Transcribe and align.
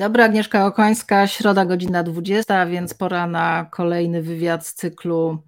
Dobry, 0.00 0.22
Agnieszka 0.22 0.66
Okońska, 0.66 1.26
środa 1.26 1.64
godzina 1.64 2.02
20, 2.02 2.66
więc 2.66 2.94
pora 2.94 3.26
na 3.26 3.68
kolejny 3.70 4.22
wywiad 4.22 4.66
z 4.66 4.74
cyklu 4.74 5.38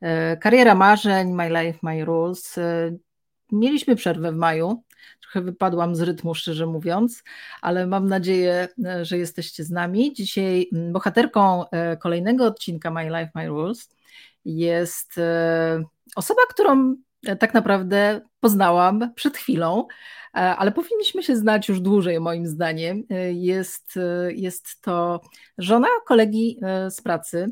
e, 0.00 0.36
Kariera 0.36 0.74
marzeń, 0.74 1.32
My 1.32 1.48
Life, 1.48 1.78
My 1.82 2.04
Rules. 2.04 2.58
E, 2.58 2.96
mieliśmy 3.52 3.96
przerwę 3.96 4.32
w 4.32 4.36
maju, 4.36 4.82
trochę 5.20 5.40
wypadłam 5.40 5.96
z 5.96 6.00
rytmu, 6.00 6.34
szczerze 6.34 6.66
mówiąc, 6.66 7.24
ale 7.62 7.86
mam 7.86 8.08
nadzieję, 8.08 8.68
e, 8.84 9.04
że 9.04 9.18
jesteście 9.18 9.64
z 9.64 9.70
nami. 9.70 10.12
Dzisiaj 10.12 10.68
bohaterką 10.72 11.64
kolejnego 12.00 12.44
odcinka 12.44 12.90
My 12.90 13.04
Life, 13.04 13.30
My 13.34 13.48
Rules 13.48 13.88
jest 14.44 15.20
osoba, 16.16 16.42
którą 16.50 16.94
tak 17.38 17.54
naprawdę 17.54 18.20
poznałam 18.40 19.14
przed 19.14 19.36
chwilą, 19.36 19.86
ale 20.32 20.72
powinniśmy 20.72 21.22
się 21.22 21.36
znać 21.36 21.68
już 21.68 21.80
dłużej, 21.80 22.20
moim 22.20 22.46
zdaniem. 22.46 23.04
E, 23.10 23.32
jest, 23.32 23.96
e, 23.96 24.32
jest 24.32 24.80
to 24.80 25.20
żona 25.58 25.88
kolegi 26.06 26.60
z 26.88 27.00
pracy. 27.00 27.46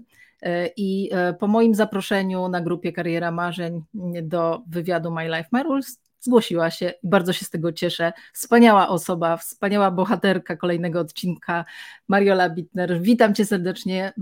I 0.76 1.10
po 1.40 1.46
moim 1.46 1.74
zaproszeniu 1.74 2.48
na 2.48 2.60
grupie 2.60 2.92
Kariera 2.92 3.30
Marzeń 3.30 3.82
do 4.22 4.62
wywiadu 4.68 5.10
My 5.10 5.28
Life, 5.28 5.48
My 5.52 5.62
Rules 5.62 5.98
zgłosiła 6.20 6.70
się 6.70 6.92
bardzo 7.02 7.32
się 7.32 7.44
z 7.44 7.50
tego 7.50 7.72
cieszę. 7.72 8.12
Wspaniała 8.32 8.88
osoba, 8.88 9.36
wspaniała 9.36 9.90
bohaterka 9.90 10.56
kolejnego 10.56 11.00
odcinka, 11.00 11.64
Mariola 12.08 12.50
Bittner. 12.50 13.00
Witam 13.00 13.34
Cię 13.34 13.46
serdecznie, 13.46 14.12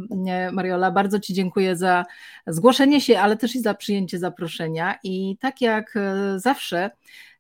Mariola. 0.52 0.91
Bardzo 0.91 1.20
Ci 1.20 1.34
dziękuję 1.34 1.77
za 1.77 2.05
zgłoszenie 2.47 3.00
się, 3.00 3.20
ale 3.20 3.36
też 3.36 3.55
i 3.56 3.60
za 3.60 3.75
przyjęcie 3.75 4.19
zaproszenia. 4.19 4.98
I 5.02 5.36
tak 5.41 5.60
jak 5.60 5.94
zawsze, 6.36 6.91
E, 6.91 7.33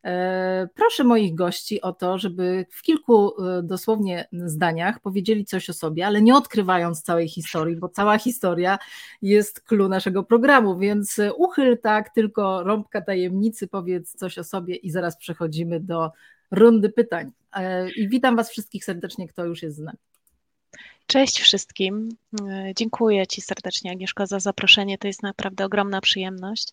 proszę 0.74 1.04
moich 1.04 1.34
gości 1.34 1.80
o 1.80 1.92
to, 1.92 2.18
żeby 2.18 2.66
w 2.70 2.82
kilku 2.82 3.42
e, 3.44 3.62
dosłownie 3.62 4.28
zdaniach 4.32 5.00
powiedzieli 5.00 5.44
coś 5.44 5.70
o 5.70 5.72
sobie, 5.72 6.06
ale 6.06 6.22
nie 6.22 6.34
odkrywając 6.34 7.02
całej 7.02 7.28
historii, 7.28 7.76
bo 7.76 7.88
cała 7.88 8.18
historia 8.18 8.78
jest 9.22 9.60
clue 9.60 9.88
naszego 9.88 10.22
programu, 10.22 10.78
więc 10.78 11.20
uchyl 11.36 11.78
tak 11.78 12.10
tylko 12.10 12.62
rąbka 12.62 13.00
tajemnicy, 13.00 13.68
powiedz 13.68 14.14
coś 14.16 14.38
o 14.38 14.44
sobie 14.44 14.76
i 14.76 14.90
zaraz 14.90 15.16
przechodzimy 15.16 15.80
do 15.80 16.10
rundy 16.50 16.88
pytań. 16.90 17.32
E, 17.52 17.90
I 17.90 18.08
witam 18.08 18.36
Was 18.36 18.50
wszystkich 18.50 18.84
serdecznie, 18.84 19.28
kto 19.28 19.44
już 19.44 19.62
jest 19.62 19.76
z 19.76 19.80
nami. 19.80 19.98
Cześć 21.06 21.40
wszystkim. 21.40 22.08
Dziękuję 22.76 23.26
Ci 23.26 23.40
serdecznie, 23.40 23.90
Agnieszko, 23.90 24.26
za 24.26 24.40
zaproszenie. 24.40 24.98
To 24.98 25.06
jest 25.06 25.22
naprawdę 25.22 25.64
ogromna 25.64 26.00
przyjemność. 26.00 26.72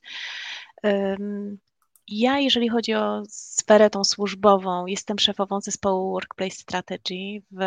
Ja, 2.07 2.39
jeżeli 2.39 2.69
chodzi 2.69 2.94
o 2.94 3.23
sferę 3.30 3.89
tą 3.89 4.03
służbową, 4.03 4.85
jestem 4.85 5.19
szefową 5.19 5.61
zespołu 5.61 6.11
Workplace 6.11 6.55
Strategy 6.55 7.41
w 7.52 7.66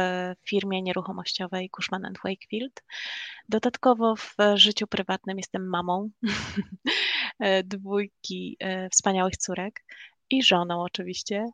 firmie 0.49 0.83
nieruchomościowej 0.83 1.71
Cushman 1.71 2.13
Wakefield. 2.25 2.85
Dodatkowo 3.49 4.17
w 4.17 4.37
życiu 4.55 4.87
prywatnym 4.87 5.37
jestem 5.37 5.69
mamą 5.69 6.11
dwójki 7.65 8.57
e, 8.61 8.91
wspaniałych 8.91 9.37
córek 9.37 9.85
i 10.31 10.43
żoną 10.43 10.83
oczywiście. 10.83 11.47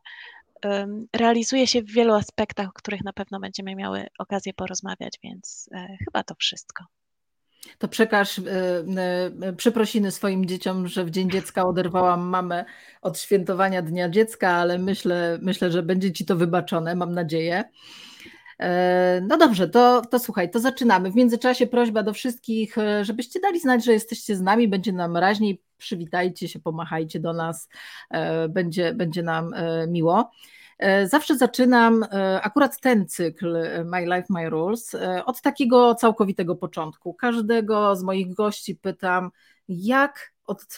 Realizuję 1.15 1.67
się 1.67 1.81
w 1.81 1.91
wielu 1.91 2.13
aspektach, 2.13 2.67
o 2.67 2.73
których 2.73 3.03
na 3.03 3.13
pewno 3.13 3.39
będziemy 3.39 3.75
miały 3.75 4.07
okazję 4.19 4.53
porozmawiać, 4.53 5.19
więc 5.23 5.69
e, 5.71 5.97
chyba 6.05 6.23
to 6.23 6.35
wszystko. 6.35 6.85
To 7.77 7.87
przekaż 7.87 8.37
y, 8.37 8.43
przeprosiny 9.57 10.11
swoim 10.11 10.45
dzieciom, 10.45 10.87
że 10.87 11.05
w 11.05 11.11
Dzień 11.11 11.31
Dziecka 11.31 11.65
oderwałam 11.65 12.21
mamę 12.21 12.65
od 13.01 13.19
świętowania 13.19 13.81
Dnia 13.81 14.09
Dziecka, 14.09 14.49
ale 14.49 14.77
myślę, 14.77 15.39
myślę 15.41 15.71
że 15.71 15.83
będzie 15.83 16.11
ci 16.11 16.25
to 16.25 16.35
wybaczone, 16.35 16.95
mam 16.95 17.13
nadzieję. 17.13 17.63
E, 18.59 19.21
no 19.27 19.37
dobrze, 19.37 19.69
to, 19.69 20.01
to 20.01 20.19
słuchaj, 20.19 20.51
to 20.51 20.59
zaczynamy. 20.59 21.11
W 21.11 21.15
międzyczasie 21.15 21.67
prośba 21.67 22.03
do 22.03 22.13
wszystkich, 22.13 22.75
żebyście 23.01 23.39
dali 23.39 23.59
znać, 23.59 23.85
że 23.85 23.93
jesteście 23.93 24.35
z 24.35 24.41
nami, 24.41 24.67
będzie 24.67 24.91
nam 24.91 25.17
raźniej, 25.17 25.61
przywitajcie 25.77 26.47
się, 26.47 26.59
pomachajcie 26.59 27.19
do 27.19 27.33
nas, 27.33 27.69
będzie, 28.49 28.93
będzie 28.93 29.23
nam 29.23 29.53
miło. 29.87 30.31
E, 30.81 31.07
zawsze 31.07 31.37
zaczynam 31.37 32.03
e, 32.03 32.41
akurat 32.41 32.79
ten 32.79 33.07
cykl 33.07 33.55
e, 33.55 33.83
My 33.83 34.01
Life, 34.01 34.25
My 34.29 34.49
Rules 34.49 34.95
od 35.25 35.41
takiego 35.41 35.95
całkowitego 35.95 36.55
początku. 36.55 37.13
Każdego 37.13 37.95
z 37.95 38.03
moich 38.03 38.33
gości 38.33 38.75
pytam, 38.75 39.31
jak 39.67 40.33
od 40.45 40.77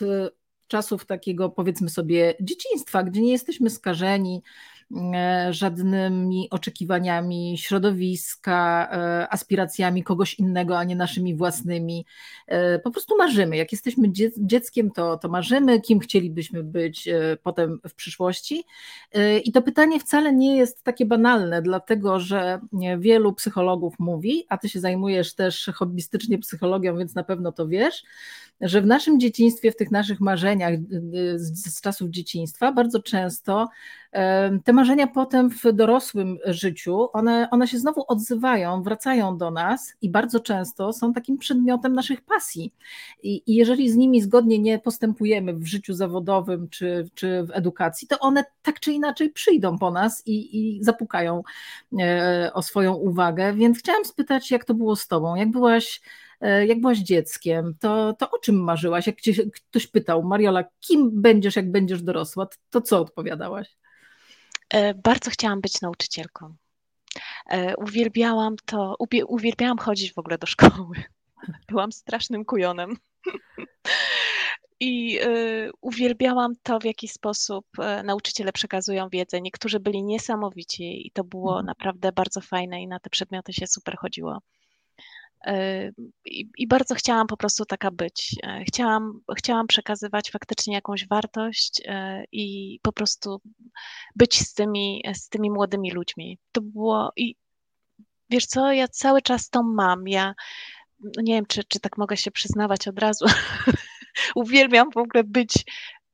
czasów 0.68 1.06
takiego 1.06 1.50
powiedzmy 1.50 1.90
sobie 1.90 2.36
dzieciństwa, 2.42 3.03
gdzie 3.03 3.22
nie 3.22 3.31
jesteśmy 3.31 3.69
skażeni 3.69 4.44
żadnymi 5.50 6.48
oczekiwaniami 6.50 7.58
środowiska, 7.58 8.90
e, 8.92 9.34
aspiracjami 9.34 10.04
kogoś 10.04 10.34
innego, 10.34 10.78
a 10.78 10.84
nie 10.84 10.96
naszymi 10.96 11.36
własnymi. 11.36 12.06
E, 12.48 12.80
po 12.80 12.92
prostu 12.92 13.18
marzymy. 13.18 13.58
Jak 13.58 13.72
jesteśmy 13.72 14.08
dzieckiem, 14.38 14.92
to, 14.92 15.18
to 15.18 15.30
marzymy, 15.30 15.81
kim 15.81 16.00
chcielibyśmy 16.00 16.64
być 16.64 17.09
potem 17.44 17.80
w 17.90 17.94
przyszłości. 17.94 18.64
I 19.44 19.52
to 19.52 19.62
pytanie 19.62 20.00
wcale 20.00 20.34
nie 20.34 20.58
jest 20.58 20.84
takie 20.84 21.06
banalne, 21.06 21.62
dlatego 21.62 22.20
że 22.20 22.60
wielu 22.98 23.34
psychologów 23.34 23.94
mówi, 24.00 24.46
a 24.50 24.58
ty 24.58 24.70
się 24.70 24.80
zajmujesz 24.80 25.34
też 25.36 25.72
hobbystycznie 25.75 26.38
psychologią, 26.38 26.98
więc 26.98 27.16
na 27.16 27.24
pewno 27.24 27.52
to 27.52 27.68
wiesz, 27.68 28.04
że 28.62 28.81
w 28.81 28.86
naszym 28.86 29.20
dzieciństwie, 29.20 29.72
w 29.72 29.75
tych 29.75 29.92
naszych 29.92 30.20
marzeniach 30.20 30.74
z, 31.36 31.75
z 31.75 31.81
czasów 31.81 32.10
dzieciństwa, 32.10 32.72
bardzo 32.72 33.02
często 33.02 33.70
te 34.63 34.74
marzenia 34.74 35.07
potem 35.07 35.50
w 35.50 35.74
dorosłym 35.74 36.38
życiu, 36.46 37.09
one, 37.13 37.47
one 37.51 37.68
się 37.68 37.79
znowu 37.79 38.06
odzywają, 38.07 38.84
wracają 38.84 39.38
do 39.38 39.51
nas 39.51 39.94
i 40.01 40.09
bardzo 40.09 40.40
często 40.40 40.94
są 40.94 41.13
takim 41.13 41.38
przedmiotem 41.38 41.94
naszych 41.94 42.22
pasji. 42.22 42.74
I, 43.24 43.44
i 43.47 43.56
jeżeli 43.56 43.90
z 43.90 43.96
nimi 43.96 44.22
zgodnie 44.22 44.59
nie 44.59 44.79
postępujemy 44.79 45.53
w 45.53 45.66
życiu 45.66 45.94
zawodowym 45.94 46.69
czy, 46.69 47.09
czy 47.13 47.44
w 47.44 47.51
edukacji, 47.51 48.07
to 48.07 48.19
one 48.19 48.44
tak 48.62 48.79
czy 48.79 48.91
inaczej 48.91 49.29
przyjdą 49.29 49.78
po 49.78 49.91
nas 49.91 50.28
i, 50.28 50.57
i 50.57 50.84
zapukają 50.84 51.44
e, 52.00 52.51
o 52.53 52.62
swoją 52.62 52.94
uwagę. 52.94 53.53
Więc 53.53 53.80
chciałam 53.80 54.06
spytać, 54.06 54.51
jak 54.51 54.66
to 54.66 54.74
było 54.74 54.95
z 54.95 55.07
Tobą? 55.07 55.35
Jak 55.35 55.51
byłaś 55.51 56.01
e, 56.41 56.66
jak 56.66 56.81
byłaś 56.81 56.97
dzieckiem, 56.97 57.75
to, 57.80 58.13
to 58.13 58.31
o 58.31 58.40
czym 58.40 58.63
marzyłaś? 58.63 59.07
Jak 59.07 59.22
cię 59.22 59.34
ktoś 59.69 59.88
pytał, 59.88 60.24
Mariola, 60.24 60.63
kim 60.80 61.22
będziesz, 61.22 61.56
jak 61.56 61.72
będziesz 61.72 62.01
dorosła, 62.01 62.47
to 62.69 62.81
co 62.81 63.00
odpowiadałaś? 63.00 63.83
E, 64.74 64.94
bardzo 64.94 65.32
chciałam 65.32 65.62
być 65.62 65.82
nauczycielką. 65.82 66.56
E, 67.50 67.76
uwielbiałam 67.76 68.56
to, 68.66 68.96
uwielbiałam 69.28 69.78
chodzić 69.78 70.14
w 70.14 70.18
ogóle 70.18 70.38
do 70.38 70.48
szkoły. 70.48 71.04
Byłam 71.70 71.92
strasznym 71.92 72.46
kujonem. 72.46 72.98
I 74.80 75.20
y, 75.22 75.72
uwielbiałam 75.82 76.54
to, 76.64 76.80
w 76.80 76.86
jaki 76.86 77.08
sposób 77.08 77.66
nauczyciele 78.04 78.52
przekazują 78.52 79.10
wiedzę. 79.10 79.42
Niektórzy 79.42 79.80
byli 79.80 80.04
niesamowici 80.04 81.08
i 81.08 81.12
to 81.12 81.24
było 81.24 81.52
mhm. 81.52 81.66
naprawdę 81.66 82.12
bardzo 82.12 82.42
fajne 82.42 82.81
i 82.81 82.88
na 82.88 83.00
te 83.00 83.10
przedmioty 83.10 83.54
się 83.54 83.68
super 83.68 83.98
chodziło. 83.98 84.40
I, 86.25 86.50
I, 86.57 86.68
bardzo 86.68 86.95
chciałam 86.95 87.28
po 87.28 87.38
prostu 87.38 87.66
taka 87.66 87.92
być. 87.92 88.36
E, 88.44 88.63
chciałam, 88.68 89.22
chciałam 89.38 89.68
przekazywać 89.68 90.31
faktycznie 90.31 90.74
jakąś 90.74 91.07
wartość 91.07 91.81
e, 91.86 92.24
i 92.31 92.80
po 92.81 92.92
prostu 92.92 93.42
być 94.16 94.40
z 94.40 94.54
tymi, 94.54 95.04
z 95.13 95.30
tymi 95.30 95.51
młodymi 95.51 95.92
ludźmi. 95.92 96.40
To 96.51 96.62
było 96.62 97.12
i 97.16 97.36
wiesz 98.30 98.45
co, 98.45 98.72
ja 98.72 98.88
cały 98.88 99.22
czas 99.22 99.50
to 99.50 99.63
mam. 99.63 100.07
Ja 100.07 100.34
nie 101.18 101.34
wiem, 101.34 101.45
czy, 101.45 101.63
czy 101.63 101.80
tak 101.80 101.98
mogę 101.98 102.18
się 102.18 102.31
przyznawać 102.31 102.88
od 102.88 103.00
razu. 103.00 103.25
Uwielbiam 104.36 104.92
w 104.92 104.98
ogóle 104.98 105.24
być 105.24 105.66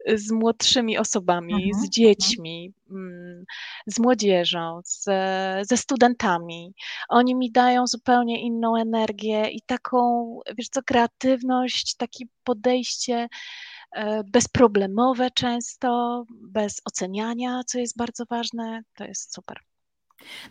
z 0.07 0.31
młodszymi 0.31 0.97
osobami, 0.97 1.53
mhm, 1.53 1.73
z 1.73 1.75
mhm. 1.75 1.91
dziećmi, 1.91 2.73
mm, 2.91 3.45
z 3.87 3.99
młodzieżą, 3.99 4.81
z, 4.85 5.03
ze 5.67 5.77
studentami. 5.77 6.73
Oni 7.09 7.35
mi 7.35 7.51
dają 7.51 7.87
zupełnie 7.87 8.41
inną 8.41 8.75
energię 8.75 9.49
i 9.49 9.61
taką, 9.61 10.39
wiesz 10.57 10.69
co, 10.69 10.83
kreatywność, 10.83 11.95
takie 11.95 12.25
podejście 12.43 13.27
e, 13.91 14.23
bezproblemowe 14.23 15.31
często, 15.31 16.23
bez 16.29 16.81
oceniania, 16.85 17.61
co 17.65 17.79
jest 17.79 17.97
bardzo 17.97 18.25
ważne. 18.25 18.81
To 18.95 19.03
jest 19.05 19.33
super. 19.33 19.59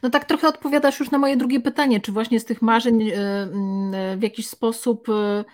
No 0.03 0.11
tak 0.11 0.25
trochę 0.25 0.49
odpowiadasz 0.49 1.01
już 1.01 1.11
na 1.11 1.19
moje 1.19 1.37
drugie 1.37 1.61
pytanie, 1.61 2.01
czy 2.01 2.13
właśnie 2.13 2.41
z 2.41 2.45
tych 2.45 2.63
marzeń 2.63 3.11
e, 3.11 3.15
mm, 3.15 4.19
w 4.19 4.23
jakiś 4.23 4.49
sposób 4.49 5.09
e, 5.09 5.45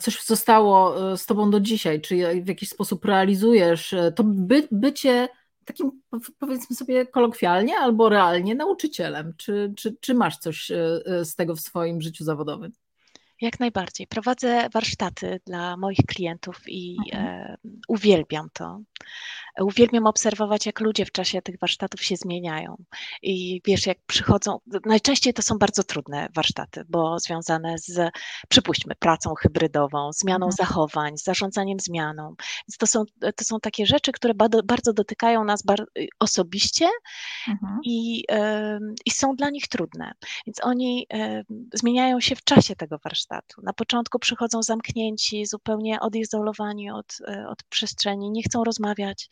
coś 0.00 0.22
zostało 0.24 1.12
e, 1.12 1.16
z 1.16 1.26
tobą 1.26 1.50
do 1.50 1.60
dzisiaj, 1.60 2.00
czy 2.00 2.42
w 2.42 2.48
jakiś 2.48 2.68
sposób 2.68 3.04
realizujesz 3.04 3.92
e, 3.92 4.12
to 4.12 4.24
by, 4.24 4.68
bycie 4.70 5.28
takim, 5.64 6.02
powiedzmy 6.38 6.76
sobie 6.76 7.06
kolokwialnie 7.06 7.78
albo 7.78 8.08
realnie 8.08 8.54
nauczycielem? 8.54 9.34
Czy, 9.36 9.72
czy, 9.76 9.96
czy 10.00 10.14
masz 10.14 10.38
coś 10.38 10.70
e, 10.70 11.00
z 11.24 11.34
tego 11.34 11.56
w 11.56 11.60
swoim 11.60 12.00
życiu 12.00 12.24
zawodowym? 12.24 12.72
Jak 13.40 13.60
najbardziej. 13.60 14.06
Prowadzę 14.06 14.68
warsztaty 14.72 15.40
dla 15.46 15.76
moich 15.76 15.98
klientów 16.06 16.60
i 16.66 16.96
mhm. 17.06 17.26
e, 17.26 17.56
uwielbiam 17.88 18.48
to. 18.52 18.80
Uwielbiam 19.60 20.06
obserwować, 20.06 20.66
jak 20.66 20.80
ludzie 20.80 21.04
w 21.04 21.12
czasie 21.12 21.42
tych 21.42 21.58
warsztatów 21.60 22.02
się 22.02 22.16
zmieniają. 22.16 22.76
I 23.22 23.60
wiesz, 23.64 23.86
jak 23.86 23.98
przychodzą, 24.06 24.58
najczęściej 24.86 25.34
to 25.34 25.42
są 25.42 25.58
bardzo 25.58 25.84
trudne 25.84 26.28
warsztaty, 26.34 26.84
bo 26.88 27.18
związane 27.18 27.78
z, 27.78 28.12
przypuśćmy, 28.48 28.94
pracą 28.94 29.34
hybrydową, 29.34 30.12
zmianą 30.12 30.46
mhm. 30.46 30.52
zachowań, 30.52 31.18
zarządzaniem 31.18 31.80
zmianą. 31.80 32.34
Więc 32.68 32.76
to 32.78 32.86
są, 32.86 33.04
to 33.36 33.44
są 33.44 33.60
takie 33.60 33.86
rzeczy, 33.86 34.12
które 34.12 34.34
bardzo 34.64 34.92
dotykają 34.92 35.44
nas 35.44 35.62
osobiście 36.20 36.88
mhm. 37.48 37.80
i, 37.84 38.24
i 39.06 39.10
są 39.10 39.36
dla 39.36 39.50
nich 39.50 39.68
trudne. 39.68 40.12
Więc 40.46 40.64
oni 40.64 41.06
zmieniają 41.74 42.20
się 42.20 42.36
w 42.36 42.44
czasie 42.44 42.76
tego 42.76 42.98
warsztatu. 43.04 43.62
Na 43.62 43.72
początku 43.72 44.18
przychodzą 44.18 44.62
zamknięci, 44.62 45.46
zupełnie 45.46 46.00
odizolowani 46.00 46.90
od, 46.90 47.16
e, 47.28 47.48
od 47.48 47.62
przestrzeni, 47.62 48.30
nie 48.30 48.42
chcą 48.42 48.64
rozmawiać 48.64 49.28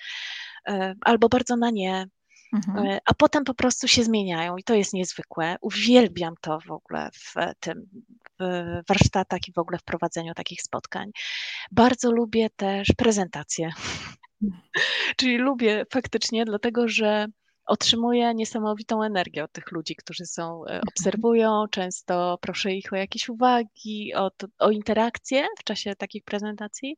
albo 1.01 1.29
bardzo 1.29 1.57
na 1.57 1.71
nie. 1.71 2.07
Mhm. 2.53 2.87
E, 2.87 2.99
a 3.05 3.15
potem 3.15 3.45
po 3.45 3.55
prostu 3.55 3.89
się 3.89 4.05
zmieniają 4.05 4.57
i 4.57 4.65
to 4.65 4.75
jest 4.75 4.93
niezwykłe. 4.93 5.57
Uwielbiam 5.61 6.35
to 6.41 6.59
w 6.67 6.71
ogóle 6.71 7.11
w 7.15 7.35
tym 7.61 7.87
w 8.41 8.81
warsztatach 8.89 9.49
i 9.49 9.53
w 9.53 9.59
ogóle 9.59 9.79
w 9.79 9.85
prowadzeniu 9.85 10.35
takich 10.35 10.63
spotkań. 10.63 11.11
Bardzo 11.71 12.13
lubię 12.13 12.51
też 12.57 12.89
prezentacje. 12.97 13.71
Czyli 15.17 15.39
lubię 15.39 15.85
faktycznie, 15.93 16.45
dlatego 16.45 16.89
że 16.89 17.27
otrzymuję 17.67 18.35
niesamowitą 18.35 19.03
energię 19.03 19.45
od 19.45 19.53
tych 19.53 19.73
ludzi, 19.73 19.97
którzy 19.97 20.27
są, 20.27 20.61
mhm. 20.61 20.83
obserwują, 20.89 21.65
często 21.71 22.39
proszę 22.41 22.73
ich 22.73 22.93
o 22.93 22.97
jakieś 22.97 23.29
uwagi, 23.29 24.15
o, 24.15 24.31
o 24.59 24.71
interakcję 24.71 25.47
w 25.59 25.65
czasie 25.65 25.97
takich 25.97 26.25
prezentacji. 26.25 26.97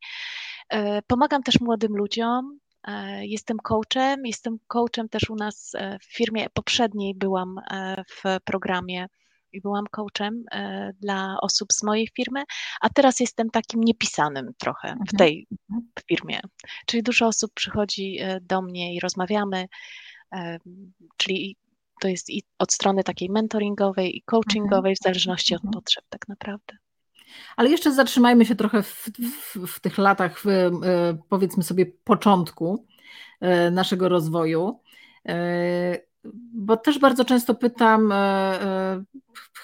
E, 0.69 1.02
pomagam 1.02 1.43
też 1.43 1.60
młodym 1.60 1.96
ludziom. 1.96 2.58
E, 2.84 3.26
jestem 3.26 3.56
coachem, 3.58 4.26
jestem 4.26 4.58
coachem 4.66 5.08
też 5.08 5.31
u 5.31 5.36
nas 5.36 5.72
e, 5.75 5.98
w 5.98 6.04
firmie 6.04 6.46
poprzedniej 6.50 7.14
byłam 7.14 7.60
w 8.08 8.40
programie 8.44 9.06
i 9.52 9.60
byłam 9.60 9.84
coachem 9.90 10.44
dla 11.00 11.36
osób 11.40 11.72
z 11.72 11.82
mojej 11.82 12.08
firmy, 12.16 12.44
a 12.81 12.88
teraz 12.88 13.20
jestem 13.20 13.50
takim 13.50 13.81
niepisanym 13.81 14.50
trochę 14.58 14.88
w 14.88 14.90
mhm. 14.90 15.19
tej 15.19 15.46
mhm. 15.70 15.90
firmie. 16.08 16.40
Czyli 16.86 17.02
dużo 17.02 17.26
osób 17.26 17.50
przychodzi 17.54 18.19
do 18.40 18.62
mnie 18.62 18.94
i 18.94 19.00
rozmawiamy, 19.00 19.66
czyli 21.16 21.56
to 22.00 22.08
jest 22.08 22.31
i 22.31 22.42
od 22.58 22.72
strony 22.72 23.04
takiej 23.04 23.31
mentoringowej 23.31 24.16
i 24.16 24.22
coachingowej, 24.22 24.94
w 24.94 25.02
zależności 25.02 25.54
od 25.54 25.62
potrzeb 25.72 26.04
tak 26.08 26.28
naprawdę. 26.28 26.76
Ale 27.56 27.70
jeszcze 27.70 27.92
zatrzymajmy 27.92 28.46
się 28.46 28.54
trochę 28.54 28.82
w, 28.82 29.10
w, 29.19 29.66
w 29.66 29.81
tych 29.81 29.98
latach, 29.98 30.40
w, 30.40 30.46
e, 30.46 30.70
powiedzmy 31.28 31.62
sobie, 31.62 31.86
początku 32.04 32.86
e, 33.40 33.70
naszego 33.70 34.08
rozwoju. 34.08 34.81
E, 35.28 35.98
bo 36.54 36.76
też 36.76 36.98
bardzo 36.98 37.25
często 37.25 37.54
pytam, 37.54 38.12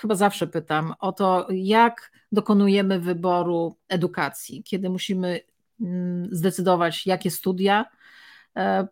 chyba 0.00 0.14
zawsze 0.14 0.46
pytam 0.46 0.94
o 0.98 1.12
to, 1.12 1.46
jak 1.50 2.12
dokonujemy 2.32 3.00
wyboru 3.00 3.76
edukacji, 3.88 4.62
kiedy 4.62 4.90
musimy 4.90 5.40
mm, 5.80 6.28
zdecydować, 6.32 7.06
jakie 7.06 7.30
studia. 7.30 7.84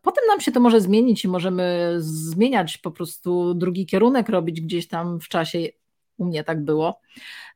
Potem 0.02 0.24
nam 0.28 0.40
się 0.40 0.52
to 0.52 0.60
może 0.60 0.80
zmienić 0.80 1.24
i 1.24 1.28
możemy 1.28 1.94
zmieniać 1.98 2.78
po 2.78 2.90
prostu 2.90 3.54
drugi 3.54 3.86
kierunek, 3.86 4.28
robić 4.28 4.60
gdzieś 4.60 4.88
tam 4.88 5.20
w 5.20 5.28
czasie 5.28 5.58
u 6.18 6.24
mnie 6.24 6.44
tak 6.44 6.64
było. 6.64 7.00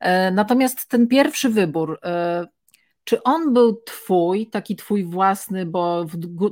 E, 0.00 0.30
natomiast 0.30 0.88
ten 0.88 1.06
pierwszy 1.06 1.48
wybór, 1.48 1.98
e, 2.04 2.46
czy 3.04 3.22
on 3.22 3.52
był 3.52 3.82
twój, 3.86 4.46
taki 4.46 4.76
twój 4.76 5.04
własny, 5.04 5.66
bo 5.66 6.04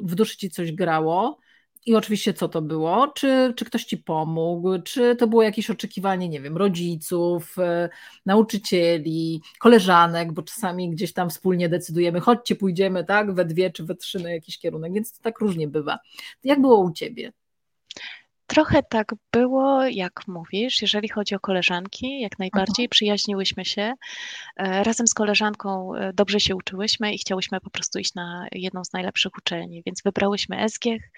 w 0.03 0.15
duszy 0.15 0.37
ci 0.37 0.51
coś 0.51 0.73
grało? 0.73 1.39
I 1.87 1.95
oczywiście 1.95 2.35
co 2.35 2.49
to 2.49 2.63
było? 2.63 3.09
Czy, 3.09 3.53
czy 3.57 3.65
ktoś 3.65 3.85
ci 3.85 3.99
pomógł? 3.99 4.79
Czy 4.83 5.17
to 5.17 5.27
było 5.27 5.43
jakieś 5.43 5.71
oczekiwanie, 5.71 6.29
nie 6.29 6.41
wiem, 6.41 6.57
rodziców, 6.57 7.59
e, 7.59 7.89
nauczycieli, 8.27 9.43
koleżanek, 9.59 10.33
bo 10.33 10.43
czasami 10.43 10.91
gdzieś 10.91 11.13
tam 11.13 11.31
wspólnie 11.31 11.69
decydujemy, 11.69 12.21
chodźcie, 12.21 12.57
pójdziemy, 12.57 13.05
tak, 13.05 13.35
we 13.35 13.45
dwie 13.45 13.71
czy 13.71 13.85
we 13.85 13.95
trzy 13.95 14.21
na 14.21 14.31
jakiś 14.31 14.59
kierunek, 14.59 14.93
więc 14.93 15.13
to 15.13 15.23
tak 15.23 15.41
różnie 15.41 15.69
bywa. 15.69 15.99
Jak 16.45 16.61
było 16.61 16.81
u 16.81 16.93
ciebie? 16.93 17.33
Trochę 18.51 18.83
tak 18.83 19.15
było, 19.33 19.85
jak 19.85 20.29
mówisz, 20.29 20.83
jeżeli 20.83 21.09
chodzi 21.09 21.35
o 21.35 21.41
koleżanki, 21.41 22.21
jak 22.21 22.39
najbardziej 22.39 22.85
mhm. 22.85 22.89
przyjaźniłyśmy 22.89 23.65
się. 23.65 23.95
E, 24.57 24.85
razem 24.85 25.07
z 25.07 25.15
koleżanką 25.15 25.95
e, 25.95 26.13
dobrze 26.13 26.41
się 26.41 26.57
uczyłyśmy 26.57 27.15
i 27.15 27.19
chciałyśmy 27.19 27.61
po 27.61 27.71
prostu 27.71 27.99
iść 27.99 28.15
na 28.15 28.47
jedną 28.53 28.85
z 28.85 28.93
najlepszych 28.93 29.33
uczelni, 29.39 29.83
więc 29.87 30.03
wybrałyśmy 30.03 30.69
SGH. 30.69 31.11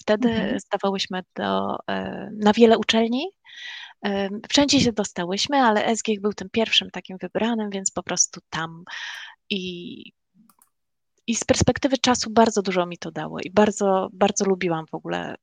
Wtedy 0.00 0.30
mhm. 0.30 0.60
zdawałyśmy 0.60 1.22
do, 1.36 1.76
e, 1.90 2.28
na 2.32 2.52
wiele 2.52 2.78
uczelni. 2.78 3.26
Wszędzie 4.50 4.80
się 4.80 4.92
dostałyśmy, 4.92 5.56
ale 5.56 5.96
SGH 5.96 6.20
był 6.20 6.32
tym 6.32 6.48
pierwszym 6.52 6.90
takim 6.90 7.18
wybranym, 7.18 7.70
więc 7.70 7.90
po 7.90 8.02
prostu 8.02 8.40
tam. 8.50 8.84
I 9.50 10.12
i 11.26 11.34
z 11.34 11.44
perspektywy 11.44 11.98
czasu 11.98 12.30
bardzo 12.30 12.62
dużo 12.62 12.86
mi 12.86 12.98
to 12.98 13.10
dało 13.10 13.40
i 13.40 13.50
bardzo, 13.50 14.08
bardzo 14.12 14.44
lubiłam 14.44 14.86
w 14.86 14.94
ogóle 14.94 15.34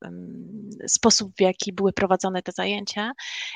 sposób, 0.88 1.34
w 1.38 1.42
jaki 1.42 1.74
były 1.74 1.94
prowadzone 1.94 2.42
te 2.42 2.52
zajęcia 2.52 3.12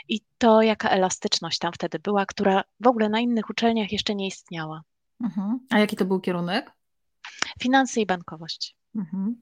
i 0.09 0.21
to, 0.37 0.61
jaka 0.61 0.89
elastyczność 0.89 1.59
tam 1.59 1.73
wtedy 1.73 1.99
była, 1.99 2.25
która 2.25 2.63
w 2.79 2.87
ogóle 2.87 3.09
na 3.09 3.19
innych 3.19 3.49
uczelniach 3.49 3.91
jeszcze 3.91 4.15
nie 4.15 4.27
istniała. 4.27 4.81
Mhm. 5.23 5.59
A 5.69 5.79
jaki 5.79 5.95
to 5.95 6.05
był 6.05 6.19
kierunek? 6.19 6.71
Finanse 7.61 8.01
i 8.01 8.05
bankowość. 8.05 8.75
Mhm. 8.95 9.41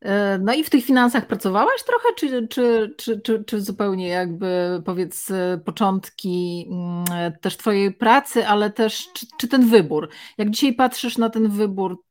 E, 0.00 0.38
no 0.38 0.54
i 0.54 0.64
w 0.64 0.70
tych 0.70 0.84
finansach 0.84 1.26
pracowałaś 1.26 1.82
trochę, 1.86 2.08
czy, 2.16 2.48
czy, 2.48 2.94
czy, 2.96 3.20
czy, 3.20 3.44
czy 3.44 3.60
zupełnie 3.60 4.08
jakby 4.08 4.82
powiedz 4.84 5.30
e, 5.30 5.60
początki 5.64 6.66
mm, 6.70 7.04
też 7.40 7.56
Twojej 7.56 7.94
pracy, 7.94 8.46
ale 8.46 8.70
też 8.70 9.08
czy, 9.14 9.26
czy 9.38 9.48
ten 9.48 9.68
wybór? 9.68 10.08
Jak 10.38 10.50
dzisiaj 10.50 10.72
patrzysz 10.72 11.18
na 11.18 11.30
ten 11.30 11.48
wybór 11.48 12.02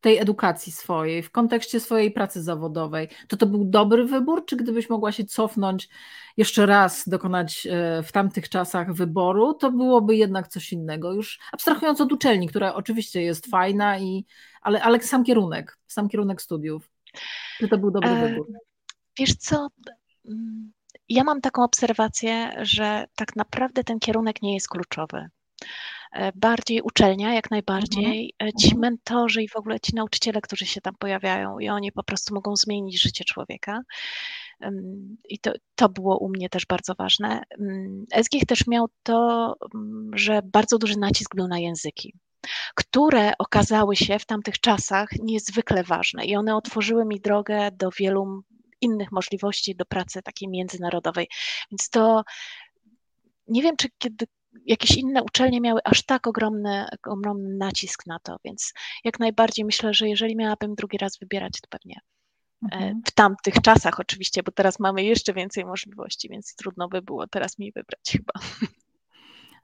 tej 0.00 0.18
edukacji 0.18 0.72
swojej 0.72 1.22
w 1.22 1.30
kontekście 1.30 1.80
swojej 1.80 2.10
pracy 2.10 2.42
zawodowej, 2.42 3.08
to 3.28 3.36
to 3.36 3.46
był 3.46 3.64
dobry 3.64 4.04
wybór, 4.04 4.44
czy 4.46 4.56
gdybyś 4.56 4.90
mogła 4.90 5.12
się 5.12 5.24
cofnąć 5.24 5.88
jeszcze 6.36 6.66
raz, 6.66 7.08
dokonać 7.08 7.66
e, 7.70 8.02
w 8.02 8.12
tamtych 8.12 8.48
czasach 8.48 8.92
wyboru, 8.94 9.54
to 9.54 9.72
byłoby 9.72 10.16
jednak 10.16 10.48
coś 10.48 10.72
innego. 10.72 11.12
Już 11.12 11.38
abstrahując 11.52 12.00
od 12.00 12.12
uczelni, 12.12 12.48
która 12.48 12.74
oczywiście 12.74 13.22
jest 13.22 13.46
fajna, 13.46 13.98
i, 13.98 14.26
ale, 14.62 14.82
ale 14.82 15.00
sam 15.02 15.24
kierunek, 15.24 15.78
sam 15.86 16.08
kierunek 16.08 16.42
studiów. 16.42 16.90
Czy 17.58 17.68
to 17.68 17.78
był 17.78 17.90
dobry 17.90 18.10
e, 18.10 18.28
wybór? 18.28 18.46
Wiesz 19.18 19.34
co, 19.34 19.68
mm, 20.28 20.72
ja 21.08 21.24
mam 21.24 21.40
taką 21.40 21.64
obserwację, 21.64 22.52
że 22.62 23.04
tak 23.14 23.36
naprawdę 23.36 23.84
ten 23.84 23.98
kierunek 23.98 24.42
nie 24.42 24.54
jest 24.54 24.68
kluczowy. 24.68 25.28
E, 26.12 26.32
bardziej 26.34 26.82
uczelnia, 26.82 27.34
jak 27.34 27.50
najbardziej. 27.50 28.34
Mhm. 28.40 28.48
E, 28.48 28.52
ci 28.60 28.66
mhm. 28.66 28.80
mentorzy 28.80 29.42
i 29.42 29.48
w 29.48 29.56
ogóle 29.56 29.80
ci 29.80 29.94
nauczyciele, 29.94 30.40
którzy 30.40 30.66
się 30.66 30.80
tam 30.80 30.94
pojawiają 30.98 31.58
i 31.58 31.68
oni 31.68 31.92
po 31.92 32.02
prostu 32.02 32.34
mogą 32.34 32.56
zmienić 32.56 33.02
życie 33.02 33.24
człowieka. 33.24 33.80
I 35.28 35.38
to, 35.38 35.52
to 35.74 35.88
było 35.88 36.18
u 36.18 36.28
mnie 36.28 36.48
też 36.48 36.66
bardzo 36.66 36.94
ważne. 36.94 37.42
SGH 38.22 38.46
też 38.48 38.66
miał 38.66 38.88
to, 39.02 39.54
że 40.12 40.40
bardzo 40.52 40.78
duży 40.78 40.98
nacisk 40.98 41.36
był 41.36 41.48
na 41.48 41.58
języki 41.58 42.14
które 42.74 43.32
okazały 43.38 43.96
się 43.96 44.18
w 44.18 44.26
tamtych 44.26 44.60
czasach 44.60 45.08
niezwykle 45.22 45.84
ważne 45.84 46.24
i 46.24 46.36
one 46.36 46.56
otworzyły 46.56 47.04
mi 47.04 47.20
drogę 47.20 47.70
do 47.72 47.90
wielu 47.98 48.42
innych 48.80 49.12
możliwości 49.12 49.76
do 49.76 49.84
pracy 49.84 50.22
takiej 50.22 50.48
międzynarodowej. 50.48 51.28
Więc 51.70 51.90
to 51.90 52.22
nie 53.48 53.62
wiem, 53.62 53.76
czy 53.76 53.88
kiedy 53.98 54.26
jakieś 54.66 54.96
inne 54.96 55.22
uczelnie 55.22 55.60
miały 55.60 55.80
aż 55.84 56.02
tak 56.02 56.26
ogromny, 56.26 56.86
ogromny 57.06 57.56
nacisk 57.56 58.06
na 58.06 58.18
to, 58.18 58.36
więc 58.44 58.72
jak 59.04 59.20
najbardziej 59.20 59.64
myślę, 59.64 59.94
że 59.94 60.08
jeżeli 60.08 60.36
miałabym 60.36 60.74
drugi 60.74 60.98
raz 60.98 61.18
wybierać, 61.18 61.52
to 61.60 61.68
pewnie 61.70 62.00
e, 62.72 62.74
mhm. 62.74 63.02
w 63.06 63.10
tamtych 63.10 63.54
czasach 63.54 64.00
oczywiście, 64.00 64.42
bo 64.42 64.52
teraz 64.52 64.78
mamy 64.78 65.04
jeszcze 65.04 65.32
więcej 65.32 65.64
możliwości, 65.64 66.28
więc 66.28 66.54
trudno 66.54 66.88
by 66.88 67.02
było 67.02 67.26
teraz 67.26 67.58
mi 67.58 67.72
wybrać 67.72 68.10
chyba. 68.12 68.32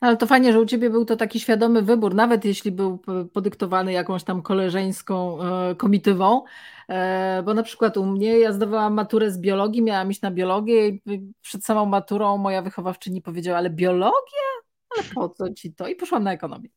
Ale 0.01 0.17
to 0.17 0.27
fajnie, 0.27 0.53
że 0.53 0.61
u 0.61 0.67
ciebie 0.67 0.91
był 0.91 1.05
to 1.05 1.17
taki 1.17 1.41
świadomy 1.41 1.83
wybór, 1.83 2.15
nawet 2.15 2.45
jeśli 2.45 2.73
był 2.73 2.99
podyktowany 3.33 3.93
jakąś 3.93 4.25
tam 4.25 4.43
koleżeńską 4.43 5.43
e, 5.43 5.75
komitywą, 5.75 6.43
e, 6.89 7.43
bo 7.43 7.55
na 7.55 7.63
przykład 7.63 7.97
u 7.97 8.07
mnie 8.07 8.39
ja 8.39 8.53
zdawałam 8.53 8.95
maturę 8.95 9.31
z 9.31 9.39
biologii, 9.39 9.83
miałam 9.83 10.11
iść 10.11 10.23
na 10.23 10.31
biologię 10.31 10.89
i 10.89 11.03
przed 11.41 11.65
samą 11.65 11.87
maturą 11.87 12.39
moja 12.39 12.63
wychowawczyni 12.63 13.23
powiedziała, 13.23 13.59
ale 13.59 13.71
biologia? 13.71 14.68
Ale 14.97 15.05
po 15.15 15.29
co 15.29 15.53
ci 15.53 15.75
to? 15.75 15.89
I 15.89 15.97
poszłam 15.97 16.25
na 16.25 16.33
ekonomię. 16.33 16.69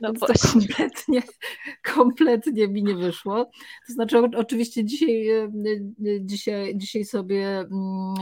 No 0.00 0.12
Więc 0.12 0.20
to 0.20 0.48
kompletnie, 0.52 1.22
kompletnie 1.94 2.68
mi 2.68 2.82
nie 2.82 2.94
wyszło. 2.94 3.44
To 3.86 3.92
znaczy, 3.92 4.18
oczywiście 4.36 4.84
dzisiaj, 4.84 5.28
e, 5.28 5.48
dzisiaj, 6.20 6.76
dzisiaj 6.76 7.04
sobie 7.04 7.58
mm, 7.58 8.14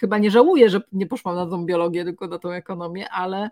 chyba 0.00 0.18
nie 0.18 0.30
żałuję, 0.30 0.70
że 0.70 0.80
nie 0.92 1.06
poszłam 1.06 1.36
na 1.36 1.46
tą 1.46 1.64
biologię, 1.64 2.04
tylko 2.04 2.26
na 2.26 2.38
tą 2.38 2.50
ekonomię, 2.50 3.10
ale 3.10 3.50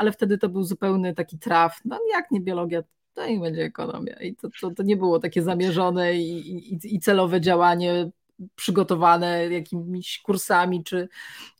ale 0.00 0.12
wtedy 0.12 0.38
to 0.38 0.48
był 0.48 0.62
zupełny 0.62 1.14
taki 1.14 1.38
traf. 1.38 1.80
No 1.84 1.98
jak 2.12 2.30
nie 2.30 2.40
biologia, 2.40 2.82
to 3.14 3.26
niech 3.26 3.40
będzie 3.40 3.62
ekonomia. 3.62 4.20
I 4.20 4.34
to, 4.36 4.48
to, 4.60 4.70
to 4.70 4.82
nie 4.82 4.96
było 4.96 5.18
takie 5.18 5.42
zamierzone 5.42 6.14
i, 6.14 6.50
i, 6.74 6.94
i 6.94 7.00
celowe 7.00 7.40
działanie 7.40 8.10
przygotowane 8.56 9.48
jakimiś 9.48 10.18
kursami 10.22 10.84
czy, 10.84 11.08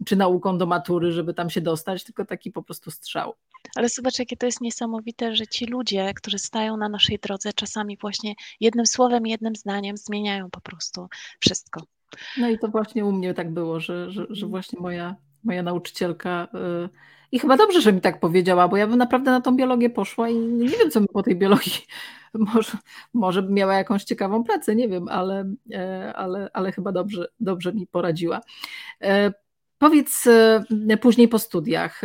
czy 0.06 0.16
nauką 0.16 0.58
do 0.58 0.66
matury, 0.66 1.12
żeby 1.12 1.34
tam 1.34 1.50
się 1.50 1.60
dostać, 1.60 2.04
tylko 2.04 2.24
taki 2.24 2.50
po 2.50 2.62
prostu 2.62 2.90
strzał. 2.90 3.34
Ale 3.76 3.88
zobacz, 3.88 4.18
jakie 4.18 4.36
to 4.36 4.46
jest 4.46 4.60
niesamowite, 4.60 5.36
że 5.36 5.46
ci 5.46 5.66
ludzie, 5.66 6.14
którzy 6.14 6.38
stają 6.38 6.76
na 6.76 6.88
naszej 6.88 7.18
drodze, 7.18 7.52
czasami 7.52 7.96
właśnie 7.96 8.34
jednym 8.60 8.86
słowem, 8.86 9.26
jednym 9.26 9.56
zdaniem 9.56 9.96
zmieniają 9.96 10.50
po 10.50 10.60
prostu 10.60 11.08
wszystko. 11.40 11.82
No 12.38 12.48
i 12.48 12.58
to 12.58 12.68
właśnie 12.68 13.04
u 13.04 13.12
mnie 13.12 13.34
tak 13.34 13.52
było, 13.52 13.80
że, 13.80 14.10
że, 14.10 14.26
że 14.30 14.46
właśnie 14.46 14.80
moja, 14.80 15.16
moja 15.44 15.62
nauczycielka. 15.62 16.48
Yy, 16.54 16.88
I 17.32 17.38
chyba 17.38 17.56
dobrze, 17.56 17.80
że 17.80 17.92
mi 17.92 18.00
tak 18.00 18.20
powiedziała, 18.20 18.68
bo 18.68 18.76
ja 18.76 18.86
bym 18.86 18.98
naprawdę 18.98 19.30
na 19.30 19.40
tą 19.40 19.56
biologię 19.56 19.90
poszła 19.90 20.28
i 20.28 20.34
nie 20.34 20.68
wiem, 20.68 20.90
co 20.90 21.00
mi 21.00 21.06
po 21.12 21.22
tej 21.22 21.36
biologii. 21.36 21.72
Może, 22.34 22.72
może 23.14 23.42
bym 23.42 23.54
miała 23.54 23.74
jakąś 23.74 24.04
ciekawą 24.04 24.44
pracę, 24.44 24.76
nie 24.76 24.88
wiem, 24.88 25.08
ale, 25.08 25.54
yy, 25.66 26.14
ale, 26.14 26.50
ale 26.52 26.72
chyba 26.72 26.92
dobrze, 26.92 27.28
dobrze 27.40 27.72
mi 27.72 27.86
poradziła. 27.86 28.40
Yy, 29.00 29.08
powiedz 29.78 30.24
później 31.00 31.28
po 31.28 31.38
studiach, 31.38 32.02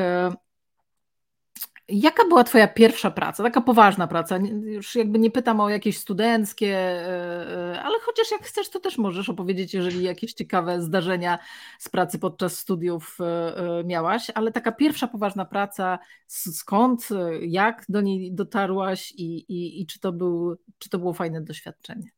Jaka 1.90 2.28
była 2.28 2.44
Twoja 2.44 2.68
pierwsza 2.68 3.12
praca, 3.12 3.44
taka 3.44 3.62
poważna 3.62 4.08
praca? 4.08 4.38
Już 4.64 4.96
jakby 4.96 5.20
nie 5.20 5.32
pytam 5.32 5.60
o 5.60 5.70
jakieś 5.70 5.98
studenckie, 5.98 6.78
e, 6.78 7.74
e, 7.74 7.82
ale 7.84 8.00
chociaż 8.00 8.32
jak 8.32 8.42
chcesz, 8.42 8.70
to 8.70 8.80
też 8.80 8.98
możesz 8.98 9.30
opowiedzieć, 9.30 9.74
jeżeli 9.74 10.04
jakieś 10.04 10.34
ciekawe 10.34 10.82
zdarzenia 10.82 11.40
z 11.80 11.90
pracy 11.90 12.20
podczas 12.20 12.58
studiów 12.58 13.18
e, 13.22 13.84
miałaś, 13.84 14.32
ale 14.36 14.52
taka 14.52 14.72
pierwsza 14.72 15.08
poważna 15.08 15.46
praca, 15.46 16.00
skąd, 16.28 17.10
jak 17.42 17.86
do 17.90 18.02
niej 18.02 18.34
dotarłaś 18.34 19.12
i, 19.12 19.38
i, 19.38 19.82
i 19.82 19.86
czy, 19.86 20.00
to 20.00 20.12
był, 20.12 20.56
czy 20.78 20.90
to 20.90 21.00
było 21.00 21.14
fajne 21.14 21.42
doświadczenie? 21.42 22.10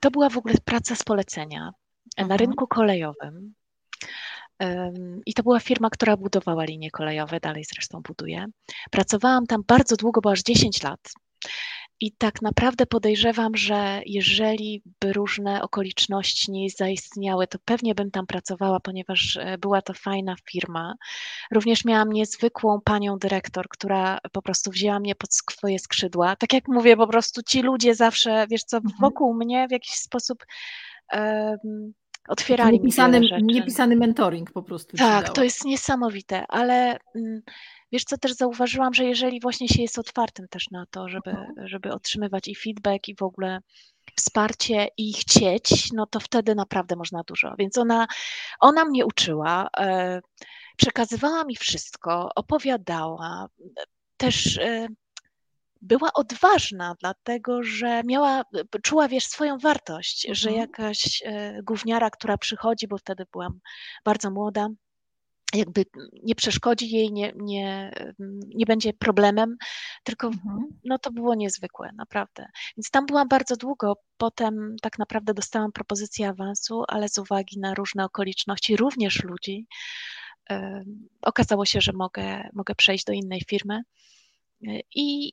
To 0.00 0.10
była 0.10 0.30
w 0.30 0.38
ogóle 0.38 0.54
praca 0.64 0.94
z 0.94 1.02
polecenia 1.02 1.70
na 2.18 2.22
mhm. 2.22 2.40
rynku 2.40 2.66
kolejowym. 2.66 3.54
I 5.26 5.34
to 5.34 5.42
była 5.42 5.60
firma, 5.60 5.90
która 5.90 6.16
budowała 6.16 6.64
linie 6.64 6.90
kolejowe, 6.90 7.40
dalej 7.40 7.64
zresztą 7.64 8.00
buduje. 8.00 8.46
Pracowałam 8.90 9.46
tam 9.46 9.62
bardzo 9.66 9.96
długo, 9.96 10.20
bo 10.20 10.30
aż 10.30 10.42
10 10.42 10.82
lat. 10.82 11.00
I 12.00 12.12
tak 12.12 12.42
naprawdę 12.42 12.86
podejrzewam, 12.86 13.56
że 13.56 14.00
jeżeli 14.06 14.82
by 15.00 15.12
różne 15.12 15.62
okoliczności 15.62 16.52
nie 16.52 16.70
zaistniały, 16.70 17.46
to 17.46 17.58
pewnie 17.64 17.94
bym 17.94 18.10
tam 18.10 18.26
pracowała, 18.26 18.80
ponieważ 18.80 19.36
e, 19.36 19.58
była 19.58 19.82
to 19.82 19.94
fajna 19.94 20.34
firma. 20.50 20.94
Również 21.52 21.84
miałam 21.84 22.12
niezwykłą 22.12 22.80
panią 22.84 23.18
dyrektor, 23.18 23.68
która 23.68 24.18
po 24.32 24.42
prostu 24.42 24.70
wzięła 24.70 25.00
mnie 25.00 25.14
pod 25.14 25.34
swoje 25.34 25.78
skrzydła. 25.78 26.36
Tak 26.36 26.52
jak 26.52 26.68
mówię, 26.68 26.96
po 26.96 27.06
prostu 27.06 27.42
ci 27.42 27.62
ludzie 27.62 27.94
zawsze, 27.94 28.46
wiesz 28.50 28.64
co, 28.64 28.76
mhm. 28.76 28.94
wokół 29.00 29.34
mnie 29.34 29.68
w 29.68 29.72
jakiś 29.72 29.94
sposób. 29.94 30.46
Um, 31.12 31.94
otwierali 32.28 32.72
niepisany, 32.72 33.20
mi 33.20 33.28
rzeczy. 33.28 33.42
Niepisany 33.42 33.96
mentoring 33.96 34.50
po 34.52 34.62
prostu. 34.62 34.96
Tak, 34.96 35.28
to 35.28 35.44
jest 35.44 35.64
niesamowite, 35.64 36.46
ale 36.48 36.98
mm, 37.14 37.42
wiesz 37.92 38.04
co, 38.04 38.18
też 38.18 38.32
zauważyłam, 38.32 38.94
że 38.94 39.04
jeżeli 39.04 39.40
właśnie 39.40 39.68
się 39.68 39.82
jest 39.82 39.98
otwartym 39.98 40.48
też 40.48 40.70
na 40.70 40.86
to, 40.90 41.08
żeby, 41.08 41.30
mhm. 41.30 41.68
żeby 41.68 41.92
otrzymywać 41.92 42.48
i 42.48 42.54
feedback 42.54 43.08
i 43.08 43.16
w 43.16 43.22
ogóle 43.22 43.58
wsparcie 44.16 44.88
i 44.96 45.12
chcieć, 45.12 45.92
no 45.92 46.06
to 46.06 46.20
wtedy 46.20 46.54
naprawdę 46.54 46.96
można 46.96 47.22
dużo. 47.26 47.54
Więc 47.58 47.78
ona, 47.78 48.06
ona 48.60 48.84
mnie 48.84 49.06
uczyła, 49.06 49.68
e, 49.78 50.20
przekazywała 50.76 51.44
mi 51.44 51.56
wszystko, 51.56 52.30
opowiadała, 52.34 53.46
też 54.16 54.58
e, 54.58 54.88
była 55.84 56.12
odważna, 56.14 56.94
dlatego 57.00 57.62
że 57.62 58.02
miała, 58.04 58.42
czuła, 58.82 59.08
wiesz, 59.08 59.26
swoją 59.26 59.58
wartość, 59.58 60.26
mhm. 60.26 60.34
że 60.34 60.52
jakaś 60.52 61.22
e, 61.24 61.62
gówniara, 61.62 62.10
która 62.10 62.38
przychodzi, 62.38 62.88
bo 62.88 62.98
wtedy 62.98 63.26
byłam 63.32 63.60
bardzo 64.04 64.30
młoda, 64.30 64.68
jakby 65.54 65.84
nie 66.22 66.34
przeszkodzi 66.34 66.90
jej, 66.90 67.12
nie, 67.12 67.32
nie, 67.36 67.94
nie 68.54 68.66
będzie 68.66 68.92
problemem, 68.92 69.56
tylko 70.04 70.26
mhm. 70.26 70.66
no 70.84 70.98
to 70.98 71.12
było 71.12 71.34
niezwykłe, 71.34 71.90
naprawdę. 71.96 72.46
Więc 72.76 72.90
tam 72.90 73.06
byłam 73.06 73.28
bardzo 73.28 73.56
długo, 73.56 73.96
potem 74.16 74.76
tak 74.82 74.98
naprawdę 74.98 75.34
dostałam 75.34 75.72
propozycję 75.72 76.28
awansu, 76.28 76.82
ale 76.88 77.08
z 77.08 77.18
uwagi 77.18 77.60
na 77.60 77.74
różne 77.74 78.04
okoliczności, 78.04 78.76
również 78.76 79.24
ludzi, 79.24 79.66
okazało 81.22 81.64
się, 81.64 81.80
że 81.80 81.92
mogę, 81.92 82.48
mogę 82.52 82.74
przejść 82.74 83.04
do 83.04 83.12
innej 83.12 83.40
firmy. 83.48 83.82
E, 84.66 84.80
I, 84.94 85.32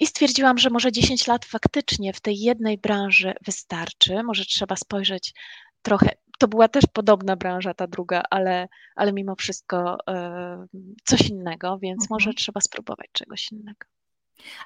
i 0.00 0.06
stwierdziłam, 0.06 0.58
że 0.58 0.70
może 0.70 0.92
10 0.92 1.26
lat 1.26 1.44
faktycznie 1.44 2.12
w 2.12 2.20
tej 2.20 2.40
jednej 2.40 2.78
branży 2.78 3.34
wystarczy, 3.46 4.22
może 4.22 4.44
trzeba 4.44 4.76
spojrzeć 4.76 5.34
trochę. 5.82 6.10
To 6.38 6.48
była 6.48 6.68
też 6.68 6.84
podobna 6.92 7.36
branża, 7.36 7.74
ta 7.74 7.86
druga, 7.86 8.22
ale, 8.30 8.68
ale 8.96 9.12
mimo 9.12 9.36
wszystko 9.36 9.96
e, 10.08 10.66
coś 11.04 11.20
innego, 11.20 11.78
więc 11.78 12.02
mhm. 12.02 12.08
może 12.10 12.34
trzeba 12.34 12.60
spróbować 12.60 13.06
czegoś 13.12 13.52
innego. 13.52 13.86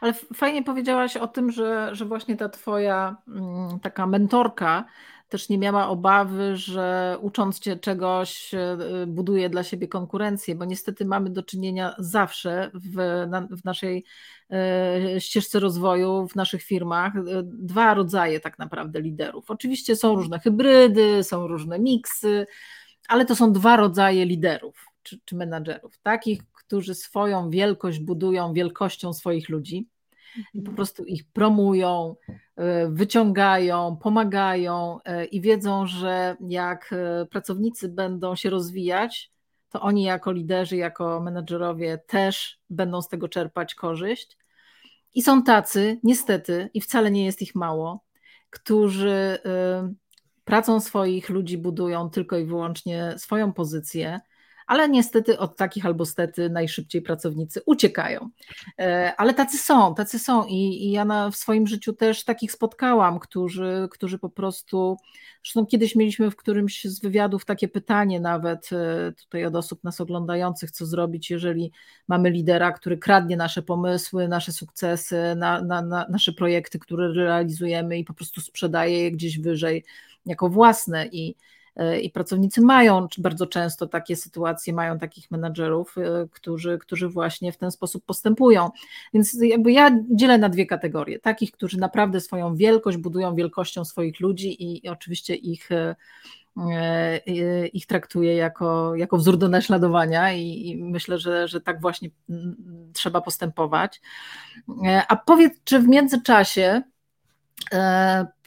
Ale 0.00 0.14
fajnie 0.34 0.62
powiedziałaś 0.62 1.16
o 1.16 1.28
tym, 1.28 1.50
że, 1.50 1.88
że 1.92 2.04
właśnie 2.04 2.36
ta 2.36 2.48
twoja 2.48 3.16
mm, 3.28 3.80
taka 3.80 4.06
mentorka 4.06 4.84
też 5.28 5.48
nie 5.48 5.58
miała 5.58 5.88
obawy, 5.88 6.56
że 6.56 7.18
ucząc 7.20 7.60
cię 7.60 7.76
czegoś, 7.76 8.54
e, 8.54 8.76
buduje 9.06 9.50
dla 9.50 9.62
siebie 9.62 9.88
konkurencję, 9.88 10.54
bo 10.54 10.64
niestety 10.64 11.04
mamy 11.04 11.30
do 11.30 11.42
czynienia 11.42 11.94
zawsze 11.98 12.70
w, 12.74 13.26
na, 13.28 13.40
w 13.40 13.64
naszej 13.64 14.04
e, 14.50 15.20
ścieżce 15.20 15.60
rozwoju, 15.60 16.28
w 16.28 16.36
naszych 16.36 16.62
firmach, 16.62 17.16
e, 17.16 17.20
dwa 17.42 17.94
rodzaje 17.94 18.40
tak 18.40 18.58
naprawdę 18.58 19.00
liderów. 19.00 19.50
Oczywiście 19.50 19.96
są 19.96 20.14
różne 20.14 20.38
hybrydy, 20.38 21.24
są 21.24 21.46
różne 21.46 21.78
miksy, 21.78 22.46
ale 23.08 23.24
to 23.24 23.36
są 23.36 23.52
dwa 23.52 23.76
rodzaje 23.76 24.26
liderów 24.26 24.93
czy, 25.04 25.18
czy 25.24 25.36
menadżerów. 25.36 25.98
Takich, 25.98 26.42
którzy 26.52 26.94
swoją 26.94 27.50
wielkość 27.50 27.98
budują 27.98 28.52
wielkością 28.52 29.12
swoich 29.12 29.48
ludzi 29.48 29.88
i 30.54 30.62
po 30.62 30.72
prostu 30.72 31.04
ich 31.04 31.24
promują, 31.32 32.16
e, 32.56 32.88
wyciągają, 32.88 33.96
pomagają 34.02 34.98
e, 35.04 35.24
i 35.24 35.40
wiedzą, 35.40 35.86
że 35.86 36.36
jak 36.40 36.92
e, 36.92 37.26
pracownicy 37.26 37.88
będą 37.88 38.36
się 38.36 38.50
rozwijać, 38.50 39.32
to 39.70 39.80
oni 39.80 40.02
jako 40.02 40.32
liderzy, 40.32 40.76
jako 40.76 41.20
menedżerowie 41.20 41.98
też 42.06 42.60
będą 42.70 43.02
z 43.02 43.08
tego 43.08 43.28
czerpać 43.28 43.74
korzyść. 43.74 44.38
I 45.14 45.22
są 45.22 45.42
tacy, 45.42 46.00
niestety, 46.02 46.70
i 46.74 46.80
wcale 46.80 47.10
nie 47.10 47.24
jest 47.24 47.42
ich 47.42 47.54
mało, 47.54 48.04
którzy 48.50 49.38
pracą 50.44 50.80
swoich 50.80 51.28
ludzi 51.28 51.58
budują 51.58 52.10
tylko 52.10 52.36
i 52.36 52.44
wyłącznie 52.44 53.14
swoją 53.18 53.52
pozycję, 53.52 54.20
ale 54.66 54.88
niestety 54.88 55.38
od 55.38 55.56
takich 55.56 55.86
albo 55.86 56.06
stety 56.06 56.50
najszybciej 56.50 57.02
pracownicy 57.02 57.60
uciekają. 57.66 58.30
E, 58.80 59.12
ale 59.16 59.34
tacy 59.34 59.58
są, 59.58 59.94
tacy 59.94 60.18
są 60.18 60.46
i, 60.46 60.86
i 60.86 60.90
ja 60.90 61.04
na, 61.04 61.30
w 61.30 61.36
swoim 61.36 61.66
życiu 61.66 61.92
też 61.92 62.24
takich 62.24 62.52
spotkałam, 62.52 63.18
którzy, 63.18 63.88
którzy 63.90 64.18
po 64.18 64.30
prostu, 64.30 64.96
zresztą 65.44 65.66
kiedyś 65.66 65.96
mieliśmy 65.96 66.30
w 66.30 66.36
którymś 66.36 66.84
z 66.84 67.00
wywiadów 67.00 67.44
takie 67.44 67.68
pytanie 67.68 68.20
nawet 68.20 68.70
e, 68.72 69.12
tutaj 69.12 69.44
od 69.44 69.56
osób 69.56 69.84
nas 69.84 70.00
oglądających, 70.00 70.70
co 70.70 70.86
zrobić, 70.86 71.30
jeżeli 71.30 71.72
mamy 72.08 72.30
lidera, 72.30 72.72
który 72.72 72.98
kradnie 72.98 73.36
nasze 73.36 73.62
pomysły, 73.62 74.28
nasze 74.28 74.52
sukcesy, 74.52 75.34
na, 75.36 75.62
na, 75.62 75.82
na 75.82 76.06
nasze 76.10 76.32
projekty, 76.32 76.78
które 76.78 77.12
realizujemy 77.12 77.98
i 77.98 78.04
po 78.04 78.14
prostu 78.14 78.40
sprzedaje 78.40 79.02
je 79.02 79.10
gdzieś 79.10 79.38
wyżej 79.38 79.84
jako 80.26 80.48
własne 80.48 81.06
i 81.06 81.34
i 82.02 82.10
pracownicy 82.10 82.60
mają 82.60 83.06
bardzo 83.18 83.46
często 83.46 83.86
takie 83.86 84.16
sytuacje, 84.16 84.72
mają 84.72 84.98
takich 84.98 85.30
menadżerów, 85.30 85.98
e, 85.98 86.28
którzy, 86.30 86.78
którzy 86.78 87.08
właśnie 87.08 87.52
w 87.52 87.56
ten 87.56 87.70
sposób 87.70 88.04
postępują. 88.04 88.70
Więc 89.14 89.36
jakby 89.42 89.72
ja 89.72 89.98
dzielę 90.10 90.38
na 90.38 90.48
dwie 90.48 90.66
kategorie. 90.66 91.18
Takich, 91.18 91.52
którzy 91.52 91.78
naprawdę 91.78 92.20
swoją 92.20 92.56
wielkość 92.56 92.96
budują 92.96 93.34
wielkością 93.34 93.84
swoich 93.84 94.20
ludzi 94.20 94.62
i, 94.62 94.86
i 94.86 94.88
oczywiście 94.88 95.34
ich 95.34 95.72
e, 95.72 95.94
ich 97.72 97.86
traktuje 97.86 98.34
jako, 98.34 98.96
jako 98.96 99.16
wzór 99.16 99.36
do 99.36 99.48
naśladowania 99.48 100.32
i, 100.32 100.68
i, 100.68 100.76
myślę, 100.76 101.18
że, 101.18 101.48
że 101.48 101.60
tak 101.60 101.80
właśnie 101.80 102.10
trzeba 102.92 103.20
postępować. 103.20 104.00
A 105.08 105.16
powiedz, 105.16 105.52
czy 105.64 105.78
w 105.78 105.88
międzyczasie 105.88 106.82
E, 106.82 106.93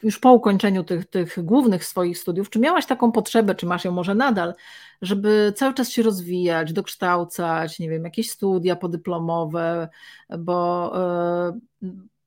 już 0.02 0.18
po 0.18 0.32
ukończeniu 0.32 0.84
tych, 0.84 1.06
tych 1.06 1.44
głównych 1.44 1.84
swoich 1.84 2.18
studiów, 2.18 2.50
czy 2.50 2.58
miałaś 2.58 2.86
taką 2.86 3.12
potrzebę, 3.12 3.54
czy 3.54 3.66
masz 3.66 3.84
ją 3.84 3.92
może 3.92 4.14
nadal, 4.14 4.54
żeby 5.02 5.52
cały 5.56 5.74
czas 5.74 5.90
się 5.90 6.02
rozwijać, 6.02 6.72
dokształcać, 6.72 7.78
nie 7.78 7.90
wiem, 7.90 8.04
jakieś 8.04 8.30
studia 8.30 8.76
podyplomowe, 8.76 9.88
bo, 10.38 10.92
e, 11.48 11.58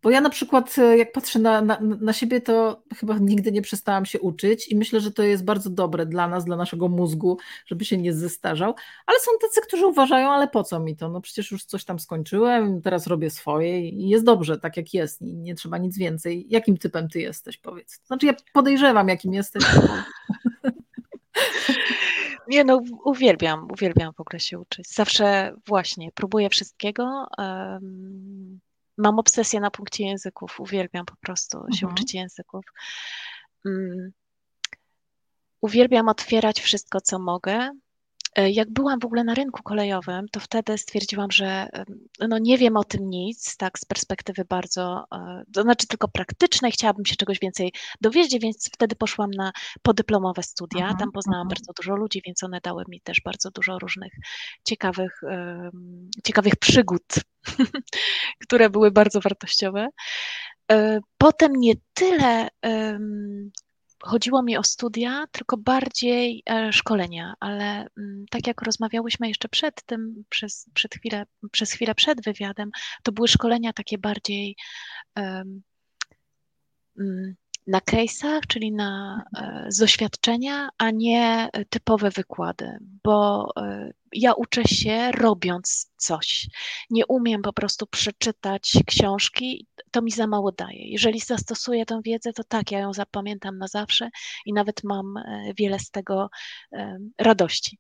Bo 0.04 0.10
ja 0.10 0.22
na 0.22 0.30
przykład, 0.30 0.78
e, 0.78 0.98
jak 0.98 1.12
patrzę 1.12 1.40
na, 1.40 1.62
na, 1.62 1.80
na, 1.82 2.14
siebie, 2.14 2.42
to 2.42 2.84
chyba 2.96 3.18
nigdy 3.18 3.52
nie 3.52 3.62
przestałam 3.62 4.06
się 4.06 4.20
uczyć 4.20 4.72
i 4.72 4.76
myślę, 4.76 5.02
że 5.02 5.12
to 5.12 5.24
jest 5.24 5.46
bardzo 5.46 5.70
dobre 5.70 6.06
dla 6.06 6.28
nas, 6.28 6.46
dla 6.46 6.56
naszego 6.56 6.88
mózgu, 6.88 7.38
żeby 7.66 7.86
się 7.86 7.98
nie 7.98 8.14
zestarzał. 8.14 8.76
Ale 9.06 9.20
są 9.20 9.32
tacy, 9.42 9.62
którzy 9.68 9.88
uważają, 9.88 10.30
ale 10.30 10.48
po 10.48 10.64
co 10.64 10.80
mi 10.80 10.96
to? 10.96 11.10
No 11.10 11.22
przecież 11.22 11.52
już 11.52 11.66
coś 11.66 11.86
tam 11.86 12.00
skończyłem, 12.00 12.82
teraz 12.82 13.08
robię 13.08 13.30
swoje 13.30 13.90
i 13.90 14.10
jest 14.10 14.26
dobrze, 14.26 14.58
tak 14.60 14.78
jak 14.78 14.94
jest, 14.94 15.22
i 15.22 15.38
nie 15.38 15.56
trzeba 15.56 15.78
nic 15.78 15.98
więcej. 15.98 16.46
Jakim 16.50 16.78
typem 16.78 17.10
ty 17.10 17.20
jesteś, 17.20 17.58
powiedz? 17.58 18.02
Znaczy, 18.06 18.26
ja 18.26 18.34
podejrzewam, 18.54 19.08
jakim 19.08 19.34
jesteś. 19.34 19.64
Nie 22.48 22.64
no, 22.64 22.82
uwielbiam, 23.06 23.68
uwielbiam 23.72 24.14
w 24.14 24.20
ogóle 24.20 24.40
się 24.40 24.60
uczyć. 24.60 24.94
Zawsze 24.94 25.54
właśnie 25.68 26.10
próbuję 26.16 26.50
wszystkiego. 26.50 27.28
Um, 27.38 28.60
mam 29.02 29.20
obsesję 29.20 29.60
na 29.60 29.72
punkcie 29.72 30.04
języków, 30.06 30.60
uwielbiam 30.60 31.06
po 31.06 31.16
prostu 31.16 31.58
mhm. 31.58 31.74
się 31.74 31.88
uczyć 31.88 32.14
języków. 32.14 32.66
Um, 33.66 34.12
uwielbiam 35.62 36.10
otwierać 36.10 36.62
wszystko, 36.62 37.02
co 37.02 37.20
mogę. 37.20 37.70
E, 38.36 38.52
jak 38.52 38.70
byłam 38.74 39.00
w 39.00 39.06
ogóle 39.06 39.24
na 39.24 39.34
rynku 39.34 39.64
kolejowym, 39.64 40.26
to 40.32 40.40
wtedy 40.40 40.78
stwierdziłam, 40.78 41.32
że 41.32 41.68
no 42.30 42.38
nie 42.40 42.58
wiem 42.58 42.78
o 42.78 42.84
tym 42.84 43.10
nic, 43.10 43.58
tak 43.58 43.80
z 43.80 43.86
perspektywy 43.86 44.46
bardzo, 44.46 45.06
e, 45.16 45.44
to 45.54 45.62
znaczy 45.62 45.88
tylko 45.88 46.08
praktycznej, 46.08 46.72
chciałabym 46.72 47.06
się 47.06 47.16
czegoś 47.16 47.40
więcej 47.40 47.74
dowiedzieć, 48.02 48.42
więc 48.42 48.70
wtedy 48.74 48.96
poszłam 48.96 49.32
na 49.32 49.52
podyplomowe 49.82 50.44
studia. 50.44 50.82
Mhm, 50.82 50.98
Tam 50.98 51.12
poznałam 51.12 51.48
mhm. 51.48 51.50
bardzo 51.50 51.74
dużo 51.82 51.96
ludzi, 51.96 52.22
więc 52.26 52.44
one 52.44 52.60
dały 52.64 52.84
mi 52.88 53.02
też 53.02 53.22
bardzo 53.26 53.52
dużo 53.52 53.80
różnych 53.80 54.14
ciekawych, 54.68 55.22
ciekawych 56.24 56.56
przygód, 56.56 57.04
które 58.44 58.70
były 58.70 58.92
bardzo 58.92 59.20
wartościowe. 59.20 59.88
E, 60.72 61.00
potem 61.18 61.52
nie 61.56 61.74
tyle 61.94 62.48
chodziło 64.04 64.44
mi 64.44 64.58
o 64.58 64.64
studia, 64.64 65.26
tylko 65.32 65.58
bardziej 65.58 66.44
e, 66.50 66.74
szkolenia, 66.74 67.34
ale 67.40 67.88
mm, 67.98 68.26
tak 68.30 68.48
jak 68.48 68.62
rozmawiałyśmy 68.62 69.28
jeszcze 69.28 69.50
przed 69.50 69.84
tym, 69.86 70.24
przez, 70.30 70.70
przed 70.74 70.96
chwilę, 70.96 71.26
przez 71.52 71.72
chwilę 71.72 71.96
przed 71.96 72.24
wywiadem, 72.24 72.72
to 73.04 73.12
były 73.12 73.28
szkolenia 73.28 73.74
takie 73.74 73.98
bardziej 73.98 74.56
um, 75.16 75.62
na 77.68 77.80
case'ach, 77.80 78.42
czyli 78.48 78.72
na, 78.72 79.24
e, 79.38 79.66
z 79.70 79.78
doświadczenia, 79.78 80.70
a 80.78 80.92
nie 80.92 81.50
typowe 81.70 82.10
wykłady, 82.10 82.78
bo 83.04 83.48
e, 83.58 83.92
ja 84.14 84.34
uczę 84.34 84.64
się 84.64 85.12
robiąc 85.12 85.92
coś. 85.98 86.48
Nie 86.90 87.06
umiem 87.06 87.42
po 87.42 87.54
prostu 87.54 87.88
przeczytać 87.88 88.74
książki, 88.88 89.68
to 89.92 90.02
mi 90.02 90.12
za 90.12 90.28
mało 90.28 90.52
daje. 90.52 90.92
Jeżeli 90.92 91.20
zastosuję 91.20 91.86
tę 91.86 92.02
wiedzę, 92.06 92.34
to 92.34 92.44
tak, 92.44 92.72
ja 92.72 92.80
ją 92.80 92.94
zapamiętam 92.94 93.58
na 93.58 93.68
zawsze 93.68 94.10
i 94.46 94.54
nawet 94.54 94.84
mam 94.84 95.18
e, 95.18 95.54
wiele 95.58 95.80
z 95.80 95.92
tego 95.92 96.30
radości 97.18 97.78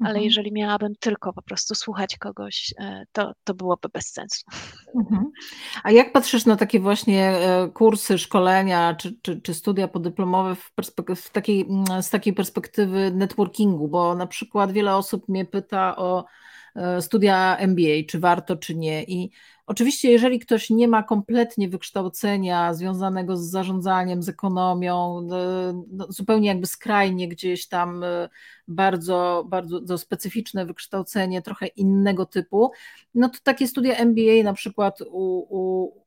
ale 0.00 0.10
mhm. 0.10 0.24
jeżeli 0.24 0.52
miałabym 0.52 0.92
tylko 1.00 1.32
po 1.32 1.42
prostu 1.42 1.74
słuchać 1.74 2.16
kogoś, 2.18 2.74
e, 2.80 3.04
to, 3.12 3.32
to 3.44 3.54
byłoby 3.54 3.88
bez 3.88 4.12
sensu. 4.12 4.44
Mhm. 4.94 5.30
A 5.82 5.90
jak 5.90 6.12
patrzysz 6.12 6.46
na 6.46 6.56
takie 6.56 6.80
właśnie 6.80 7.28
e, 7.28 7.68
kursy, 7.68 8.18
szkolenia 8.18 8.94
czy, 8.94 9.18
czy, 9.22 9.40
czy 9.40 9.54
studia 9.54 9.88
podyplomowe 9.88 10.54
w, 10.54 10.72
w 11.16 11.30
takiej, 11.30 11.60
mm, 11.62 12.02
z 12.02 12.10
takiej 12.10 12.32
perspektywy 12.32 13.10
networkingu? 13.10 13.88
Bo 13.88 14.14
na 14.14 14.26
przykład 14.26 14.72
wiele 14.72 14.96
osób 14.96 15.28
mnie 15.28 15.44
pyta 15.44 15.96
o 15.96 16.24
e, 16.76 17.02
studia 17.02 17.56
MBA, 17.56 18.06
czy 18.08 18.20
warto, 18.20 18.56
czy 18.56 18.74
nie. 18.74 19.04
I 19.04 19.30
Oczywiście, 19.66 20.10
jeżeli 20.10 20.38
ktoś 20.38 20.70
nie 20.70 20.88
ma 20.88 21.02
kompletnie 21.02 21.68
wykształcenia 21.68 22.74
związanego 22.74 23.36
z 23.36 23.50
zarządzaniem, 23.50 24.22
z 24.22 24.28
ekonomią, 24.28 25.20
no, 25.20 25.36
no, 25.90 26.06
zupełnie 26.08 26.48
jakby 26.48 26.66
skrajnie 26.66 27.28
gdzieś 27.28 27.68
tam 27.68 28.04
e, 28.04 28.28
bardzo, 28.68 29.44
bardzo 29.48 29.98
specyficzne 29.98 30.66
wykształcenie, 30.66 31.42
trochę 31.42 31.66
innego 31.66 32.26
typu, 32.26 32.70
no 33.14 33.28
to 33.28 33.38
takie 33.42 33.68
studia 33.68 33.94
MBA 33.94 34.42
na 34.44 34.52
przykład 34.52 35.00
u, 35.00 35.46
u 35.50 36.05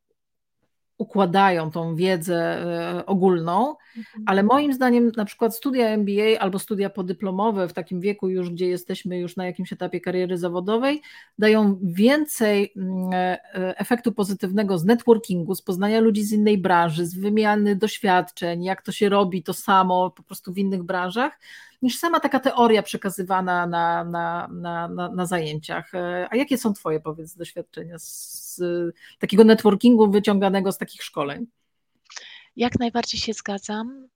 układają 1.00 1.72
tą 1.72 1.96
wiedzę 1.96 2.36
e, 2.36 3.06
ogólną, 3.06 3.76
mhm. 3.98 4.24
ale 4.26 4.44
moim 4.44 4.74
zdaniem 4.74 5.12
na 5.18 5.26
przykład 5.26 5.56
studia 5.56 5.88
MBA 5.88 6.40
albo 6.40 6.60
studia 6.60 6.90
podyplomowe 6.90 7.68
w 7.68 7.74
takim 7.74 8.02
wieku 8.02 8.30
już, 8.30 8.50
gdzie 8.50 8.68
jesteśmy 8.68 9.20
już 9.20 9.36
na 9.36 9.46
jakimś 9.46 9.74
etapie 9.74 10.02
kariery 10.02 10.38
zawodowej, 10.38 11.02
dają 11.38 11.80
więcej 11.84 12.74
mm, 12.78 13.14
e, 13.14 13.78
efektu 13.78 14.12
pozytywnego 14.12 14.78
z 14.78 14.86
networkingu, 14.86 15.56
z 15.56 15.62
poznania 15.62 16.00
ludzi 16.00 16.24
z 16.24 16.32
innej 16.32 16.58
branży, 16.58 17.06
z 17.06 17.16
wymiany 17.16 17.76
doświadczeń, 17.76 18.64
jak 18.64 18.82
to 18.82 18.92
się 18.92 19.10
robi 19.10 19.44
to 19.44 19.54
samo 19.54 20.10
po 20.10 20.24
prostu 20.24 20.54
w 20.54 20.58
innych 20.58 20.84
branżach, 20.84 21.40
niż 21.82 21.98
sama 21.98 22.20
taka 22.20 22.40
teoria 22.40 22.84
przekazywana 22.84 23.68
na, 23.68 24.04
na, 24.04 24.48
na, 24.48 24.88
na, 24.88 25.10
na 25.10 25.26
zajęciach. 25.26 25.96
E, 25.96 26.28
a 26.32 26.36
jakie 26.36 26.58
są 26.58 26.74
Twoje, 26.74 27.00
powiedz, 27.00 27.36
doświadczenia 27.36 28.00
z 28.00 28.49
takiego 29.20 29.44
networkingu 29.44 30.12
wyciąganego 30.12 30.72
z 30.72 30.78
takich 30.78 31.04
szkoleń? 31.04 31.48
Jak 32.56 32.80
najbardziej 32.80 33.20
się 33.20 33.34
zgadzam. 33.34 34.08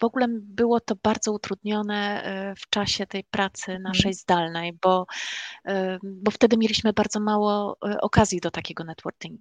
W 0.00 0.04
ogóle 0.04 0.26
było 0.30 0.80
to 0.80 0.94
bardzo 1.02 1.32
utrudnione 1.32 2.22
e, 2.24 2.54
w 2.54 2.70
czasie 2.70 3.06
tej 3.06 3.24
pracy 3.24 3.78
naszej 3.78 4.10
mhm. 4.10 4.14
zdalnej, 4.14 4.72
bo, 4.82 5.06
e, 5.64 5.98
bo 6.02 6.30
wtedy 6.30 6.56
mieliśmy 6.56 6.92
bardzo 6.92 7.20
mało 7.20 7.76
e, 7.88 8.00
okazji 8.00 8.40
do 8.40 8.50
takiego 8.50 8.84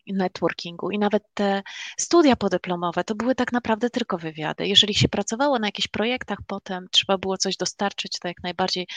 networkingu 0.07 0.91
i 0.91 0.99
nawet 0.99 1.23
te 1.33 1.63
studia 1.99 2.35
podyplomowe 2.35 3.03
to 3.03 3.15
były 3.15 3.35
tak 3.35 3.51
naprawdę 3.51 3.89
tylko 3.89 4.17
wywiady. 4.17 4.67
Jeżeli 4.67 4.93
się 4.93 5.09
pracowało 5.09 5.59
na 5.59 5.67
jakichś 5.67 5.87
projektach 5.87 6.39
potem, 6.47 6.87
trzeba 6.91 7.17
było 7.17 7.37
coś 7.37 7.57
dostarczyć, 7.57 8.19
to 8.19 8.27
jak 8.27 8.43
najbardziej 8.43 8.87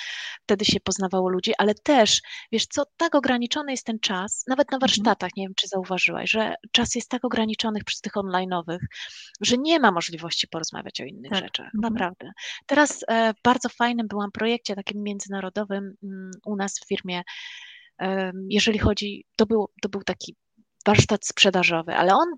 wtedy 0.42 0.64
się 0.64 0.80
poznawało 0.80 1.28
ludzi, 1.28 1.52
ale 1.58 1.74
też, 1.74 2.22
wiesz 2.52 2.66
co, 2.66 2.84
tak 2.96 3.14
ograniczony 3.14 3.70
jest 3.70 3.86
ten 3.86 4.00
czas, 4.00 4.44
nawet 4.46 4.70
na 4.70 4.76
mhm. 4.76 4.80
warsztatach, 4.80 5.30
nie 5.36 5.44
wiem 5.44 5.54
czy 5.56 5.68
zauważyłaś, 5.68 6.30
że 6.30 6.54
czas 6.72 6.94
jest 6.94 7.10
tak 7.10 7.24
ograniczony 7.24 7.80
przy 7.84 8.00
tych 8.00 8.12
online'owych, 8.12 8.78
że 9.40 9.56
nie 9.58 9.80
ma 9.80 9.92
możliwości 9.92 10.48
porozmawiać 10.48 11.00
o 11.00 11.04
innych 11.04 11.30
tak. 11.30 11.40
rzeczach 11.40 11.47
rzeczy, 11.48 11.62
mhm. 11.62 11.92
naprawdę. 11.92 12.32
Teraz 12.66 13.04
e, 13.08 13.34
w 13.34 13.42
bardzo 13.44 13.68
fajnym 13.68 14.08
byłam 14.08 14.32
projekcie 14.32 14.76
takim 14.76 15.02
międzynarodowym 15.02 15.94
mm, 16.02 16.30
u 16.46 16.56
nas 16.56 16.78
w 16.78 16.88
firmie, 16.88 17.22
jeżeli 18.48 18.78
chodzi, 18.78 19.24
to 19.36 19.46
był, 19.46 19.68
to 19.82 19.88
był 19.88 20.02
taki 20.02 20.36
warsztat 20.86 21.26
sprzedażowy, 21.26 21.94
ale 21.94 22.14
on, 22.14 22.28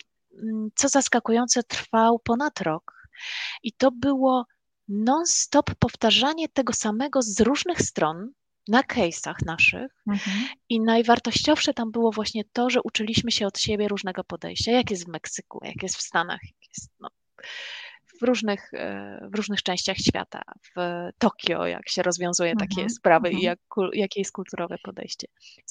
mm, 0.42 0.68
co 0.75 0.88
zaskakujące, 0.88 1.62
trwał 1.62 2.18
ponad 2.18 2.61
rok 2.61 3.09
i 3.62 3.73
to 3.73 3.90
było 3.90 4.46
non-stop 4.88 5.75
powtarzanie 5.79 6.49
tego 6.49 6.73
samego 6.73 7.23
z 7.23 7.40
różnych 7.40 7.81
stron, 7.81 8.33
na 8.68 8.83
case'ach 8.83 9.35
naszych 9.46 9.92
mhm. 10.09 10.46
i 10.68 10.81
najwartościowsze 10.81 11.75
tam 11.75 11.90
było 11.90 12.12
właśnie 12.12 12.44
to, 12.53 12.70
że 12.70 12.83
uczyliśmy 12.83 13.31
się 13.31 13.46
od 13.46 13.59
siebie 13.59 13.88
różnego 13.88 14.25
podejścia, 14.25 14.73
jak 14.73 14.90
jest 14.90 15.05
w 15.05 15.09
Meksyku, 15.09 15.61
jak 15.62 15.83
jest 15.83 15.96
w 15.96 16.03
Stanach, 16.03 16.40
jak 16.42 16.68
jest 16.77 16.90
no, 17.01 17.09
w 18.21 18.23
różnych, 18.23 18.75
e, 18.75 19.29
w 19.33 19.35
różnych 19.35 19.63
częściach 19.63 19.97
świata, 19.97 20.43
w 20.63 21.09
Tokio, 21.19 21.67
jak 21.67 21.89
się 21.89 22.03
rozwiązuje 22.03 22.57
takie 22.57 22.81
mhm, 22.81 22.91
sprawy 22.91 23.29
i 23.29 23.35
mhm. 23.35 23.45
jak, 23.45 23.59
jakie 23.93 24.21
jest 24.21 24.33
kulturowe 24.33 24.77
podejście. 24.83 25.27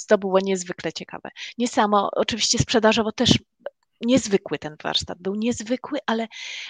to 0.07 0.17
było 0.17 0.39
niezwykle 0.39 0.93
ciekawe. 0.93 1.29
Nie 1.57 1.67
samo, 1.67 2.09
oczywiście 2.15 2.57
sprzedażowo 2.57 3.11
też 3.11 3.39
niezwykły 4.01 4.59
ten 4.59 4.75
warsztat, 4.83 5.17
był 5.21 5.35
niezwykły, 5.35 5.99
ale 6.05 6.27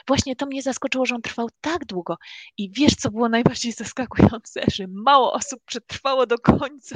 właśnie 0.08 0.36
to 0.36 0.46
mnie 0.46 0.62
zaskoczyło, 0.62 1.06
że 1.06 1.16
on 1.16 1.22
trwał 1.22 1.50
tak 1.62 1.86
długo. 1.86 2.18
I 2.58 2.72
wiesz, 2.72 2.96
co 2.96 3.12
było 3.12 3.30
najbardziej 3.30 3.72
zaskakujące, 3.72 4.62
że 4.74 4.86
mało 4.88 5.34
osób 5.34 5.60
przetrwało 5.66 6.26
do 6.26 6.38
końca. 6.38 6.96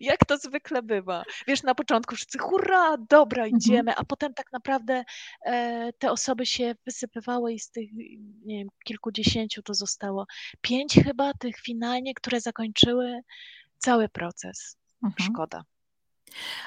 Jak 0.00 0.24
to 0.24 0.38
zwykle 0.38 0.82
bywa. 0.82 1.22
Wiesz, 1.46 1.62
na 1.62 1.74
początku 1.74 2.16
wszyscy 2.16 2.38
hurra, 2.38 2.96
dobra, 3.10 3.44
mhm. 3.44 3.58
idziemy, 3.58 3.96
a 3.96 4.04
potem 4.04 4.34
tak 4.34 4.52
naprawdę 4.52 5.04
e, 5.44 5.92
te 5.92 6.10
osoby 6.10 6.46
się 6.46 6.74
wysypywały 6.84 7.52
i 7.52 7.58
z 7.58 7.70
tych, 7.70 7.92
nie 8.44 8.58
wiem, 8.58 8.68
kilkudziesięciu 8.84 9.62
to 9.62 9.74
zostało 9.74 10.26
pięć 10.60 10.94
chyba 11.04 11.34
tych 11.34 11.60
finalnie, 11.60 12.14
które 12.14 12.40
zakończyły 12.40 13.20
cały 13.78 14.08
proces. 14.08 14.76
Mhm. 15.04 15.30
Szkoda. 15.30 15.64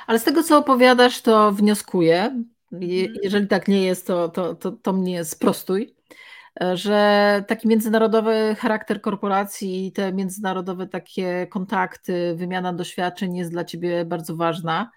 Ale 0.08 0.20
z 0.20 0.24
tego, 0.24 0.44
co 0.44 0.58
opowiadasz, 0.58 1.22
to 1.22 1.52
wnioskuję. 1.52 2.24
Mhm. 2.72 3.16
Jeżeli 3.24 3.48
tak 3.48 3.68
nie 3.68 3.84
jest, 3.84 4.08
to, 4.08 4.30
to, 4.30 4.56
to, 4.56 4.72
to 4.72 4.94
mnie 4.94 5.26
sprostuj 5.26 5.99
że 6.74 7.44
taki 7.48 7.68
międzynarodowy 7.68 8.56
charakter 8.60 9.02
korporacji 9.02 9.88
i 9.88 9.92
te 9.92 10.14
międzynarodowe 10.14 10.88
takie 10.88 11.48
kontakty, 11.48 12.36
wymiana 12.36 12.74
doświadczeń 12.74 13.36
jest 13.36 13.52
dla 13.52 13.66
ciebie 13.66 14.06
bardzo 14.06 14.36
ważna. 14.36 14.92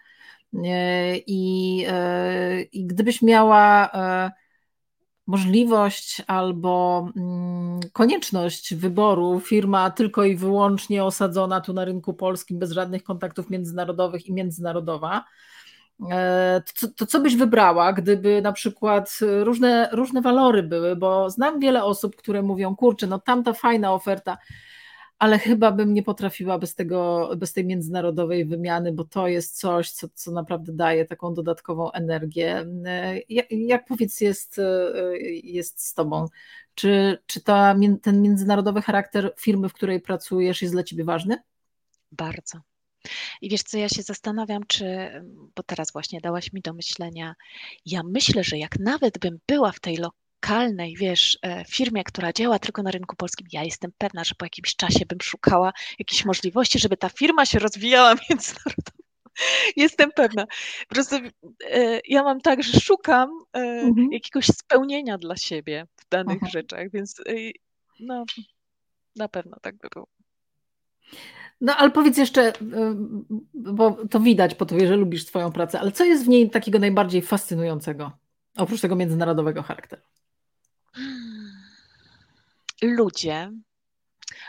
E, 0.64 1.16
I, 1.16 1.84
e, 1.88 2.62
i 2.62 2.86
gdybyś 2.86 3.22
miała 3.22 3.90
e, 3.92 4.30
możliwość 5.26 6.22
albo 6.26 7.06
mm, 7.16 7.80
konieczność 7.92 8.74
wyboru, 8.74 9.40
firma 9.40 9.90
tylko 9.90 10.24
i 10.24 10.36
wyłącznie 10.36 11.04
osadzona 11.04 11.60
tu 11.60 11.72
na 11.72 11.84
rynku 11.84 12.14
polskim, 12.14 12.58
bez 12.58 12.72
żadnych 12.72 13.02
kontaktów 13.02 13.50
międzynarodowych 13.50 14.26
i 14.26 14.32
międzynarodowa, 14.32 15.24
to, 16.80 16.88
to, 16.96 17.06
co 17.06 17.20
byś 17.20 17.36
wybrała, 17.36 17.92
gdyby 17.92 18.42
na 18.42 18.52
przykład 18.52 19.18
różne, 19.42 19.88
różne 19.92 20.20
walory 20.20 20.62
były, 20.62 20.96
bo 20.96 21.30
znam 21.30 21.60
wiele 21.60 21.84
osób, 21.84 22.16
które 22.16 22.42
mówią, 22.42 22.76
kurczę, 22.76 23.06
no 23.06 23.18
tamta 23.18 23.52
fajna 23.52 23.94
oferta, 23.94 24.38
ale 25.18 25.38
chyba 25.38 25.72
bym 25.72 25.94
nie 25.94 26.02
potrafiła 26.02 26.58
bez 26.58 26.74
tego, 26.74 27.30
bez 27.36 27.52
tej 27.52 27.64
międzynarodowej 27.64 28.44
wymiany, 28.44 28.92
bo 28.92 29.04
to 29.04 29.28
jest 29.28 29.58
coś, 29.58 29.90
co, 29.90 30.08
co 30.14 30.32
naprawdę 30.32 30.72
daje 30.72 31.04
taką 31.04 31.34
dodatkową 31.34 31.92
energię. 31.92 32.66
Jak, 33.28 33.46
jak 33.50 33.84
powiedz 33.84 34.20
jest, 34.20 34.60
jest 35.42 35.86
z 35.86 35.94
tobą? 35.94 36.26
Czy, 36.74 37.18
czy 37.26 37.40
ta, 37.40 37.74
ten 38.02 38.22
międzynarodowy 38.22 38.82
charakter 38.82 39.34
firmy, 39.36 39.68
w 39.68 39.72
której 39.72 40.00
pracujesz, 40.00 40.62
jest 40.62 40.74
dla 40.74 40.82
ciebie 40.82 41.04
ważny? 41.04 41.42
Bardzo. 42.12 42.71
I 43.40 43.48
wiesz 43.48 43.62
co, 43.62 43.78
ja 43.78 43.88
się 43.88 44.02
zastanawiam, 44.02 44.62
czy, 44.68 44.86
bo 45.56 45.62
teraz 45.62 45.92
właśnie 45.92 46.20
dałaś 46.20 46.52
mi 46.52 46.60
do 46.60 46.72
myślenia, 46.74 47.34
ja 47.86 48.02
myślę, 48.04 48.44
że 48.44 48.58
jak 48.58 48.78
nawet 48.78 49.18
bym 49.18 49.38
była 49.46 49.72
w 49.72 49.80
tej 49.80 49.96
lokalnej, 49.96 50.96
wiesz, 50.96 51.38
e, 51.42 51.64
firmie, 51.64 52.04
która 52.04 52.32
działa 52.32 52.58
tylko 52.58 52.82
na 52.82 52.90
rynku 52.90 53.16
polskim, 53.16 53.46
ja 53.52 53.64
jestem 53.64 53.92
pewna, 53.98 54.24
że 54.24 54.34
po 54.34 54.44
jakimś 54.44 54.76
czasie 54.76 55.06
bym 55.06 55.18
szukała 55.22 55.72
jakichś 55.98 56.24
możliwości, 56.24 56.78
żeby 56.78 56.96
ta 56.96 57.08
firma 57.08 57.46
się 57.46 57.58
rozwijała 57.58 58.14
międzynarodowo. 58.30 59.02
Jestem 59.76 60.10
pewna. 60.12 60.46
Po 60.88 60.94
prostu 60.94 61.16
e, 61.70 62.00
ja 62.08 62.22
mam 62.22 62.40
tak, 62.40 62.62
że 62.62 62.80
szukam 62.80 63.30
e, 63.52 63.58
mhm. 63.58 64.12
jakiegoś 64.12 64.46
spełnienia 64.46 65.18
dla 65.18 65.36
siebie 65.36 65.86
w 65.96 66.08
danych 66.08 66.38
Aha. 66.42 66.50
rzeczach, 66.50 66.90
więc 66.90 67.22
no, 68.00 68.24
na 69.16 69.28
pewno 69.28 69.56
tak 69.62 69.76
by 69.76 69.88
było. 69.94 70.06
No 71.62 71.76
ale 71.76 71.90
powiedz 71.90 72.16
jeszcze, 72.16 72.52
bo 73.54 73.96
to 74.10 74.20
widać 74.20 74.54
po 74.54 74.66
tobie, 74.66 74.86
że 74.86 74.96
lubisz 74.96 75.26
swoją 75.26 75.52
pracę, 75.52 75.80
ale 75.80 75.92
co 75.92 76.04
jest 76.04 76.24
w 76.24 76.28
niej 76.28 76.50
takiego 76.50 76.78
najbardziej 76.78 77.22
fascynującego, 77.22 78.12
oprócz 78.56 78.80
tego 78.80 78.96
międzynarodowego 78.96 79.62
charakteru? 79.62 80.02
ludzie, 82.82 83.52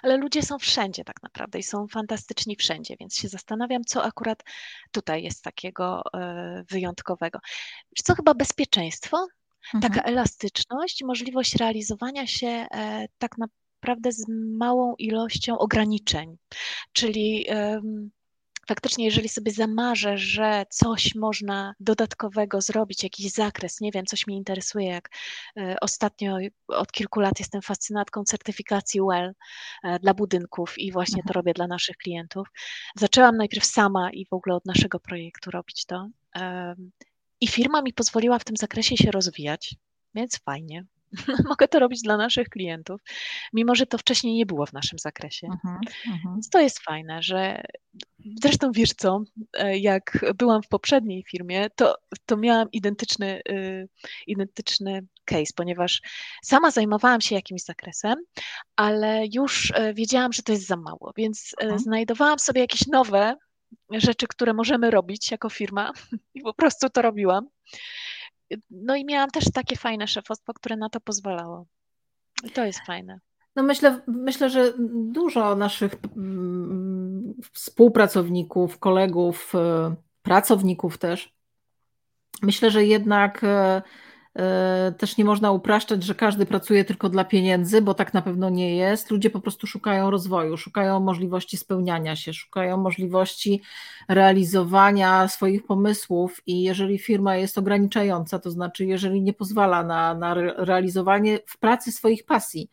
ale 0.03 0.17
ludzie 0.17 0.43
są 0.43 0.59
wszędzie 0.59 1.03
tak 1.03 1.23
naprawdę 1.23 1.59
i 1.59 1.63
są 1.63 1.87
fantastyczni 1.87 2.55
wszędzie, 2.55 2.95
więc 2.99 3.15
się 3.15 3.27
zastanawiam, 3.27 3.83
co 3.83 4.03
akurat 4.03 4.43
tutaj 4.91 5.23
jest 5.23 5.43
takiego 5.43 6.01
e, 6.13 6.63
wyjątkowego. 6.69 7.39
Wiesz 7.91 8.03
co, 8.03 8.15
chyba 8.15 8.33
bezpieczeństwo, 8.33 9.27
mhm. 9.73 9.93
taka 9.93 10.09
elastyczność, 10.09 11.03
możliwość 11.03 11.55
realizowania 11.55 12.27
się 12.27 12.47
e, 12.47 13.07
tak 13.17 13.37
naprawdę 13.83 14.11
z 14.11 14.25
małą 14.57 14.95
ilością 14.95 15.57
ograniczeń, 15.57 16.37
czyli 16.93 17.45
faktycznie, 18.67 19.05
jeżeli 19.05 19.29
sobie 19.29 19.51
zamarzę, 19.51 20.17
że 20.17 20.65
coś 20.69 21.15
można 21.15 21.73
dodatkowego 21.79 22.61
zrobić, 22.61 23.03
jakiś 23.03 23.31
zakres, 23.31 23.81
nie 23.81 23.91
wiem, 23.91 24.05
coś 24.05 24.27
mnie 24.27 24.37
interesuje, 24.37 24.87
jak 24.87 25.09
e, 25.57 25.75
ostatnio 25.81 26.37
od 26.67 26.91
kilku 26.91 27.19
lat 27.19 27.39
jestem 27.39 27.61
fascynatką 27.61 28.23
certyfikacji 28.23 29.01
WELL 29.01 29.33
e, 29.83 29.99
dla 29.99 30.13
budynków 30.13 30.77
i 30.77 30.91
właśnie 30.91 31.23
to 31.23 31.29
mhm. 31.29 31.33
robię 31.33 31.53
dla 31.53 31.67
naszych 31.67 31.97
klientów. 31.97 32.47
Zaczęłam 32.95 33.37
najpierw 33.37 33.65
sama 33.65 34.11
i 34.11 34.25
w 34.25 34.33
ogóle 34.33 34.55
od 34.55 34.65
naszego 34.65 34.99
projektu 34.99 35.51
robić 35.51 35.85
to. 35.85 36.07
I 37.41 37.47
firma 37.47 37.81
mi 37.81 37.93
pozwoliła 37.93 38.39
w 38.39 38.43
tym 38.43 38.57
zakresie 38.57 38.97
się 38.97 39.11
rozwijać, 39.11 39.75
więc 40.15 40.37
fajnie. 40.37 40.85
mogę 41.49 41.67
to 41.67 41.79
robić 41.79 42.01
dla 42.01 42.17
naszych 42.17 42.49
klientów, 42.49 43.01
mimo 43.53 43.75
że 43.75 43.85
to 43.85 43.97
wcześniej 43.97 44.35
nie 44.35 44.45
było 44.45 44.65
w 44.65 44.73
naszym 44.73 44.99
zakresie. 44.99 45.47
Uh-huh, 45.47 45.77
uh-huh. 46.07 46.33
Więc 46.33 46.49
to 46.49 46.59
jest 46.59 46.79
fajne, 46.79 47.21
że 47.21 47.63
zresztą 48.41 48.71
wiesz 48.71 48.93
co, 48.93 49.23
e, 49.53 49.77
jak 49.77 50.25
byłam 50.37 50.63
w 50.63 50.67
poprzedniej 50.67 51.23
firmie, 51.23 51.69
to, 51.75 51.95
to 52.25 52.37
miałam 52.37 52.71
identyczny, 52.71 53.41
y, 53.49 53.89
identyczny 54.27 55.05
case, 55.25 55.53
ponieważ 55.55 56.01
sama 56.43 56.71
zajmowałam 56.71 57.21
się 57.21 57.35
jakimś 57.35 57.63
zakresem, 57.63 58.15
ale 58.75 59.23
już 59.33 59.71
e, 59.75 59.93
wiedziałam, 59.93 60.33
że 60.33 60.43
to 60.43 60.51
jest 60.51 60.67
za 60.67 60.77
mało, 60.77 61.13
więc 61.17 61.55
uh-huh. 61.61 61.79
znajdowałam 61.79 62.39
sobie 62.39 62.61
jakieś 62.61 62.87
nowe 62.87 63.35
rzeczy, 63.91 64.27
które 64.27 64.53
możemy 64.53 64.91
robić 64.91 65.31
jako 65.31 65.49
firma 65.49 65.91
i 66.35 66.41
po 66.41 66.53
prostu 66.53 66.89
to 66.89 67.01
robiłam. 67.01 67.47
No 68.69 68.95
i 68.95 69.05
miałam 69.05 69.29
też 69.29 69.43
takie 69.53 69.75
fajne 69.75 70.07
szefostwo, 70.07 70.53
które 70.53 70.77
na 70.77 70.89
to 70.89 70.99
pozwalało. 70.99 71.65
I 72.43 72.49
to 72.49 72.65
jest 72.65 72.79
fajne. 72.87 73.19
No 73.55 73.63
myślę, 73.63 74.01
myślę, 74.07 74.49
że 74.49 74.73
dużo 74.89 75.55
naszych 75.55 75.95
mm, 76.15 77.33
współpracowników, 77.53 78.79
kolegów, 78.79 79.55
e, 79.55 79.95
pracowników 80.21 80.97
też, 80.97 81.33
myślę, 82.41 82.71
że 82.71 82.85
jednak 82.85 83.43
e, 83.43 83.81
też 84.97 85.17
nie 85.17 85.25
można 85.25 85.51
upraszczać, 85.51 86.03
że 86.03 86.15
każdy 86.15 86.45
pracuje 86.45 86.85
tylko 86.85 87.09
dla 87.09 87.23
pieniędzy, 87.23 87.81
bo 87.81 87.93
tak 87.93 88.13
na 88.13 88.21
pewno 88.21 88.49
nie 88.49 88.75
jest. 88.75 89.11
Ludzie 89.11 89.29
po 89.29 89.39
prostu 89.39 89.67
szukają 89.67 90.09
rozwoju, 90.09 90.57
szukają 90.57 90.99
możliwości 90.99 91.57
spełniania 91.57 92.15
się, 92.15 92.33
szukają 92.33 92.77
możliwości 92.77 93.61
realizowania 94.07 95.27
swoich 95.27 95.65
pomysłów 95.65 96.41
i 96.45 96.63
jeżeli 96.63 96.99
firma 96.99 97.35
jest 97.35 97.57
ograniczająca, 97.57 98.39
to 98.39 98.51
znaczy 98.51 98.85
jeżeli 98.85 99.21
nie 99.21 99.33
pozwala 99.33 99.83
na, 99.83 100.13
na 100.13 100.33
realizowanie 100.57 101.39
w 101.45 101.57
pracy 101.57 101.91
swoich 101.91 102.25
pasji, 102.25 102.69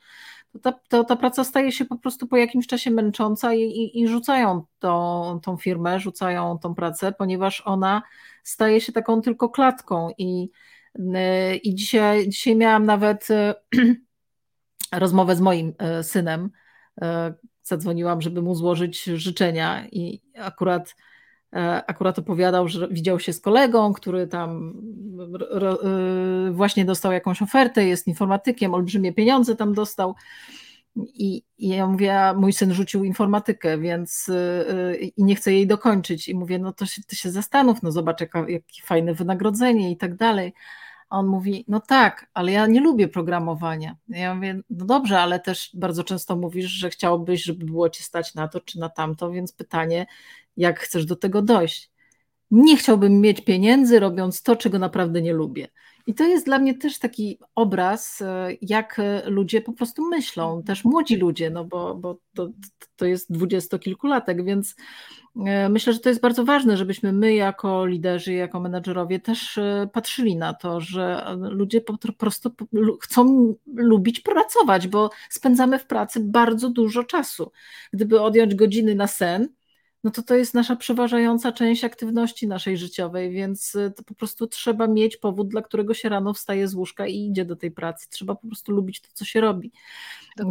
to 0.53 0.59
ta, 0.59 0.73
to 0.89 1.05
ta 1.05 1.17
praca 1.17 1.45
staje 1.45 1.73
się 1.73 1.85
po 1.85 1.97
prostu 1.97 2.27
po 2.27 2.37
jakimś 2.37 2.67
czasie 2.67 2.91
męcząca 2.91 3.55
i, 3.55 3.63
i, 3.63 4.01
i 4.01 4.09
rzucają 4.09 4.65
tą, 4.79 5.41
tą 5.43 5.57
firmę, 5.57 6.01
rzucają 6.01 6.59
tą 6.59 6.75
pracę, 6.75 7.13
ponieważ 7.13 7.63
ona 7.65 8.03
staje 8.43 8.81
się 8.81 8.93
taką 8.93 9.23
tylko 9.23 9.49
klatką 9.49 10.11
i 10.19 10.51
E, 10.51 10.80
I 11.63 11.75
dzisiaj, 11.75 12.29
dzisiaj 12.29 12.57
miałam 12.57 12.87
nawet 12.87 13.31
e, 13.31 13.55
rozmowę 14.93 15.37
z 15.37 15.41
moim 15.41 15.75
e, 15.79 16.03
synem. 16.03 16.51
Zadzwoniłam, 17.63 18.21
żeby 18.21 18.43
mu 18.43 18.55
złożyć 18.55 19.05
życzenia 19.05 19.87
i 19.93 20.23
akurat 20.39 20.95
akurat 21.87 22.19
opowiadał, 22.19 22.69
że 22.69 22.89
widział 22.89 23.21
się 23.21 23.33
z 23.33 23.41
kolegą, 23.41 23.93
który 23.93 24.27
tam 24.27 24.75
właśnie 26.53 26.85
dostał 26.85 27.13
jakąś 27.13 27.43
ofertę, 27.43 27.87
jest 27.87 28.07
informatykiem, 28.07 28.75
olbrzymie 28.75 29.13
pieniądze 29.13 29.57
tam 29.57 29.75
dostał. 29.75 30.15
I, 31.07 31.43
I 31.59 31.69
ja 31.69 31.87
mówię, 31.87 32.33
mój 32.37 32.53
syn 32.53 32.75
rzucił 32.75 33.05
informatykę, 33.05 33.79
więc 33.79 34.31
i 35.01 35.25
nie 35.25 35.35
chce 35.35 35.53
jej 35.53 35.67
dokończyć. 35.67 36.29
I 36.29 36.35
mówię, 36.35 36.59
no 36.59 36.73
to 36.73 36.87
się, 36.87 37.03
ty 37.03 37.17
się 37.17 37.31
zastanów, 37.31 37.83
no 37.83 37.93
zobacz, 37.93 38.21
jaka, 38.21 38.39
jakie 38.49 38.83
fajne 38.83 39.15
wynagrodzenie 39.15 39.91
i 39.91 39.97
tak 39.97 40.17
dalej. 40.17 40.53
A 41.09 41.19
on 41.19 41.27
mówi, 41.27 41.65
no 41.69 41.81
tak, 41.81 42.31
ale 42.35 42.53
ja 42.53 42.67
nie 42.67 42.81
lubię 42.81 43.09
programowania. 43.09 43.97
Ja 44.09 44.35
mówię, 44.35 44.61
no 44.71 44.87
dobrze, 44.87 45.21
ale 45.21 45.41
też 45.41 45.71
bardzo 45.75 46.05
często 46.05 46.37
mówisz, 46.37 46.67
że 46.67 46.91
chciałbyś, 46.91 47.43
żeby 47.43 47.65
było 47.65 47.91
ci 47.91 48.03
stać 48.03 48.35
na 48.35 48.49
to 48.49 48.61
czy 48.61 48.79
na 48.79 48.89
tamto, 48.89 49.31
więc 49.31 49.53
pytanie, 49.53 50.07
jak 50.57 50.81
chcesz 50.81 51.07
do 51.07 51.17
tego 51.17 51.43
dojść? 51.43 51.91
Nie 52.51 52.77
chciałbym 52.77 53.21
mieć 53.21 53.41
pieniędzy, 53.41 54.01
robiąc 54.01 54.43
to, 54.43 54.57
czego 54.57 54.79
naprawdę 54.79 55.23
nie 55.23 55.33
lubię. 55.33 55.69
I 56.07 56.15
to 56.15 56.25
jest 56.25 56.47
dla 56.47 56.59
mnie 56.59 56.75
też 56.75 56.99
taki 56.99 57.39
obraz, 57.55 58.23
e, 58.23 58.49
jak 58.63 59.01
ludzie 59.27 59.61
po 59.61 59.73
prostu 59.73 60.09
myślą, 60.09 60.63
też 60.63 60.85
młodzi 60.85 61.17
ludzie, 61.17 61.51
no 61.51 61.65
bo, 61.65 61.95
bo 61.95 62.19
to, 62.35 62.49
to 62.97 63.07
jest 63.07 63.33
dwudziestokilkulatek, 63.33 64.45
więc 64.45 64.77
e, 65.47 65.69
myślę, 65.69 65.93
że 65.93 65.99
to 65.99 66.09
jest 66.09 66.21
bardzo 66.21 66.45
ważne, 66.45 66.77
żebyśmy 66.77 67.13
my 67.13 67.35
jako 67.35 67.87
liderzy, 67.87 68.33
jako 68.33 68.61
menedżerowie 68.61 69.21
też 69.21 69.59
e, 69.59 69.89
patrzyli 69.93 70.37
na 70.37 70.55
to, 70.55 70.81
że 70.81 71.25
ludzie 71.39 71.81
po 71.81 71.99
prostu 72.19 72.51
chcą 73.01 73.55
lubić 73.75 74.21
pracować, 74.21 74.89
bo 74.89 75.11
spędzamy 75.29 75.79
w 75.79 75.87
pracy 75.87 76.21
bardzo 76.21 76.71
dużo 76.71 77.05
czasu. 77.05 77.53
Gdyby 77.93 78.21
odjąć 78.21 78.55
godziny 78.55 78.95
na 78.95 79.07
sen, 79.07 79.49
no 80.05 80.11
to 80.11 80.23
to 80.23 80.35
jest 80.35 80.55
nasza 80.55 80.77
przeważająca 80.77 81.53
część 81.53 81.85
aktywności 81.85 82.49
naszej 82.49 82.77
życiowej, 82.79 83.31
więc 83.31 83.75
y, 83.75 83.93
to 83.97 84.03
po 84.03 84.15
prostu 84.15 84.47
trzeba 84.47 84.87
mieć 84.87 85.17
powód, 85.17 85.49
dla 85.49 85.63
którego 85.63 85.95
się 85.95 86.09
rano 86.09 86.35
wstaje 86.35 86.69
z 86.69 86.75
łóżka 86.75 87.07
i 87.07 87.27
idzie 87.27 87.45
do 87.45 87.57
tej 87.57 87.71
pracy. 87.71 88.07
Trzeba 88.11 88.35
po 88.35 88.47
prostu 88.47 88.73
lubić 88.73 89.01
to, 89.01 89.09
co 89.13 89.25
się 89.25 89.41
robi. 89.41 89.73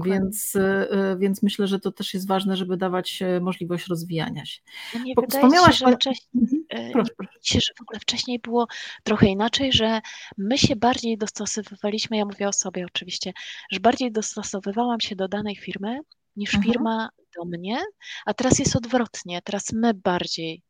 Więc, 0.06 0.56
y, 0.56 0.60
y, 0.60 1.18
więc 1.18 1.44
myślę, 1.44 1.68
że 1.68 1.80
to 1.80 1.92
też 1.92 2.14
jest 2.14 2.28
ważne, 2.28 2.58
żeby 2.58 2.78
dawać 2.78 3.20
możliwość 3.42 3.88
rozwijania 3.88 4.46
się. 4.46 4.62
No 4.94 5.04
nie 5.04 5.14
Wspomniałaś 5.30 5.80
się, 5.80 5.86
że 5.86 5.96
wcześniej, 5.96 6.30
mhm. 6.72 6.92
proszę, 6.92 7.12
proszę. 7.18 7.34
Się, 7.42 7.60
że 7.60 7.74
w 7.78 7.82
ogóle 7.82 8.00
wcześniej 8.00 8.40
było 8.40 8.68
trochę 9.04 9.28
inaczej, 9.28 9.74
że 9.74 10.02
my 10.38 10.58
się 10.58 10.76
bardziej 10.76 11.18
dostosowywaliśmy, 11.18 12.18
ja 12.18 12.26
mówię 12.26 12.48
o 12.48 12.54
sobie 12.54 12.86
oczywiście, 12.86 13.34
że 13.72 13.80
bardziej 13.80 14.12
dostosowywałam 14.12 15.00
się 15.00 15.16
do 15.16 15.28
danej 15.28 15.56
firmy, 15.56 16.00
niż 16.40 16.56
mhm. 16.56 16.74
firma 16.74 17.10
do 17.38 17.46
mnie, 17.46 17.78
a 18.26 18.34
teraz 18.34 18.60
jest 18.60 18.76
odwrotnie. 18.76 19.42
Teraz 19.42 19.74
my 19.74 19.94
bardziej 19.94 20.64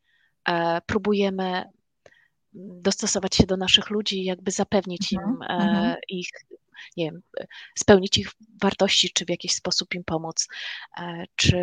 e, 0.47 0.81
próbujemy 0.85 1.63
dostosować 2.53 3.35
się 3.35 3.45
do 3.45 3.57
naszych 3.57 3.89
ludzi, 3.89 4.23
jakby 4.23 4.51
zapewnić 4.51 5.11
im 5.11 5.19
mhm. 5.19 5.61
e, 5.61 5.63
mhm. 5.63 5.95
ich, 6.07 6.29
nie 6.97 7.05
wiem, 7.05 7.21
spełnić 7.77 8.17
ich 8.17 8.31
wartości, 8.61 9.11
czy 9.13 9.25
w 9.25 9.29
jakiś 9.29 9.51
sposób 9.51 9.95
im 9.95 10.03
pomóc, 10.03 10.47
e, 10.97 11.23
czy, 11.35 11.57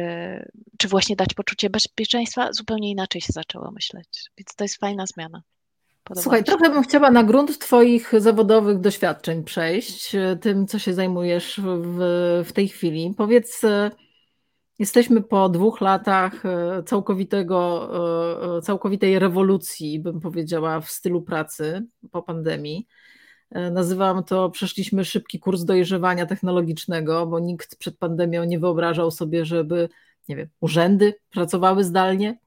czy 0.79 0.89
właśnie 0.89 1.17
dać 1.17 1.35
poczucie 1.35 1.71
bezpieczeństwa. 1.71 2.53
Zupełnie 2.53 2.91
inaczej 2.91 3.21
się 3.21 3.33
zaczęło 3.33 3.71
myśleć, 3.71 4.31
więc 4.39 4.55
to 4.57 4.65
jest 4.65 4.77
fajna 4.77 5.07
zmiana. 5.07 5.43
Słuchaj, 6.15 6.45
trochę 6.45 6.71
bym 6.71 6.83
chciała 6.83 7.11
na 7.11 7.25
grunt 7.25 7.59
Twoich 7.59 8.13
zawodowych 8.21 8.81
doświadczeń 8.81 9.45
przejść, 9.45 10.15
e, 10.15 10.37
tym, 10.37 10.67
co 10.67 10.79
się 10.79 10.95
zajmujesz 10.95 11.61
w, 11.65 11.99
w 12.47 12.53
tej 12.53 12.69
chwili. 12.69 13.15
Powiedz, 13.17 13.65
e, 13.65 13.91
jesteśmy 14.79 15.23
po 15.23 15.49
dwóch 15.49 15.81
latach 15.81 16.47
e, 16.47 16.83
całkowitego, 16.83 17.91
całkowitej 18.63 19.19
rewolucji, 19.19 20.01
bym 20.01 20.21
powiedziała, 20.21 20.81
w 20.81 20.91
stylu 20.91 21.23
pracy 21.23 21.87
po 22.11 22.23
pandemii. 22.23 22.87
Nazywam 23.73 24.25
to, 24.25 24.51
przeszliśmy 24.51 25.05
szybki 25.05 25.39
kurs 25.39 25.65
dojrzewania 25.65 26.27
technologicznego, 26.27 27.27
bo 27.27 27.41
nikt 27.41 27.77
przed 27.77 27.99
pandemią 27.99 28.45
nie 28.45 28.59
wyobrażał 28.59 29.11
sobie, 29.11 29.45
żeby 29.45 29.89
nie 30.29 30.37
wiem, 30.37 30.49
urzędy 30.61 31.15
pracowały 31.31 31.85
zdalnie, 31.85 32.39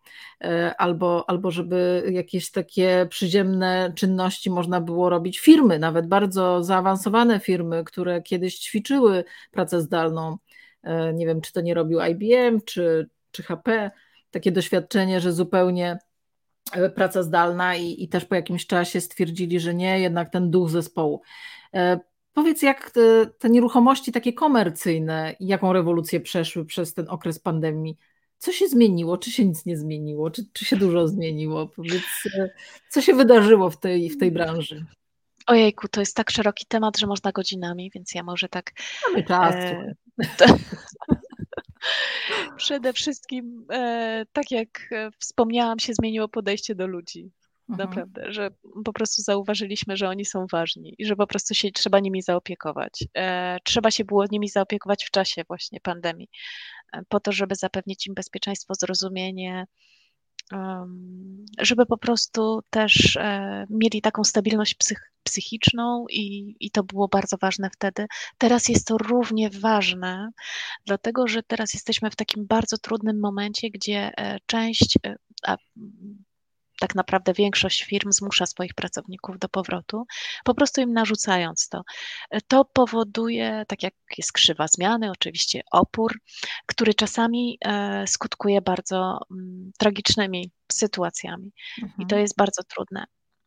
e, 0.42 0.76
albo, 0.78 1.30
albo 1.30 1.52
żeby 1.52 2.04
jakieś 2.12 2.52
takie 2.52 3.08
przyziemne 3.10 3.94
czynności 3.96 4.50
można 4.50 4.82
było 4.82 5.10
robić. 5.10 5.40
Firmy, 5.40 5.80
nawet 5.80 6.08
bardzo 6.08 6.64
zaawansowane 6.64 7.40
firmy, 7.40 7.84
które 7.84 8.22
kiedyś 8.22 8.60
ćwiczyły 8.60 9.24
pracę 9.52 9.82
zdalną, 9.82 10.38
e, 10.84 11.14
nie 11.14 11.26
wiem, 11.26 11.42
czy 11.42 11.54
to 11.54 11.62
nie 11.62 11.74
robił 11.74 12.00
IBM, 12.02 12.62
czy, 12.66 13.10
czy 13.32 13.44
HP, 13.44 13.92
takie 14.32 14.52
doświadczenie, 14.52 15.22
że 15.22 15.34
zupełnie 15.34 15.98
e, 16.74 16.90
praca 16.90 17.24
zdalna 17.24 17.76
i, 17.76 18.04
i 18.04 18.10
też 18.10 18.26
po 18.26 18.36
jakimś 18.36 18.68
czasie 18.68 19.02
stwierdzili, 19.02 19.60
że 19.60 19.74
nie, 19.74 20.00
jednak 20.00 20.30
ten 20.30 20.52
duch 20.52 20.70
zespołu. 20.70 21.22
Powiedz, 22.34 22.62
jak 22.62 22.92
te, 22.92 23.26
te 23.40 23.50
nieruchomości 23.50 24.12
takie 24.12 24.34
komercyjne, 24.34 25.36
jaką 25.40 25.74
rewolucję 25.74 26.20
przeszły 26.20 26.66
przez 26.66 26.94
ten 26.94 27.10
okres 27.10 27.40
pandemii? 27.40 27.98
Co 28.38 28.52
się 28.52 28.68
zmieniło? 28.68 29.18
Czy 29.18 29.32
się 29.32 29.46
nic 29.46 29.66
nie 29.66 29.78
zmieniło? 29.78 30.32
Czy, 30.32 30.46
czy 30.54 30.66
się 30.66 30.78
dużo 30.78 31.08
zmieniło? 31.08 31.68
Powiedz, 31.68 32.04
co 32.90 33.02
się 33.02 33.14
wydarzyło 33.14 33.70
w 33.70 33.78
tej, 33.78 34.10
w 34.10 34.18
tej 34.18 34.32
branży? 34.32 34.86
Ojejku, 35.48 35.88
to 35.88 36.00
jest 36.00 36.16
tak 36.16 36.30
szeroki 36.30 36.66
temat, 36.66 36.98
że 37.00 37.08
można 37.08 37.32
godzinami, 37.32 37.92
więc 37.96 38.16
ja 38.16 38.24
może 38.24 38.50
tak. 38.50 38.72
Mamy 39.08 39.24
czas. 39.24 39.56
E, 39.56 39.96
Przede 42.58 42.94
wszystkim, 42.94 43.66
e, 43.72 44.26
tak 44.34 44.52
jak 44.52 44.68
e, 44.92 45.12
wspomniałam, 45.20 45.80
się 45.80 45.94
zmieniło 45.94 46.28
podejście 46.28 46.76
do 46.76 46.88
ludzi. 46.88 47.32
Mhm. 47.70 47.90
Naprawdę, 47.90 48.34
że 48.34 48.50
po 48.86 48.94
prostu 48.94 49.22
zauważyliśmy, 49.22 49.98
że 49.98 50.10
oni 50.10 50.26
są 50.26 50.46
ważni 50.52 50.96
i 50.98 51.06
że 51.06 51.16
po 51.16 51.28
prostu 51.28 51.54
się 51.54 51.72
trzeba 51.72 52.00
nimi 52.00 52.22
zaopiekować. 52.22 53.04
E, 53.18 53.58
trzeba 53.64 53.92
się 53.92 54.06
było 54.06 54.26
nimi 54.32 54.50
zaopiekować 54.50 55.06
w 55.06 55.12
czasie 55.12 55.44
właśnie 55.48 55.80
pandemii, 55.80 56.30
e, 56.94 57.04
po 57.10 57.20
to, 57.20 57.32
żeby 57.32 57.56
zapewnić 57.56 58.08
im 58.08 58.14
bezpieczeństwo, 58.14 58.74
zrozumienie, 58.74 59.66
um, 60.52 61.46
żeby 61.60 61.86
po 61.86 61.98
prostu 61.98 62.62
też 62.70 63.18
e, 63.18 63.66
mieli 63.70 64.02
taką 64.02 64.24
stabilność 64.24 64.76
psych 64.76 65.12
psychiczną 65.24 66.06
i, 66.10 66.56
i 66.60 66.72
to 66.72 66.84
było 66.84 67.08
bardzo 67.08 67.38
ważne 67.42 67.70
wtedy. 67.70 68.06
Teraz 68.38 68.70
jest 68.70 68.88
to 68.88 68.98
równie 68.98 69.50
ważne, 69.50 70.32
dlatego 70.86 71.28
że 71.28 71.44
teraz 71.44 71.74
jesteśmy 71.74 72.12
w 72.12 72.16
takim 72.16 72.48
bardzo 72.48 72.78
trudnym 72.78 73.20
momencie, 73.20 73.70
gdzie 73.70 74.12
e, 74.18 74.38
część, 74.46 74.98
e, 75.06 75.16
a 75.48 75.58
tak 76.80 76.96
naprawdę 76.96 77.34
większość 77.34 77.84
firm 77.84 78.12
zmusza 78.12 78.46
swoich 78.46 78.74
pracowników 78.74 79.40
do 79.40 79.50
powrotu, 79.50 80.06
po 80.44 80.54
prostu 80.54 80.82
im 80.82 80.94
narzucając 80.94 81.70
to. 81.70 81.82
To 82.48 82.66
powoduje, 82.66 83.66
tak 83.68 83.84
jak 83.84 83.94
jest 84.18 84.32
krzywa 84.32 84.68
zmiany, 84.68 85.12
oczywiście 85.12 85.62
opór, 85.72 86.20
który 86.66 86.94
czasami 86.94 87.58
e, 87.66 88.08
skutkuje 88.08 88.62
bardzo 88.62 89.20
mm, 89.32 89.72
tragicznymi 89.78 90.52
sytuacjami. 90.72 91.52
Mhm. 91.84 91.94
I 91.98 92.02
to 92.02 92.16
mhm. 92.16 92.22
jest 92.22 92.38
bardzo 92.38 92.64
trudne. 92.64 93.06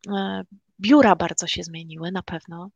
E, 0.09 0.43
biura 0.79 1.15
bardzo 1.15 1.47
się 1.47 1.63
zmieniły 1.63 2.11
na 2.11 2.23
pewno. 2.23 2.69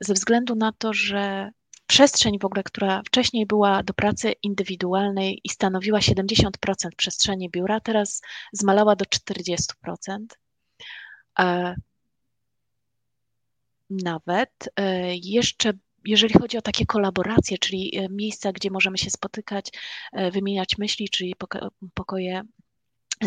Ze 0.00 0.14
względu 0.14 0.54
na 0.54 0.72
to, 0.72 0.92
że 0.92 1.50
przestrzeń 1.86 2.38
w 2.38 2.44
ogóle, 2.44 2.62
która 2.62 3.02
wcześniej 3.06 3.46
była 3.46 3.82
do 3.82 3.94
pracy 3.94 4.32
indywidualnej 4.42 5.40
i 5.44 5.48
stanowiła 5.48 5.98
70% 5.98 6.50
przestrzeni 6.96 7.50
biura, 7.50 7.80
teraz 7.80 8.22
zmalała 8.52 8.96
do 8.96 9.04
40%. 9.04 10.26
E, 11.38 11.74
nawet 13.90 14.50
e, 14.76 15.16
jeszcze 15.16 15.72
jeżeli 16.06 16.34
chodzi 16.34 16.58
o 16.58 16.62
takie 16.62 16.86
kolaboracje, 16.86 17.58
czyli 17.58 17.98
e, 17.98 18.08
miejsca, 18.08 18.52
gdzie 18.52 18.70
możemy 18.70 18.98
się 18.98 19.10
spotykać, 19.10 19.70
wymieniać 20.32 20.78
myśli, 20.78 21.08
czyli 21.08 21.34
pokoje 21.94 22.42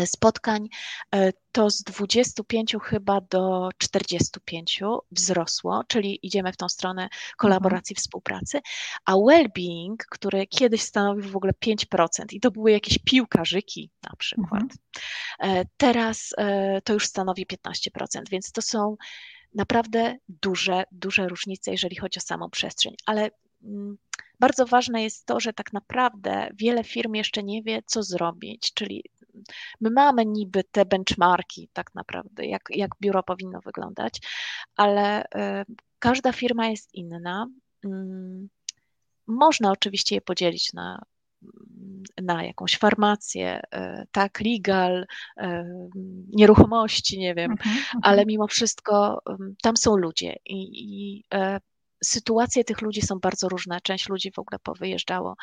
spotkań, 0.06 0.68
e, 1.14 1.32
to 1.52 1.70
z 1.70 1.82
25 1.82 2.76
chyba 2.82 3.20
do 3.20 3.68
45 3.78 4.82
wzrosło, 5.10 5.82
czyli 5.88 6.26
idziemy 6.26 6.52
w 6.52 6.56
tą 6.56 6.68
stronę 6.68 7.08
kolaboracji, 7.36 7.92
mhm. 7.92 8.00
współpracy, 8.00 8.60
a 9.04 9.12
well-being, 9.14 9.96
który 10.10 10.46
kiedyś 10.46 10.82
stanowił 10.82 11.30
w 11.30 11.36
ogóle 11.36 11.52
5% 11.52 12.24
i 12.30 12.40
to 12.40 12.50
były 12.50 12.70
jakieś 12.70 12.98
piłkarzyki 12.98 13.90
na 14.10 14.16
przykład, 14.16 14.62
mhm. 14.62 14.78
E, 15.40 15.64
teraz 15.76 16.34
e, 16.38 16.80
to 16.82 16.92
już 16.92 17.06
stanowi 17.06 17.46
15%, 17.46 18.22
więc 18.30 18.52
to 18.52 18.62
są 18.62 18.96
naprawdę 19.54 20.16
duże, 20.28 20.84
duże 20.92 21.28
różnice, 21.28 21.70
jeżeli 21.70 21.96
chodzi 21.96 22.18
o 22.18 22.22
samą 22.22 22.50
przestrzeń, 22.50 22.94
ale 23.06 23.30
mm, 23.64 23.98
bardzo 24.40 24.66
ważne 24.66 25.02
jest 25.02 25.26
to, 25.26 25.40
że 25.40 25.52
tak 25.52 25.72
naprawdę 25.72 26.50
wiele 26.54 26.84
firm 26.84 27.14
jeszcze 27.14 27.42
nie 27.42 27.62
wie, 27.62 27.82
co 27.86 28.02
zrobić, 28.02 28.74
czyli 28.74 29.04
my 29.80 29.90
mamy 29.90 30.26
niby 30.26 30.64
te 30.64 30.84
benchmarki 30.84 31.70
tak 31.72 31.94
naprawdę, 31.94 32.46
jak, 32.46 32.62
jak 32.70 32.90
biuro 33.00 33.22
powinno 33.22 33.60
wyglądać, 33.60 34.20
ale 34.76 35.24
y, 35.24 35.26
każda 35.98 36.32
firma 36.32 36.68
jest 36.68 36.94
inna. 36.94 37.46
Mm, 37.84 38.48
można 39.26 39.70
oczywiście 39.70 40.14
je 40.14 40.20
podzielić 40.20 40.72
na 40.72 41.02
na 42.22 42.44
jakąś 42.44 42.78
farmację, 42.78 43.60
y, 43.74 44.06
tak, 44.12 44.40
legal, 44.40 45.06
y, 45.40 45.44
nieruchomości, 46.32 47.18
nie 47.18 47.34
wiem, 47.34 47.50
mhm, 47.50 47.76
mhm. 47.76 48.00
ale 48.02 48.26
mimo 48.26 48.46
wszystko 48.46 49.22
tam 49.62 49.76
są 49.76 49.96
ludzie 49.96 50.36
i, 50.46 50.68
i 50.72 51.24
sytuacje 52.04 52.64
tych 52.64 52.80
ludzi 52.82 53.02
są 53.02 53.18
bardzo 53.18 53.48
różne. 53.48 53.80
Część 53.80 54.08
ludzi 54.08 54.32
w 54.32 54.38
ogóle 54.38 54.58
powyjeżdżało 54.58 55.36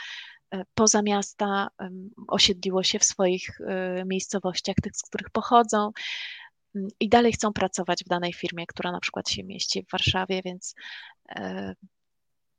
poza 0.75 1.01
miasta, 1.01 1.67
osiedliło 2.27 2.83
się 2.83 2.99
w 2.99 3.03
swoich 3.03 3.61
e, 3.61 4.03
miejscowościach, 4.05 4.75
tych, 4.83 4.95
z 4.95 5.01
których 5.01 5.29
pochodzą 5.29 5.91
mm, 6.75 6.87
i 6.99 7.09
dalej 7.09 7.33
chcą 7.33 7.53
pracować 7.53 8.03
w 8.03 8.07
danej 8.07 8.33
firmie, 8.33 8.67
która 8.67 8.91
na 8.91 8.99
przykład 8.99 9.29
się 9.29 9.43
mieści 9.43 9.83
w 9.83 9.91
Warszawie, 9.91 10.41
więc, 10.45 10.75
e, 11.29 11.75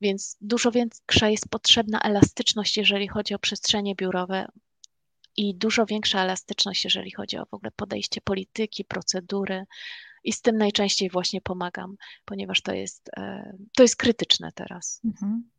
więc 0.01 0.37
dużo 0.41 0.71
większa 0.71 1.29
jest 1.29 1.49
potrzebna 1.49 2.01
elastyczność, 2.01 2.77
jeżeli 2.77 3.09
chodzi 3.09 3.35
o 3.35 3.39
przestrzenie 3.39 3.95
biurowe 3.95 4.49
i 5.37 5.55
dużo 5.55 5.87
większa 5.87 6.23
elastyczność, 6.23 6.85
jeżeli 6.85 7.11
chodzi 7.11 7.39
o 7.39 7.47
w 7.47 7.55
ogóle 7.55 7.71
podejście 7.77 8.21
polityki, 8.21 8.85
procedury. 8.85 9.65
I 10.25 10.33
z 10.33 10.43
tym 10.43 10.57
najczęściej 10.57 11.11
właśnie 11.11 11.41
pomagam, 11.41 11.97
ponieważ 12.25 12.63
to 12.63 12.73
jest, 12.73 13.11
to 13.77 13.83
jest 13.83 13.97
krytyczne 13.97 14.53
teraz. 14.53 15.01
Mhm. 15.05 15.51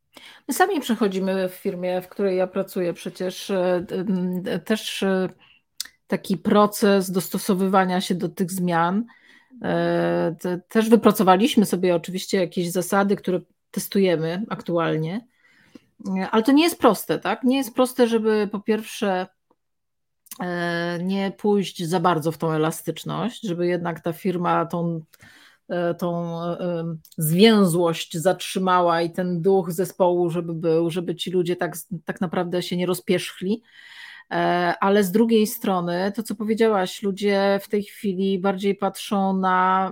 My 0.47 0.53
sami 0.53 0.82
przechodzimy 0.82 1.49
w 1.49 1.53
firmie, 1.53 2.01
w 2.01 2.08
której 2.08 2.38
ja 2.38 2.47
pracuję, 2.47 2.93
przecież 2.93 3.49
e, 3.49 3.86
też 4.65 5.03
e, 5.03 5.30
taki 6.08 6.38
proces 6.38 7.12
dostosowywania 7.12 8.01
się 8.01 8.15
do 8.15 8.30
tych 8.30 8.51
zmian. 8.51 9.06
E, 9.63 10.36
też 10.69 10.89
wypracowaliśmy 10.89 11.65
sobie 11.65 11.95
oczywiście 11.95 12.38
jakieś 12.38 12.71
zasady, 12.71 13.15
które 13.15 13.39
testujemy 13.71 14.45
aktualnie, 14.49 15.27
ale 16.32 16.43
to 16.43 16.51
nie 16.51 16.63
jest 16.63 16.80
proste, 16.80 17.19
tak? 17.19 17.43
Nie 17.43 17.58
jest 17.58 17.75
proste, 17.75 18.08
żeby 18.08 18.49
po 18.51 18.60
pierwsze 18.60 19.27
nie 20.99 21.32
pójść 21.38 21.84
za 21.84 21.99
bardzo 21.99 22.32
w 22.32 22.38
tą 22.38 22.51
elastyczność, 22.51 23.41
żeby 23.41 23.67
jednak 23.67 23.99
ta 23.99 24.13
firma 24.13 24.65
tą 24.65 25.01
E, 25.01 25.27
tą 25.97 26.41
e, 26.43 26.58
zwięzłość 27.17 28.17
zatrzymała 28.17 29.01
i 29.01 29.12
ten 29.12 29.41
duch 29.41 29.71
zespołu, 29.71 30.30
żeby 30.30 30.53
był, 30.53 30.89
żeby 30.89 31.15
ci 31.15 31.32
ludzie 31.32 31.56
tak, 31.56 31.75
tak 32.06 32.21
naprawdę 32.21 32.62
się 32.62 32.77
nie 32.77 32.86
rozpierzchli. 32.86 33.63
E, 34.32 34.73
ale 34.80 35.03
z 35.03 35.12
drugiej 35.12 35.47
strony, 35.47 36.12
to 36.15 36.23
co 36.23 36.36
powiedziałaś, 36.36 37.03
ludzie 37.03 37.60
w 37.63 37.69
tej 37.69 37.84
chwili 37.84 38.39
bardziej 38.39 38.75
patrzą 38.75 39.38
na, 39.38 39.91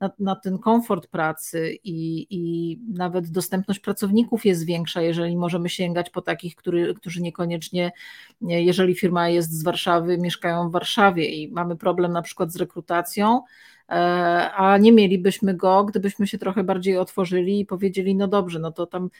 na, 0.00 0.10
na 0.18 0.36
ten 0.36 0.58
komfort 0.58 1.06
pracy 1.06 1.78
i, 1.84 2.26
i, 2.30 2.78
nawet 2.88 3.30
dostępność 3.30 3.80
pracowników 3.80 4.44
jest 4.44 4.66
większa, 4.66 5.02
jeżeli 5.02 5.36
możemy 5.36 5.68
sięgać 5.68 6.10
po 6.10 6.22
takich, 6.22 6.56
który, 6.56 6.94
którzy 6.94 7.22
niekoniecznie, 7.22 7.92
jeżeli 8.40 8.94
firma 8.94 9.28
jest 9.28 9.52
z 9.52 9.62
Warszawy, 9.62 10.18
mieszkają 10.18 10.68
w 10.68 10.72
Warszawie 10.72 11.28
i 11.28 11.52
mamy 11.52 11.76
problem 11.76 12.12
na 12.12 12.22
przykład 12.22 12.52
z 12.52 12.56
rekrutacją, 12.56 13.42
a 13.88 14.78
nie 14.80 14.92
mielibyśmy 14.92 15.54
go, 15.54 15.84
gdybyśmy 15.84 16.26
się 16.26 16.38
trochę 16.38 16.64
bardziej 16.64 16.98
otworzyli 16.98 17.60
i 17.60 17.66
powiedzieli, 17.66 18.14
no 18.14 18.28
dobrze, 18.28 18.58
no 18.58 18.72
to 18.72 18.86
tam 18.86 19.10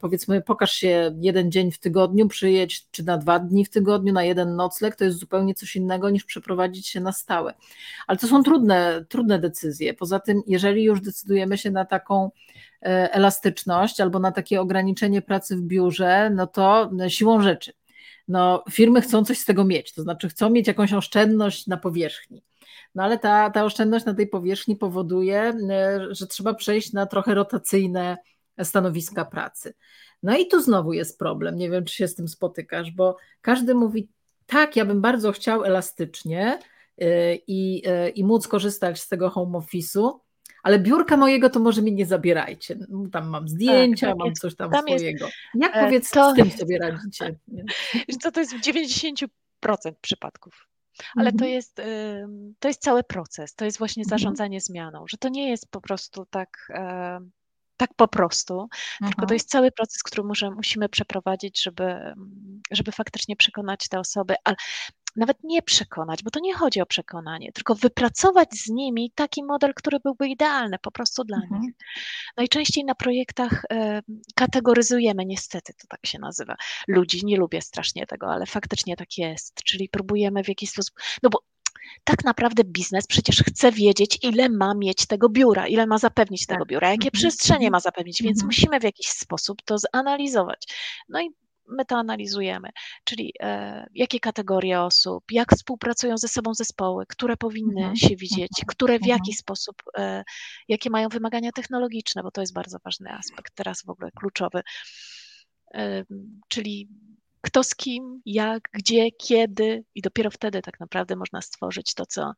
powiedzmy 0.00 0.42
pokaż 0.42 0.72
się 0.72 1.16
jeden 1.20 1.50
dzień 1.50 1.72
w 1.72 1.78
tygodniu, 1.78 2.28
przyjedź 2.28 2.90
czy 2.90 3.04
na 3.04 3.18
dwa 3.18 3.38
dni 3.38 3.64
w 3.64 3.70
tygodniu, 3.70 4.12
na 4.12 4.24
jeden 4.24 4.56
nocleg, 4.56 4.96
to 4.96 5.04
jest 5.04 5.18
zupełnie 5.18 5.54
coś 5.54 5.76
innego 5.76 6.10
niż 6.10 6.24
przeprowadzić 6.24 6.88
się 6.88 7.00
na 7.00 7.12
stałe. 7.12 7.54
Ale 8.06 8.18
to 8.18 8.26
są 8.26 8.42
trudne, 8.42 9.04
trudne 9.08 9.38
decyzje. 9.38 9.94
Poza 9.94 10.20
tym, 10.20 10.42
jeżeli 10.46 10.84
już 10.84 11.00
decydujemy 11.00 11.58
się 11.58 11.70
na 11.70 11.84
taką 11.84 12.30
elastyczność 12.80 14.00
albo 14.00 14.18
na 14.18 14.32
takie 14.32 14.60
ograniczenie 14.60 15.22
pracy 15.22 15.56
w 15.56 15.62
biurze, 15.62 16.30
no 16.30 16.46
to 16.46 16.90
siłą 17.08 17.42
rzeczy 17.42 17.72
no, 18.28 18.64
firmy 18.70 19.00
chcą 19.00 19.24
coś 19.24 19.38
z 19.38 19.44
tego 19.44 19.64
mieć, 19.64 19.92
to 19.92 20.02
znaczy 20.02 20.28
chcą 20.28 20.50
mieć 20.50 20.68
jakąś 20.68 20.92
oszczędność 20.92 21.66
na 21.66 21.76
powierzchni. 21.76 22.42
No 22.94 23.02
ale 23.02 23.18
ta, 23.18 23.50
ta 23.50 23.64
oszczędność 23.64 24.04
na 24.04 24.14
tej 24.14 24.26
powierzchni 24.26 24.76
powoduje, 24.76 25.40
e, 25.70 26.06
że 26.10 26.26
trzeba 26.26 26.54
przejść 26.54 26.92
na 26.92 27.06
trochę 27.06 27.34
rotacyjne 27.34 28.16
stanowiska 28.62 29.24
pracy. 29.24 29.74
No 30.22 30.36
i 30.36 30.46
tu 30.46 30.60
znowu 30.60 30.92
jest 30.92 31.18
problem. 31.18 31.56
Nie 31.56 31.70
wiem, 31.70 31.84
czy 31.84 31.94
się 31.94 32.08
z 32.08 32.14
tym 32.14 32.28
spotykasz, 32.28 32.90
bo 32.90 33.16
każdy 33.40 33.74
mówi, 33.74 34.08
tak, 34.46 34.76
ja 34.76 34.84
bym 34.84 35.00
bardzo 35.00 35.32
chciał 35.32 35.64
elastycznie 35.64 36.58
e, 36.98 37.34
i, 37.34 37.82
e, 37.86 38.08
i 38.08 38.24
móc 38.24 38.48
korzystać 38.48 39.00
z 39.00 39.08
tego 39.08 39.30
home 39.30 39.58
office'u, 39.58 40.12
ale 40.62 40.78
biurka 40.78 41.16
mojego 41.16 41.50
to 41.50 41.60
może 41.60 41.82
mi 41.82 41.92
nie 41.92 42.06
zabierajcie. 42.06 42.78
Tam 43.12 43.28
mam 43.28 43.48
zdjęcia, 43.48 44.06
tak, 44.06 44.16
tak 44.16 44.26
mam 44.26 44.34
coś 44.34 44.56
tam, 44.56 44.70
tam 44.70 44.82
swojego. 44.82 45.24
Jest, 45.24 45.36
Jak 45.54 45.72
powiedz, 45.72 46.10
to... 46.10 46.32
z 46.32 46.34
tym 46.34 46.50
sobie 46.50 46.78
radzicie? 46.78 47.34
Co 48.22 48.32
to 48.32 48.40
jest 48.40 48.54
w 48.54 48.60
90% 48.60 49.28
przypadków. 50.00 50.68
Ale 51.16 51.30
to, 51.30 51.44
mhm. 51.44 51.50
jest, 51.50 51.80
to 52.58 52.68
jest 52.68 52.82
cały 52.82 53.04
proces, 53.04 53.54
to 53.54 53.64
jest 53.64 53.78
właśnie 53.78 54.02
mhm. 54.02 54.18
zarządzanie 54.18 54.60
zmianą, 54.60 55.04
że 55.08 55.16
to 55.16 55.28
nie 55.28 55.50
jest 55.50 55.70
po 55.70 55.80
prostu 55.80 56.26
tak, 56.30 56.68
tak 57.76 57.94
po 57.96 58.08
prostu, 58.08 58.68
Aha. 59.00 59.10
tylko 59.10 59.26
to 59.26 59.34
jest 59.34 59.50
cały 59.50 59.72
proces, 59.72 60.02
który 60.02 60.28
musimy 60.56 60.88
przeprowadzić, 60.88 61.62
żeby, 61.62 62.14
żeby 62.70 62.92
faktycznie 62.92 63.36
przekonać 63.36 63.88
te 63.88 63.98
osoby. 63.98 64.34
Ale 64.44 64.56
nawet 65.16 65.44
nie 65.44 65.62
przekonać, 65.62 66.22
bo 66.22 66.30
to 66.30 66.40
nie 66.40 66.54
chodzi 66.54 66.80
o 66.80 66.86
przekonanie, 66.86 67.52
tylko 67.52 67.74
wypracować 67.74 68.48
z 68.54 68.68
nimi 68.68 69.12
taki 69.14 69.44
model, 69.44 69.74
który 69.74 70.00
byłby 70.00 70.28
idealny 70.28 70.78
po 70.78 70.90
prostu 70.90 71.24
dla 71.24 71.36
mhm. 71.36 71.60
nich. 71.60 71.72
Najczęściej 72.36 72.84
na 72.84 72.94
projektach 72.94 73.64
y, 73.64 74.02
kategoryzujemy, 74.34 75.26
niestety 75.26 75.72
to 75.80 75.86
tak 75.88 76.06
się 76.06 76.18
nazywa, 76.18 76.56
ludzi. 76.88 77.20
Nie 77.24 77.36
lubię 77.36 77.62
strasznie 77.62 78.06
tego, 78.06 78.26
ale 78.26 78.46
faktycznie 78.46 78.96
tak 78.96 79.18
jest. 79.18 79.62
Czyli 79.64 79.88
próbujemy 79.88 80.44
w 80.44 80.48
jakiś 80.48 80.70
sposób, 80.70 80.94
no 81.22 81.30
bo 81.30 81.38
tak 82.04 82.24
naprawdę 82.24 82.64
biznes 82.64 83.06
przecież 83.06 83.42
chce 83.42 83.72
wiedzieć, 83.72 84.18
ile 84.22 84.48
ma 84.48 84.74
mieć 84.74 85.06
tego 85.06 85.28
biura, 85.28 85.66
ile 85.66 85.86
ma 85.86 85.98
zapewnić 85.98 86.46
tego 86.46 86.60
tak. 86.60 86.68
biura, 86.68 86.90
jakie 86.90 87.08
mhm. 87.08 87.12
przestrzenie 87.12 87.70
ma 87.70 87.80
zapewnić, 87.80 88.22
więc 88.22 88.38
mhm. 88.38 88.46
musimy 88.46 88.80
w 88.80 88.84
jakiś 88.84 89.06
sposób 89.06 89.62
to 89.62 89.76
zanalizować. 89.78 90.66
No 91.08 91.20
i 91.20 91.30
my 91.68 91.84
to 91.84 91.96
analizujemy, 91.96 92.68
czyli 93.04 93.32
e, 93.40 93.86
jakie 93.94 94.20
kategorie 94.20 94.80
osób, 94.80 95.24
jak 95.30 95.52
współpracują 95.52 96.18
ze 96.18 96.28
sobą 96.28 96.54
zespoły, 96.54 97.04
które 97.08 97.36
powinny 97.36 97.80
mhm. 97.80 97.96
się 97.96 98.16
widzieć, 98.16 98.50
mhm. 98.60 98.66
które 98.66 98.92
w 98.98 99.02
mhm. 99.02 99.18
jaki 99.18 99.32
sposób, 99.34 99.82
e, 99.98 100.24
jakie 100.68 100.90
mają 100.90 101.08
wymagania 101.08 101.52
technologiczne, 101.52 102.22
bo 102.22 102.30
to 102.30 102.40
jest 102.40 102.52
bardzo 102.52 102.78
ważny 102.84 103.12
aspekt, 103.12 103.54
teraz 103.54 103.82
w 103.84 103.90
ogóle 103.90 104.10
kluczowy. 104.10 104.62
E, 105.74 106.04
czyli 106.48 106.88
kto 107.40 107.64
z 107.64 107.74
kim, 107.74 108.20
jak, 108.26 108.68
gdzie, 108.72 109.10
kiedy, 109.10 109.84
i 109.94 110.02
dopiero 110.02 110.30
wtedy 110.30 110.62
tak 110.62 110.80
naprawdę 110.80 111.16
można 111.16 111.42
stworzyć 111.42 111.94
to, 111.94 112.06
co, 112.06 112.32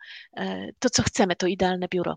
to, 0.79 0.91
co 0.91 1.03
chcemy, 1.03 1.37
to 1.37 1.47
idealne 1.47 1.89
biuro. 1.89 2.17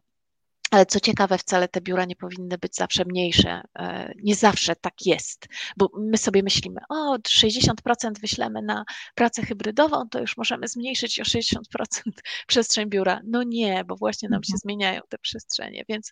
Ale 0.71 0.85
co 0.85 0.99
ciekawe, 0.99 1.37
wcale 1.37 1.67
te 1.67 1.81
biura 1.81 2.05
nie 2.05 2.15
powinny 2.15 2.57
być 2.57 2.75
zawsze 2.75 3.05
mniejsze. 3.05 3.61
E, 3.79 4.13
nie 4.23 4.35
zawsze 4.35 4.75
tak 4.75 4.93
jest, 5.05 5.47
bo 5.77 5.89
my 5.97 6.17
sobie 6.17 6.43
myślimy, 6.43 6.81
o, 6.89 7.17
60% 7.17 8.19
wyślemy 8.21 8.61
na 8.61 8.85
pracę 9.15 9.45
hybrydową, 9.45 10.09
to 10.09 10.19
już 10.19 10.37
możemy 10.37 10.67
zmniejszyć 10.67 11.19
o 11.19 11.23
60% 11.23 11.59
przestrzeń 12.47 12.89
biura. 12.89 13.21
No 13.25 13.43
nie, 13.43 13.83
bo 13.85 13.95
właśnie 13.95 14.29
nam 14.29 14.43
się 14.43 14.53
mhm. 14.53 14.59
zmieniają 14.59 15.01
te 15.09 15.17
przestrzenie, 15.17 15.83
więc 15.89 16.11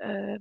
e, 0.00 0.38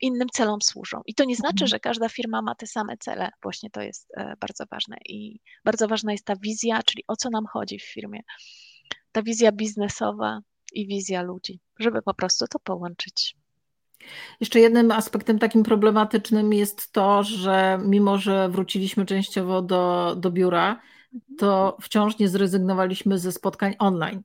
innym 0.00 0.28
celom 0.28 0.62
służą. 0.62 1.02
I 1.06 1.14
to 1.14 1.24
nie 1.24 1.36
znaczy, 1.36 1.64
mhm. 1.64 1.68
że 1.68 1.80
każda 1.80 2.08
firma 2.08 2.42
ma 2.42 2.54
te 2.54 2.66
same 2.66 2.96
cele. 2.96 3.30
Właśnie 3.42 3.70
to 3.70 3.80
jest 3.80 4.08
e, 4.16 4.34
bardzo 4.40 4.64
ważne. 4.70 4.96
I 5.08 5.40
bardzo 5.64 5.88
ważna 5.88 6.12
jest 6.12 6.24
ta 6.24 6.36
wizja, 6.36 6.82
czyli 6.82 7.04
o 7.08 7.16
co 7.16 7.30
nam 7.30 7.46
chodzi 7.46 7.78
w 7.78 7.84
firmie. 7.84 8.20
Ta 9.12 9.22
wizja 9.22 9.52
biznesowa, 9.52 10.40
i 10.76 10.86
wizja 10.86 11.22
ludzi, 11.22 11.60
żeby 11.78 12.02
po 12.02 12.14
prostu 12.14 12.46
to 12.46 12.58
połączyć. 12.58 13.36
Jeszcze 14.40 14.60
jednym 14.60 14.90
aspektem 14.90 15.38
takim 15.38 15.62
problematycznym 15.62 16.52
jest 16.52 16.92
to, 16.92 17.22
że 17.22 17.78
mimo, 17.84 18.18
że 18.18 18.48
wróciliśmy 18.48 19.06
częściowo 19.06 19.62
do, 19.62 20.14
do 20.18 20.30
biura, 20.30 20.80
mhm. 21.14 21.36
to 21.38 21.76
wciąż 21.80 22.18
nie 22.18 22.28
zrezygnowaliśmy 22.28 23.18
ze 23.18 23.32
spotkań 23.32 23.74
online. 23.78 24.22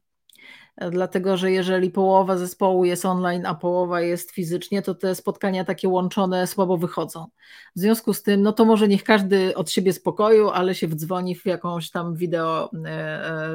Dlatego, 0.92 1.38
że 1.38 1.52
jeżeli 1.52 1.92
połowa 1.92 2.38
zespołu 2.38 2.86
jest 2.86 3.06
online, 3.06 3.46
a 3.46 3.56
połowa 3.56 4.02
jest 4.02 4.32
fizycznie, 4.32 4.82
to 4.82 4.96
te 4.96 5.16
spotkania 5.16 5.66
takie 5.66 5.90
łączone 5.90 6.48
słabo 6.48 6.78
wychodzą. 6.78 7.28
W 7.76 7.80
związku 7.80 8.14
z 8.14 8.24
tym, 8.24 8.42
no 8.42 8.54
to 8.54 8.66
może 8.66 8.88
niech 8.88 9.04
każdy 9.04 9.56
od 9.56 9.72
siebie 9.72 9.94
spokoju, 9.94 10.50
ale 10.50 10.76
się 10.76 10.88
wdzwoni 10.88 11.36
w 11.36 11.46
jakąś 11.46 11.90
tam 11.92 12.16
wideo 12.16 12.72
e, 12.86 12.90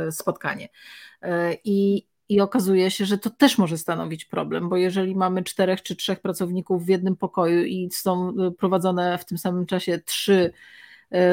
e, 0.07 0.13
spotkanie. 0.13 0.69
E, 1.23 1.57
I 1.65 2.07
i 2.29 2.41
okazuje 2.41 2.91
się, 2.91 3.05
że 3.05 3.19
to 3.19 3.31
też 3.31 3.59
może 3.59 3.79
stanowić 3.79 4.25
problem, 4.25 4.69
bo 4.69 4.77
jeżeli 4.77 5.17
mamy 5.17 5.43
czterech 5.43 5.83
czy 5.83 5.97
trzech 5.97 6.21
pracowników 6.21 6.85
w 6.85 6.89
jednym 6.89 7.17
pokoju 7.17 7.65
i 7.65 7.89
są 7.93 8.31
y, 8.31 8.53
prowadzone 8.53 9.19
w 9.19 9.25
tym 9.25 9.39
samym 9.39 9.67
czasie 9.67 9.99
trzy 9.99 10.53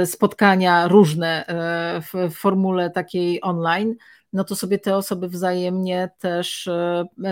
y, 0.01 0.05
spotkania 0.05 0.87
różne 0.87 1.45
y, 1.47 2.29
w 2.29 2.33
formule 2.35 2.89
takiej 2.89 3.41
online, 3.41 3.95
no 4.33 4.43
to 4.43 4.55
sobie 4.55 4.79
te 4.79 4.95
osoby 4.95 5.29
wzajemnie 5.29 6.09
też 6.19 6.69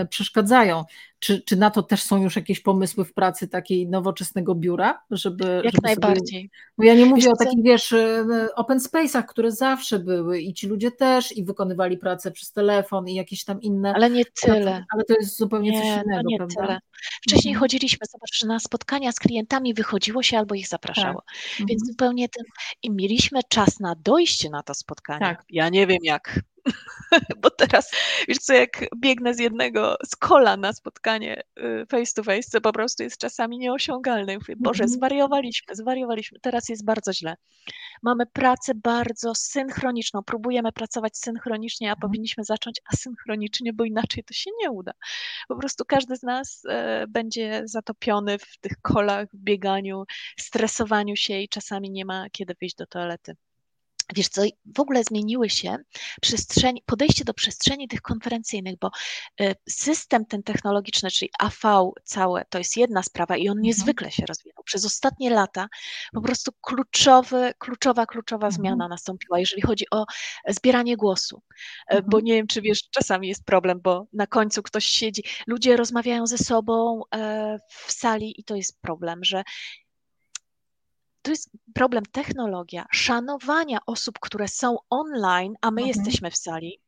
przeszkadzają. 0.08 0.84
Czy, 1.22 1.42
czy 1.42 1.56
na 1.56 1.70
to 1.70 1.82
też 1.82 2.02
są 2.02 2.22
już 2.22 2.36
jakieś 2.36 2.60
pomysły 2.60 3.04
w 3.04 3.14
pracy 3.14 3.48
takiej 3.48 3.88
nowoczesnego 3.88 4.54
biura? 4.54 5.02
Żeby, 5.10 5.62
Jak 5.64 5.74
żeby 5.74 5.78
najbardziej. 5.82 6.40
Sobie... 6.42 6.48
Bo 6.78 6.84
ja 6.84 6.94
nie 6.94 7.06
mówię 7.06 7.22
wiesz, 7.22 7.32
o 7.32 7.36
takich, 7.36 7.62
wiesz, 7.62 7.92
e, 7.92 8.48
open 8.54 8.78
space'ach, 8.78 9.24
które 9.24 9.52
zawsze 9.52 9.98
były 9.98 10.40
i 10.40 10.54
ci 10.54 10.66
ludzie 10.66 10.90
też 10.90 11.36
i 11.36 11.44
wykonywali 11.44 11.98
pracę 11.98 12.30
przez 12.30 12.52
telefon 12.52 13.08
i 13.08 13.14
jakieś 13.14 13.44
tam 13.44 13.62
inne. 13.62 13.94
Ale 13.94 14.10
nie 14.10 14.24
tyle. 14.24 14.84
Ale 14.94 15.04
to 15.04 15.14
jest 15.14 15.36
zupełnie 15.36 15.70
nie, 15.70 15.80
coś 15.80 16.04
innego, 16.04 16.22
nie 16.24 16.36
prawda? 16.36 16.62
Tyle. 16.62 16.78
Wcześniej 17.22 17.52
mhm. 17.52 17.60
chodziliśmy, 17.60 18.06
zobacz, 18.12 18.38
że 18.38 18.46
na 18.46 18.60
spotkania 18.60 19.12
z 19.12 19.18
klientami 19.18 19.74
wychodziło 19.74 20.22
się 20.22 20.38
albo 20.38 20.54
ich 20.54 20.68
zapraszało. 20.68 21.22
Tak. 21.26 21.58
Więc 21.58 21.82
mhm. 21.82 21.86
zupełnie 21.86 22.28
ten, 22.28 22.44
i 22.82 22.90
mieliśmy 22.90 23.40
czas 23.48 23.80
na 23.80 23.94
dojście 23.94 24.50
na 24.50 24.62
to 24.62 24.74
spotkanie. 24.74 25.20
Tak. 25.20 25.44
Ja 25.50 25.68
nie 25.68 25.86
wiem 25.86 26.00
jak, 26.02 26.40
bo 27.42 27.50
teraz, 27.50 27.90
wiesz 28.28 28.38
co, 28.38 28.52
jak 28.52 28.84
biegnę 28.96 29.34
z 29.34 29.38
jednego, 29.38 29.96
z 30.06 30.16
kola 30.16 30.56
na 30.56 30.72
spotkanie 30.72 31.11
y, 31.16 31.86
face 31.90 32.12
to 32.14 32.22
face, 32.22 32.50
to 32.52 32.60
po 32.60 32.72
prostu 32.72 33.02
jest 33.02 33.18
czasami 33.18 33.58
nieosiągalne. 33.58 34.34
Mówię, 34.34 34.54
Boże, 34.56 34.84
mhm. 34.84 34.98
zwariowaliśmy, 34.98 35.74
zwariowaliśmy, 35.74 36.40
teraz 36.40 36.68
jest 36.68 36.84
bardzo 36.84 37.12
źle. 37.12 37.36
Mamy 38.02 38.26
pracę 38.26 38.72
bardzo 38.74 39.34
synchroniczną, 39.34 40.22
próbujemy 40.22 40.72
pracować 40.72 41.16
synchronicznie, 41.16 41.88
a 41.88 41.92
mhm. 41.92 42.00
powinniśmy 42.00 42.44
zacząć 42.44 42.80
asynchronicznie, 42.92 43.72
bo 43.72 43.84
inaczej 43.84 44.24
to 44.24 44.34
się 44.34 44.50
nie 44.60 44.70
uda. 44.70 44.92
Po 45.48 45.56
prostu 45.56 45.84
każdy 45.84 46.16
z 46.16 46.22
nas 46.22 46.62
e, 46.68 47.06
będzie 47.08 47.62
zatopiony 47.64 48.38
w 48.38 48.58
tych 48.60 48.72
kolach, 48.82 49.28
w 49.32 49.36
bieganiu, 49.36 50.04
stresowaniu 50.40 51.16
się 51.16 51.38
i 51.38 51.48
czasami 51.48 51.90
nie 51.90 52.04
ma 52.04 52.30
kiedy 52.30 52.54
wyjść 52.60 52.76
do 52.76 52.86
toalety. 52.86 53.36
Wiesz 54.14 54.28
co, 54.28 54.42
w 54.76 54.80
ogóle 54.80 55.04
zmieniły 55.04 55.50
się 55.50 55.76
przestrzeni, 56.20 56.82
podejście 56.86 57.24
do 57.24 57.34
przestrzeni 57.34 57.88
tych 57.88 58.02
konferencyjnych, 58.02 58.78
bo 58.80 58.90
e, 59.40 59.54
system 59.68 60.26
ten 60.26 60.42
technologiczny, 60.42 61.10
czyli 61.10 61.30
AV 61.38 61.90
całe, 62.04 62.44
to 62.50 62.58
jest 62.58 62.76
jedna 62.76 63.02
sprawa 63.02 63.36
i 63.36 63.48
on 63.48 63.52
mhm. 63.52 63.62
niezwykle 63.62 64.10
się 64.10 64.26
rozwinął. 64.26 64.64
Przez 64.64 64.84
ostatnie 64.84 65.30
lata 65.30 65.68
po 66.12 66.20
prostu 66.20 66.52
kluczowy, 66.60 67.54
kluczowa, 67.58 68.06
kluczowa 68.06 68.46
mhm. 68.46 68.52
zmiana 68.62 68.88
nastąpiła, 68.88 69.38
jeżeli 69.38 69.62
chodzi 69.62 69.84
o 69.90 70.04
zbieranie 70.48 70.96
głosu. 70.96 71.42
E, 71.88 71.94
mhm. 71.94 72.10
Bo 72.10 72.20
nie 72.20 72.32
wiem, 72.32 72.46
czy 72.46 72.62
wiesz, 72.62 72.90
czasami 72.90 73.28
jest 73.28 73.44
problem, 73.44 73.80
bo 73.80 74.06
na 74.12 74.26
końcu 74.26 74.62
ktoś 74.62 74.84
siedzi, 74.84 75.22
ludzie 75.46 75.76
rozmawiają 75.76 76.26
ze 76.26 76.38
sobą 76.38 77.02
e, 77.14 77.58
w 77.68 77.92
sali 77.92 78.40
i 78.40 78.44
to 78.44 78.56
jest 78.56 78.80
problem, 78.80 79.24
że 79.24 79.42
to 81.22 81.30
jest 81.30 81.50
problem 81.74 82.04
technologia, 82.12 82.86
szanowania 82.92 83.78
osób, 83.86 84.18
które 84.20 84.48
są 84.48 84.76
online, 84.90 85.54
a 85.60 85.70
my 85.70 85.82
mhm. 85.82 85.88
jesteśmy 85.88 86.30
w 86.30 86.36
sali. 86.36 86.80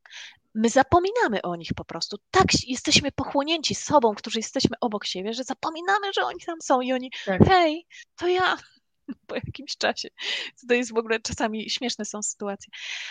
My 0.54 0.68
zapominamy 0.68 1.42
o 1.42 1.56
nich 1.56 1.70
po 1.76 1.84
prostu. 1.84 2.16
Tak 2.30 2.46
jesteśmy 2.66 3.12
pochłonięci 3.12 3.74
sobą, 3.74 4.14
którzy 4.14 4.38
jesteśmy 4.38 4.76
obok 4.80 5.06
siebie, 5.06 5.34
że 5.34 5.44
zapominamy, 5.44 6.12
że 6.14 6.22
oni 6.22 6.40
tam 6.46 6.60
są 6.62 6.80
i 6.80 6.92
oni, 6.92 7.10
tak. 7.26 7.40
hej, 7.48 7.86
to 8.16 8.28
ja, 8.28 8.56
po 9.26 9.34
jakimś 9.34 9.76
czasie. 9.76 10.08
To 10.68 10.74
jest 10.74 10.92
w 10.92 10.96
ogóle 10.96 11.20
czasami 11.20 11.70
śmieszne 11.70 12.04
są 12.04 12.22
sytuacje. 12.22 12.70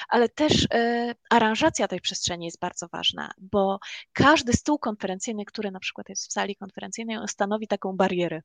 Ale 0.09 0.29
też 0.29 0.67
e, 0.73 1.15
aranżacja 1.29 1.87
tej 1.87 2.01
przestrzeni 2.01 2.45
jest 2.45 2.59
bardzo 2.59 2.87
ważna, 2.87 3.31
bo 3.37 3.79
każdy 4.13 4.53
stół 4.53 4.79
konferencyjny, 4.79 5.45
który 5.45 5.71
na 5.71 5.79
przykład 5.79 6.09
jest 6.09 6.29
w 6.29 6.31
sali 6.31 6.55
konferencyjnej, 6.55 7.17
on 7.17 7.27
stanowi 7.27 7.67
taką 7.67 7.93
barierę. 7.93 8.41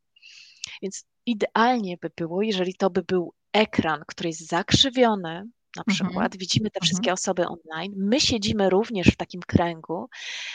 Więc 0.83 1.05
idealnie 1.27 1.97
by 1.97 2.11
było, 2.17 2.43
jeżeli 2.43 2.75
to 2.75 2.91
by 2.91 3.03
był 3.03 3.35
ekran, 3.53 4.03
który 4.07 4.29
jest 4.29 4.47
zakrzywiony, 4.47 5.45
na 5.77 5.83
mhm. 5.87 5.95
przykład, 5.95 6.25
mhm. 6.25 6.39
widzimy 6.39 6.71
te 6.71 6.81
wszystkie 6.81 7.11
mhm. 7.11 7.15
osoby 7.15 7.47
online, 7.47 7.93
my 7.97 8.21
siedzimy 8.21 8.71
również 8.71 9.07
w 9.09 9.17
takim 9.17 9.41
kręgu, 9.41 10.09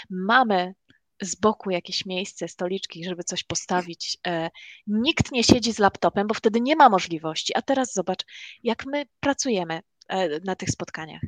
mamy 0.09 0.73
z 1.21 1.35
boku 1.35 1.71
jakieś 1.71 2.05
miejsce, 2.05 2.47
stoliczki, 2.47 3.03
żeby 3.03 3.23
coś 3.23 3.43
postawić. 3.43 4.17
E, 4.27 4.49
nikt 4.87 5.31
nie 5.31 5.43
siedzi 5.43 5.73
z 5.73 5.79
laptopem, 5.79 6.27
bo 6.27 6.33
wtedy 6.33 6.61
nie 6.61 6.75
ma 6.75 6.89
możliwości. 6.89 7.55
A 7.55 7.61
teraz 7.61 7.93
zobacz, 7.93 8.25
jak 8.63 8.85
my 8.85 9.05
pracujemy 9.19 9.81
e, 10.07 10.39
na 10.39 10.55
tych 10.55 10.69
spotkaniach. 10.69 11.21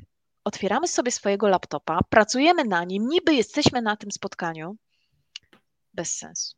Otwieramy 0.43 0.87
sobie 0.87 1.11
swojego 1.11 1.47
laptopa, 1.47 1.99
pracujemy 2.09 2.63
na 2.63 2.83
nim, 2.83 3.07
niby 3.07 3.33
jesteśmy 3.33 3.81
na 3.81 3.95
tym 3.95 4.11
spotkaniu. 4.11 4.75
Bez 5.93 6.17
sensu. 6.17 6.55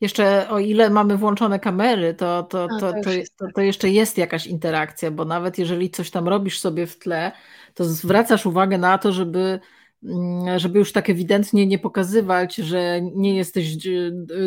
Jeszcze 0.00 0.48
o 0.48 0.58
ile 0.58 0.90
mamy 0.90 1.16
włączone 1.16 1.60
kamery, 1.60 2.14
to, 2.14 2.42
to, 2.42 2.68
to, 2.68 2.92
to, 2.92 3.10
to, 3.38 3.46
to, 3.54 3.60
jeszcze 3.60 3.90
jest 3.90 4.18
jakaś 4.18 4.46
interakcja, 4.46 5.10
bo 5.10 5.24
nawet 5.24 5.58
jeżeli 5.58 5.90
coś 5.90 6.10
tam 6.10 6.28
robisz 6.28 6.60
sobie 6.60 6.86
w 6.86 6.98
tle, 6.98 7.32
to 7.74 7.84
zwracasz 7.84 8.46
uwagę 8.46 8.78
na 8.78 8.98
to, 8.98 9.12
żeby 9.12 9.60
żeby 10.56 10.78
już 10.78 10.92
tak 10.92 11.10
ewidentnie 11.10 11.66
nie 11.66 11.78
pokazywać, 11.78 12.56
że 12.56 13.00
nie 13.02 13.36
jesteś 13.36 13.76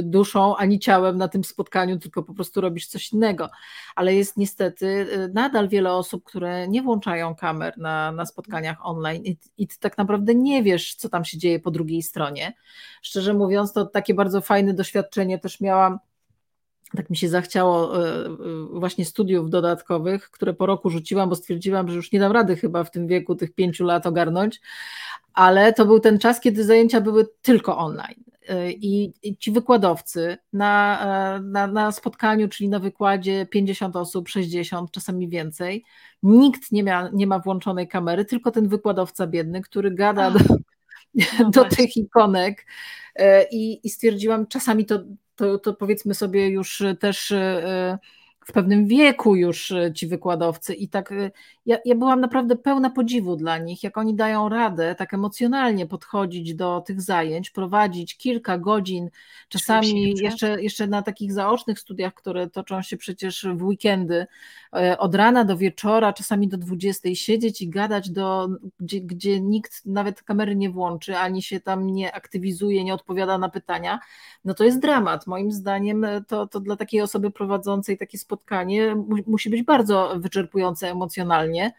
duszą 0.03 0.55
ani 0.55 0.79
ciałem 0.79 1.17
na 1.17 1.27
tym 1.27 1.43
spotkaniu, 1.43 1.99
tylko 1.99 2.23
po 2.23 2.33
prostu 2.33 2.61
robisz 2.61 2.87
coś 2.87 3.13
innego. 3.13 3.49
Ale 3.95 4.15
jest 4.15 4.37
niestety 4.37 4.85
y, 4.85 5.31
nadal 5.33 5.69
wiele 5.69 5.93
osób, 5.93 6.23
które 6.23 6.67
nie 6.67 6.81
włączają 6.81 7.35
kamer 7.35 7.77
na, 7.77 8.11
na 8.11 8.25
spotkaniach 8.25 8.85
online 8.85 9.25
i, 9.25 9.37
i 9.57 9.67
ty 9.67 9.75
tak 9.79 9.97
naprawdę 9.97 10.35
nie 10.35 10.63
wiesz, 10.63 10.95
co 10.95 11.09
tam 11.09 11.25
się 11.25 11.37
dzieje 11.37 11.59
po 11.59 11.71
drugiej 11.71 12.03
stronie. 12.03 12.53
Szczerze 13.01 13.33
mówiąc, 13.33 13.73
to 13.73 13.85
takie 13.85 14.13
bardzo 14.13 14.41
fajne 14.41 14.73
doświadczenie 14.73 15.39
też 15.39 15.61
miałam 15.61 15.99
tak 16.95 17.09
mi 17.09 17.17
się 17.17 17.29
zachciało 17.29 18.05
y, 18.07 18.29
y, 18.75 18.79
właśnie 18.79 19.05
studiów 19.05 19.49
dodatkowych, 19.49 20.31
które 20.31 20.53
po 20.53 20.65
roku 20.65 20.89
rzuciłam, 20.89 21.29
bo 21.29 21.35
stwierdziłam, 21.35 21.89
że 21.89 21.95
już 21.95 22.11
nie 22.11 22.19
dam 22.19 22.31
rady 22.31 22.55
chyba 22.55 22.83
w 22.83 22.91
tym 22.91 23.07
wieku 23.07 23.35
tych 23.35 23.53
pięciu 23.53 23.85
lat 23.85 24.05
ogarnąć, 24.05 24.61
ale 25.33 25.73
to 25.73 25.85
był 25.85 25.99
ten 25.99 26.19
czas, 26.19 26.41
kiedy 26.41 26.63
zajęcia 26.63 27.01
były 27.01 27.27
tylko 27.41 27.77
online. 27.77 28.23
Y, 28.49 28.71
I, 28.71 29.13
ci 29.39 29.51
wykładowcy 29.51 30.37
na, 30.53 30.99
e, 31.37 31.41
na, 31.41 31.67
na, 31.67 31.91
spotkaniu, 31.91 32.47
czyli 32.47 32.69
na 32.69 32.79
wykładzie 32.79 33.45
50 33.45 33.95
osób, 33.95 34.29
60, 34.29 34.91
czasami 34.91 35.29
więcej, 35.29 35.83
nikt 36.23 36.71
nie, 36.71 36.83
mia, 36.83 37.09
nie 37.13 37.27
ma 37.27 37.39
włączonej 37.39 37.87
kamery, 37.87 38.25
tylko 38.25 38.51
ten 38.51 38.67
wykładowca 38.67 39.27
biedny, 39.27 39.61
który 39.61 39.91
gada 39.91 40.31
do, 40.31 40.39
no 41.39 41.49
do 41.55 41.65
tych 41.65 41.97
ikonek. 41.97 42.65
E, 43.15 43.43
I, 43.51 43.87
I 43.87 43.89
stwierdziłam, 43.89 44.47
czasami 44.47 44.85
to, 44.85 44.99
to, 45.37 45.57
to 45.59 45.73
powiedzmy 45.73 46.13
sobie 46.15 46.47
już 46.47 46.83
też 46.99 47.31
e, 47.31 47.97
w 48.47 48.51
pewnym 48.51 48.87
wieku 48.87 49.35
już 49.35 49.71
e, 49.71 49.93
ci 49.93 50.07
wykładowcy. 50.07 50.73
I 50.73 50.89
tak 50.89 51.11
e, 51.11 51.31
ja, 51.65 51.77
ja 51.85 51.95
byłam 51.95 52.21
naprawdę 52.21 52.55
pełna 52.55 52.89
podziwu 52.89 53.35
dla 53.35 53.57
nich, 53.57 53.83
jak 53.83 53.97
oni 53.97 54.15
dają 54.15 54.49
radę 54.49 54.95
tak 54.95 55.13
emocjonalnie 55.13 55.85
podchodzić 55.85 56.55
do 56.55 56.81
tych 56.81 57.01
zajęć, 57.01 57.49
prowadzić 57.49 58.17
kilka 58.17 58.57
godzin, 58.57 59.09
czasami 59.49 60.15
jeszcze, 60.17 60.61
jeszcze 60.61 60.87
na 60.87 61.01
takich 61.01 61.33
zaocznych 61.33 61.79
studiach, 61.79 62.13
które 62.13 62.49
toczą 62.49 62.81
się 62.81 62.97
przecież 62.97 63.47
w 63.55 63.63
weekendy, 63.63 64.27
e, 64.75 64.97
od 64.97 65.15
rana 65.15 65.45
do 65.45 65.57
wieczora, 65.57 66.13
czasami 66.13 66.47
do 66.47 66.57
20 66.57 67.15
siedzieć 67.15 67.61
i 67.61 67.69
gadać 67.69 68.09
do, 68.09 68.49
gdzie, 68.79 69.01
gdzie 69.01 69.41
nikt 69.41 69.85
nawet 69.85 70.23
kamery 70.23 70.55
nie 70.55 70.69
włączy, 70.69 71.17
ani 71.17 71.41
się 71.41 71.59
tam 71.59 71.87
nie 71.87 72.13
aktywizuje, 72.15 72.83
nie 72.83 72.93
odpowiada 72.93 73.37
na 73.37 73.49
pytania, 73.49 73.99
no 74.45 74.53
to 74.53 74.63
jest 74.63 74.79
dramat. 74.79 75.27
Moim 75.27 75.51
zdaniem 75.51 76.05
to, 76.27 76.47
to 76.47 76.59
dla 76.59 76.75
takiej 76.75 77.01
osoby 77.01 77.31
prowadzącej 77.31 77.97
takie 77.97 78.17
spotkanie 78.17 78.36
spotkanie 78.37 78.95
musi 79.27 79.49
być 79.49 79.63
bardzo 79.63 80.13
wyczerpujące 80.19 80.91
emocjonalnie, 80.91 81.73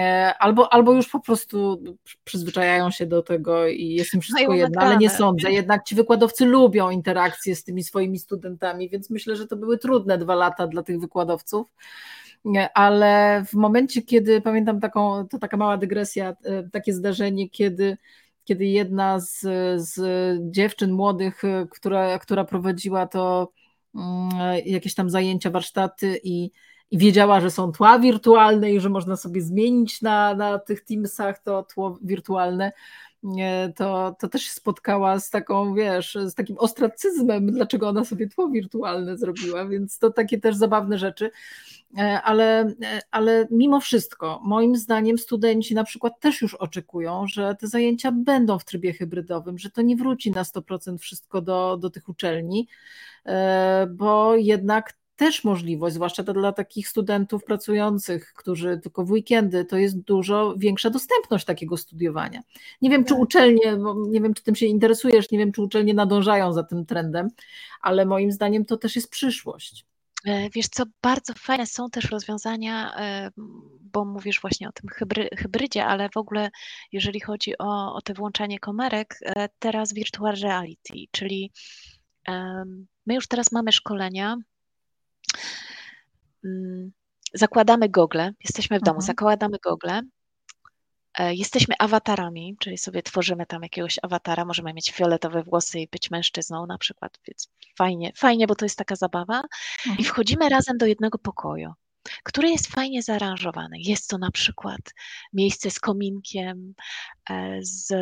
e, 0.00 0.34
albo, 0.38 0.72
albo 0.72 0.92
już 0.92 1.08
po 1.08 1.20
prostu 1.20 1.82
przyzwyczajają 2.24 2.90
się 2.90 3.06
do 3.06 3.22
tego 3.22 3.66
i 3.66 3.88
jest 3.88 4.14
im 4.14 4.20
wszystko 4.20 4.52
no 4.52 4.54
jedno, 4.54 4.80
ale 4.80 4.96
nie 4.96 5.10
sądzę. 5.10 5.52
Jednak 5.52 5.84
ci 5.84 5.94
wykładowcy 5.94 6.44
lubią 6.46 6.90
interakcje 6.90 7.56
z 7.56 7.64
tymi 7.64 7.84
swoimi 7.84 8.18
studentami, 8.18 8.88
więc 8.88 9.10
myślę, 9.10 9.36
że 9.36 9.46
to 9.46 9.56
były 9.56 9.78
trudne 9.78 10.18
dwa 10.18 10.34
lata 10.34 10.66
dla 10.66 10.82
tych 10.82 11.00
wykładowców 11.00 11.66
ale 12.74 13.44
w 13.46 13.54
momencie, 13.54 14.02
kiedy 14.02 14.40
pamiętam 14.40 14.80
taką, 14.80 15.28
to 15.28 15.38
taka 15.38 15.56
mała 15.56 15.76
dygresja, 15.76 16.36
e, 16.44 16.68
takie 16.72 16.92
zdarzenie, 16.92 17.50
kiedy 17.50 17.96
kiedy 18.44 18.64
jedna 18.64 19.20
z, 19.20 19.40
z 19.76 20.00
dziewczyn 20.50 20.92
młodych, 20.92 21.44
e, 21.44 21.66
która, 21.70 22.18
która 22.18 22.44
prowadziła 22.44 23.06
to 23.06 23.52
jakieś 24.64 24.94
tam 24.94 25.10
zajęcia, 25.10 25.50
warsztaty 25.50 26.20
i, 26.24 26.50
i 26.90 26.98
wiedziała, 26.98 27.40
że 27.40 27.50
są 27.50 27.72
tła 27.72 27.98
wirtualne 27.98 28.72
i 28.72 28.80
że 28.80 28.88
można 28.88 29.16
sobie 29.16 29.42
zmienić 29.42 30.02
na, 30.02 30.34
na 30.34 30.58
tych 30.58 30.84
Teamsach 30.84 31.42
to 31.42 31.62
tło 31.62 31.98
wirtualne, 32.02 32.72
to, 33.76 34.16
to 34.18 34.28
też 34.28 34.42
się 34.42 34.50
spotkała 34.50 35.20
z 35.20 35.30
taką, 35.30 35.74
wiesz, 35.74 36.18
z 36.24 36.34
takim 36.34 36.58
ostracyzmem, 36.58 37.52
dlaczego 37.52 37.88
ona 37.88 38.04
sobie 38.04 38.28
tło 38.28 38.48
wirtualne 38.48 39.18
zrobiła, 39.18 39.66
więc 39.66 39.98
to 39.98 40.10
takie 40.10 40.40
też 40.40 40.56
zabawne 40.56 40.98
rzeczy. 40.98 41.30
E, 41.98 42.22
ale, 42.22 42.74
ale 43.10 43.46
mimo 43.50 43.80
wszystko, 43.80 44.40
moim 44.44 44.76
zdaniem, 44.76 45.18
studenci 45.18 45.74
na 45.74 45.84
przykład 45.84 46.20
też 46.20 46.42
już 46.42 46.54
oczekują, 46.54 47.26
że 47.26 47.54
te 47.54 47.68
zajęcia 47.68 48.12
będą 48.12 48.58
w 48.58 48.64
trybie 48.64 48.92
hybrydowym, 48.92 49.58
że 49.58 49.70
to 49.70 49.82
nie 49.82 49.96
wróci 49.96 50.30
na 50.30 50.42
100% 50.42 50.98
wszystko 50.98 51.40
do, 51.40 51.76
do 51.76 51.90
tych 51.90 52.08
uczelni, 52.08 52.68
e, 53.26 53.86
bo 53.90 54.36
jednak 54.36 54.92
też 55.16 55.44
możliwość, 55.44 55.94
zwłaszcza 55.94 56.24
to 56.24 56.32
dla 56.32 56.52
takich 56.52 56.88
studentów 56.88 57.44
pracujących, 57.44 58.32
którzy 58.36 58.80
tylko 58.82 59.04
w 59.04 59.10
weekendy, 59.10 59.64
to 59.64 59.76
jest 59.76 60.00
dużo 60.00 60.54
większa 60.56 60.90
dostępność 60.90 61.44
takiego 61.44 61.76
studiowania. 61.76 62.42
Nie 62.82 62.90
wiem, 62.90 63.04
czy 63.04 63.14
tak. 63.14 63.22
uczelnie, 63.22 63.78
nie 64.08 64.20
wiem, 64.20 64.34
czy 64.34 64.42
tym 64.42 64.54
się 64.54 64.66
interesujesz, 64.66 65.30
nie 65.30 65.38
wiem, 65.38 65.52
czy 65.52 65.62
uczelnie 65.62 65.94
nadążają 65.94 66.52
za 66.52 66.62
tym 66.62 66.86
trendem, 66.86 67.28
ale 67.80 68.06
moim 68.06 68.32
zdaniem 68.32 68.64
to 68.64 68.76
też 68.76 68.96
jest 68.96 69.10
przyszłość. 69.10 69.86
E, 70.24 70.50
wiesz 70.50 70.68
co, 70.68 70.84
bardzo 71.02 71.34
fajne 71.34 71.66
są 71.66 71.90
też 71.90 72.10
rozwiązania, 72.10 72.94
e, 72.96 73.30
bo 73.80 74.04
mówisz 74.04 74.40
właśnie 74.40 74.68
o 74.68 74.72
tym 74.72 74.88
hybry, 74.88 75.28
hybrydzie, 75.38 75.86
ale 75.86 76.08
w 76.08 76.16
ogóle 76.16 76.50
jeżeli 76.92 77.20
chodzi 77.20 77.58
o, 77.58 77.94
o 77.94 78.00
te 78.02 78.14
włączanie 78.14 78.58
kamerek, 78.58 79.18
e, 79.22 79.48
teraz 79.58 79.94
virtual 79.94 80.34
reality, 80.36 80.94
czyli 81.10 81.52
my 83.06 83.14
już 83.14 83.28
teraz 83.28 83.52
mamy 83.52 83.72
szkolenia, 83.72 84.36
zakładamy 87.34 87.88
gogle, 87.88 88.32
jesteśmy 88.44 88.78
w 88.78 88.82
domu, 88.82 88.98
mhm. 88.98 89.06
zakładamy 89.06 89.58
gogle, 89.58 90.02
jesteśmy 91.18 91.74
awatarami, 91.78 92.56
czyli 92.60 92.78
sobie 92.78 93.02
tworzymy 93.02 93.46
tam 93.46 93.62
jakiegoś 93.62 93.98
awatara, 94.02 94.44
możemy 94.44 94.74
mieć 94.74 94.90
fioletowe 94.90 95.42
włosy 95.42 95.80
i 95.80 95.88
być 95.88 96.10
mężczyzną 96.10 96.66
na 96.66 96.78
przykład, 96.78 97.18
więc 97.28 97.48
fajnie, 97.78 98.12
fajnie, 98.16 98.46
bo 98.46 98.54
to 98.54 98.64
jest 98.64 98.78
taka 98.78 98.96
zabawa. 98.96 99.42
Mhm. 99.78 99.98
I 99.98 100.04
wchodzimy 100.04 100.48
razem 100.48 100.78
do 100.78 100.86
jednego 100.86 101.18
pokoju, 101.18 101.72
który 102.22 102.50
jest 102.50 102.66
fajnie 102.66 103.02
zaaranżowany. 103.02 103.76
Jest 103.78 104.08
to 104.08 104.18
na 104.18 104.30
przykład 104.30 104.80
miejsce 105.32 105.70
z 105.70 105.80
kominkiem, 105.80 106.74
e, 107.30 107.58
z, 107.62 107.92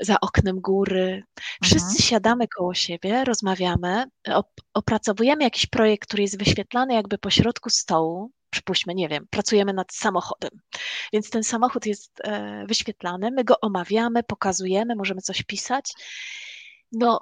za 0.00 0.20
oknem 0.20 0.60
góry. 0.60 1.22
Wszyscy 1.62 1.86
mhm. 1.86 2.02
siadamy 2.02 2.48
koło 2.48 2.74
siebie, 2.74 3.24
rozmawiamy, 3.24 4.04
op, 4.34 4.48
opracowujemy 4.74 5.44
jakiś 5.44 5.66
projekt, 5.66 6.08
który 6.08 6.22
jest 6.22 6.38
wyświetlany 6.38 6.94
jakby 6.94 7.18
po 7.18 7.30
środku 7.30 7.70
stołu. 7.70 8.30
Przypuśćmy, 8.50 8.94
nie 8.94 9.08
wiem, 9.08 9.26
pracujemy 9.30 9.72
nad 9.72 9.92
samochodem. 9.92 10.50
Więc 11.12 11.30
ten 11.30 11.44
samochód 11.44 11.86
jest 11.86 12.20
e, 12.24 12.64
wyświetlany, 12.66 13.30
my 13.30 13.44
go 13.44 13.60
omawiamy, 13.60 14.22
pokazujemy, 14.22 14.96
możemy 14.96 15.20
coś 15.20 15.42
pisać. 15.42 15.92
No, 16.92 17.20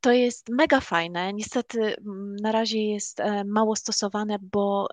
to 0.00 0.12
jest 0.12 0.48
mega 0.48 0.80
fajne. 0.80 1.32
Niestety 1.32 1.80
mm, 1.80 2.36
na 2.36 2.52
razie 2.52 2.82
jest 2.82 3.20
e, 3.20 3.44
mało 3.44 3.76
stosowane, 3.76 4.36
bo 4.42 4.88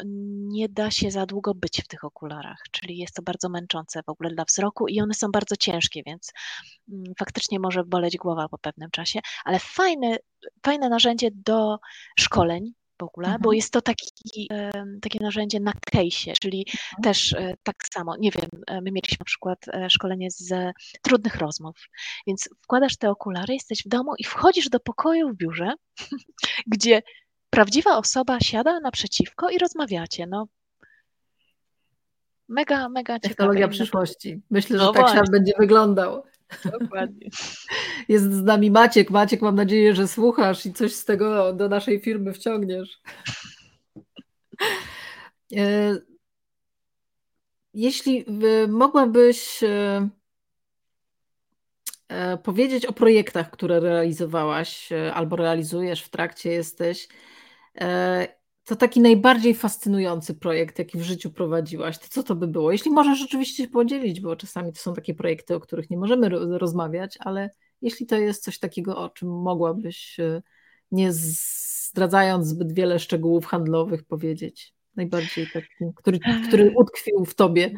nie 0.48 0.70
da 0.70 0.92
się 0.92 1.12
za 1.12 1.26
długo 1.26 1.54
być 1.56 1.82
w 1.84 1.88
tych 1.88 2.04
okularach, 2.04 2.58
czyli 2.72 2.98
jest 2.98 3.16
to 3.16 3.22
bardzo 3.22 3.50
męczące 3.50 4.04
w 4.04 4.10
ogóle 4.10 4.30
dla 4.30 4.46
wzroku 4.46 4.88
i 4.88 5.02
one 5.02 5.14
są 5.14 5.32
bardzo 5.32 5.56
ciężkie, 5.56 6.04
więc 6.06 6.32
mm, 6.92 7.04
faktycznie 7.20 7.60
może 7.60 7.84
boleć 7.84 8.18
głowa 8.18 8.50
po 8.50 8.58
pewnym 8.58 8.90
czasie, 8.92 9.20
ale 9.46 9.60
fajne, 9.60 10.18
fajne 10.66 10.90
narzędzie 10.90 11.30
do 11.34 11.78
szkoleń, 12.20 12.74
w 13.00 13.04
ogóle, 13.04 13.28
mhm. 13.28 13.42
bo 13.42 13.54
jest 13.54 13.72
to 13.74 13.82
taki, 13.82 14.10
takie 15.02 15.20
narzędzie 15.22 15.60
na 15.60 15.72
case'ie, 15.72 16.34
czyli 16.42 16.66
mhm. 16.68 17.04
też 17.04 17.34
e, 17.34 17.54
tak 17.64 17.76
samo, 17.94 18.18
nie 18.18 18.32
wiem, 18.32 18.50
e, 18.68 18.82
my 18.82 18.92
mieliśmy 18.92 19.18
na 19.20 19.26
przykład 19.26 19.60
e, 19.68 19.90
szkolenie 19.90 20.32
z 20.32 20.74
trudnych 21.02 21.36
rozmów, 21.36 21.76
więc 22.28 22.50
wkładasz 22.64 22.98
te 22.98 23.10
okulary, 23.10 23.54
jesteś 23.54 23.84
w 23.86 23.88
domu 23.88 24.14
i 24.18 24.24
wchodzisz 24.24 24.70
do 24.70 24.80
pokoju 24.80 25.30
w 25.30 25.38
biurze, 25.38 25.74
gdzie 26.74 27.02
prawdziwa 27.50 27.98
osoba 27.98 28.40
siada 28.40 28.80
naprzeciwko 28.80 29.50
i 29.50 29.58
rozmawiacie. 29.58 30.28
No, 30.28 30.48
mega, 32.50 32.90
mega 32.90 33.20
Technologia 33.20 33.68
przyszłości. 33.68 34.42
Myślę, 34.52 34.78
no 34.78 34.86
że 34.86 34.94
tak 34.94 35.10
świat 35.10 35.32
będzie 35.32 35.54
wyglądał. 35.60 36.24
Dokładnie. 36.80 37.30
Jest 38.10 38.34
z 38.34 38.44
nami 38.44 38.72
Maciek. 38.72 39.10
Maciek, 39.10 39.42
mam 39.42 39.56
nadzieję, 39.56 39.96
że 39.96 40.08
słuchasz 40.08 40.66
i 40.66 40.74
coś 40.74 40.94
z 40.94 41.06
tego 41.06 41.54
do 41.54 41.70
naszej 41.70 42.00
firmy 42.00 42.34
wciągniesz. 42.34 43.00
E, 45.58 45.98
jeśli 47.74 48.26
mogłabyś 48.68 49.64
e, 49.64 50.10
e, 52.08 52.38
powiedzieć 52.38 52.86
o 52.86 52.94
projektach, 52.94 53.52
które 53.52 53.80
realizowałaś 53.80 54.90
albo 55.14 55.36
realizujesz, 55.36 56.04
w 56.04 56.10
trakcie 56.10 56.52
jesteś, 56.52 57.08
to 58.66 58.76
taki 58.76 59.02
najbardziej 59.02 59.56
fascynujący 59.56 60.34
projekt, 60.34 60.80
jaki 60.80 60.98
w 60.98 61.04
życiu 61.04 61.32
prowadziłaś, 61.32 61.98
to 61.98 62.08
co 62.10 62.24
to 62.24 62.36
by 62.36 62.48
było? 62.48 62.72
Jeśli 62.72 62.92
możesz 62.92 63.20
rzeczywiście 63.20 63.64
się 63.64 63.70
podzielić, 63.70 64.22
bo 64.22 64.36
czasami 64.36 64.74
to 64.74 64.80
są 64.80 64.94
takie 64.94 65.14
projekty, 65.14 65.56
o 65.56 65.60
których 65.60 65.90
nie 65.90 65.98
możemy 65.98 66.30
rozmawiać, 66.58 67.18
ale 67.20 67.50
jeśli 67.82 68.06
to 68.06 68.16
jest 68.16 68.44
coś 68.44 68.60
takiego, 68.60 68.98
o 68.98 69.10
czym 69.10 69.30
mogłabyś, 69.30 70.20
e, 70.20 70.42
nie 70.92 71.14
zdradzając 71.14 72.48
zbyt 72.48 72.74
wiele 72.74 73.00
szczegółów 73.00 73.46
handlowych, 73.46 74.04
powiedzieć, 74.04 74.74
najbardziej 74.96 75.48
taki, 75.54 75.68
który, 75.96 76.20
który 76.48 76.74
utkwił 76.76 77.26
w 77.26 77.36
tobie. 77.36 77.72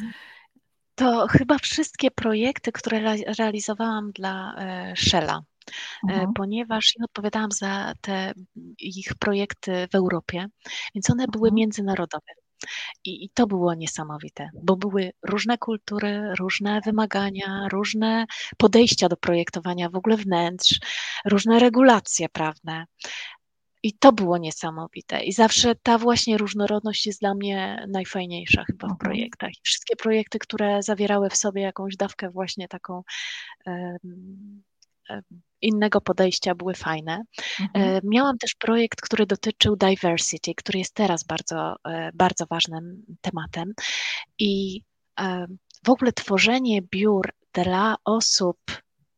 To 0.96 1.28
chyba 1.28 1.58
wszystkie 1.58 2.12
projekty, 2.12 2.72
które 2.72 3.16
realizowałam 3.40 4.12
dla 4.12 4.56
e, 4.58 4.94
Shella. 4.96 5.42
E, 6.10 6.14
mhm. 6.14 6.34
ponieważ 6.34 6.94
ja 7.00 7.06
odpowiadałam 7.06 7.52
za 7.52 7.94
te 8.02 8.34
ich 8.80 9.16
projekty 9.20 9.88
w 9.92 9.96
Europie, 9.96 10.46
więc 10.96 11.10
one 11.10 11.26
były 11.28 11.48
mhm. 11.48 11.56
międzynarodowe. 11.56 12.34
I, 13.06 13.26
I, 13.26 13.30
to 13.30 13.48
było 13.48 13.74
niesamowite, 13.74 14.50
bo 14.64 14.76
były 14.76 15.12
różne 15.24 15.58
kultury, 15.58 16.36
różne 16.40 16.82
wymagania, 16.86 17.68
różne 17.72 18.26
podejścia 18.58 19.10
do 19.10 19.18
projektowania 19.18 19.90
w 19.90 19.96
ogóle 19.96 20.18
wnętrz, 20.18 20.80
różne 21.26 21.60
regulacje 21.60 22.30
prawne. 22.30 22.86
I 23.84 23.94
to 23.94 24.12
było 24.14 24.38
niesamowite. 24.38 25.24
I 25.24 25.34
zawsze 25.34 25.76
ta 25.76 25.98
właśnie 25.98 26.38
różnorodność 26.38 27.06
jest 27.06 27.20
dla 27.20 27.34
mnie 27.34 27.86
najfajniejsza 27.88 28.64
chyba 28.64 28.88
w 28.88 28.92
mhm. 28.92 28.98
projektach. 28.98 29.50
I 29.50 29.62
wszystkie 29.64 29.96
projekty, 29.96 30.40
które 30.40 30.84
zawierały 30.84 31.30
w 31.30 31.38
sobie 31.38 31.62
jakąś 31.62 31.96
dawkę 31.96 32.30
właśnie 32.30 32.68
taką 32.68 33.04
um, 33.66 34.64
innego 35.62 36.02
podejścia 36.02 36.56
były 36.56 36.74
fajne. 36.74 37.24
Mhm. 37.60 37.98
E, 37.98 38.02
miałam 38.04 38.38
też 38.38 38.56
projekt, 38.56 39.02
który 39.02 39.26
dotyczył 39.26 39.76
diversity, 39.76 40.56
który 40.56 40.80
jest 40.80 40.94
teraz 40.94 41.24
bardzo, 41.24 41.76
e, 41.86 42.12
bardzo 42.14 42.46
ważnym 42.46 43.06
tematem. 43.22 43.74
I 44.40 44.82
e, 45.20 45.48
w 45.86 45.90
ogóle 45.90 46.14
tworzenie 46.14 46.82
biur 46.82 47.30
dla 47.54 47.96
osób 48.06 48.58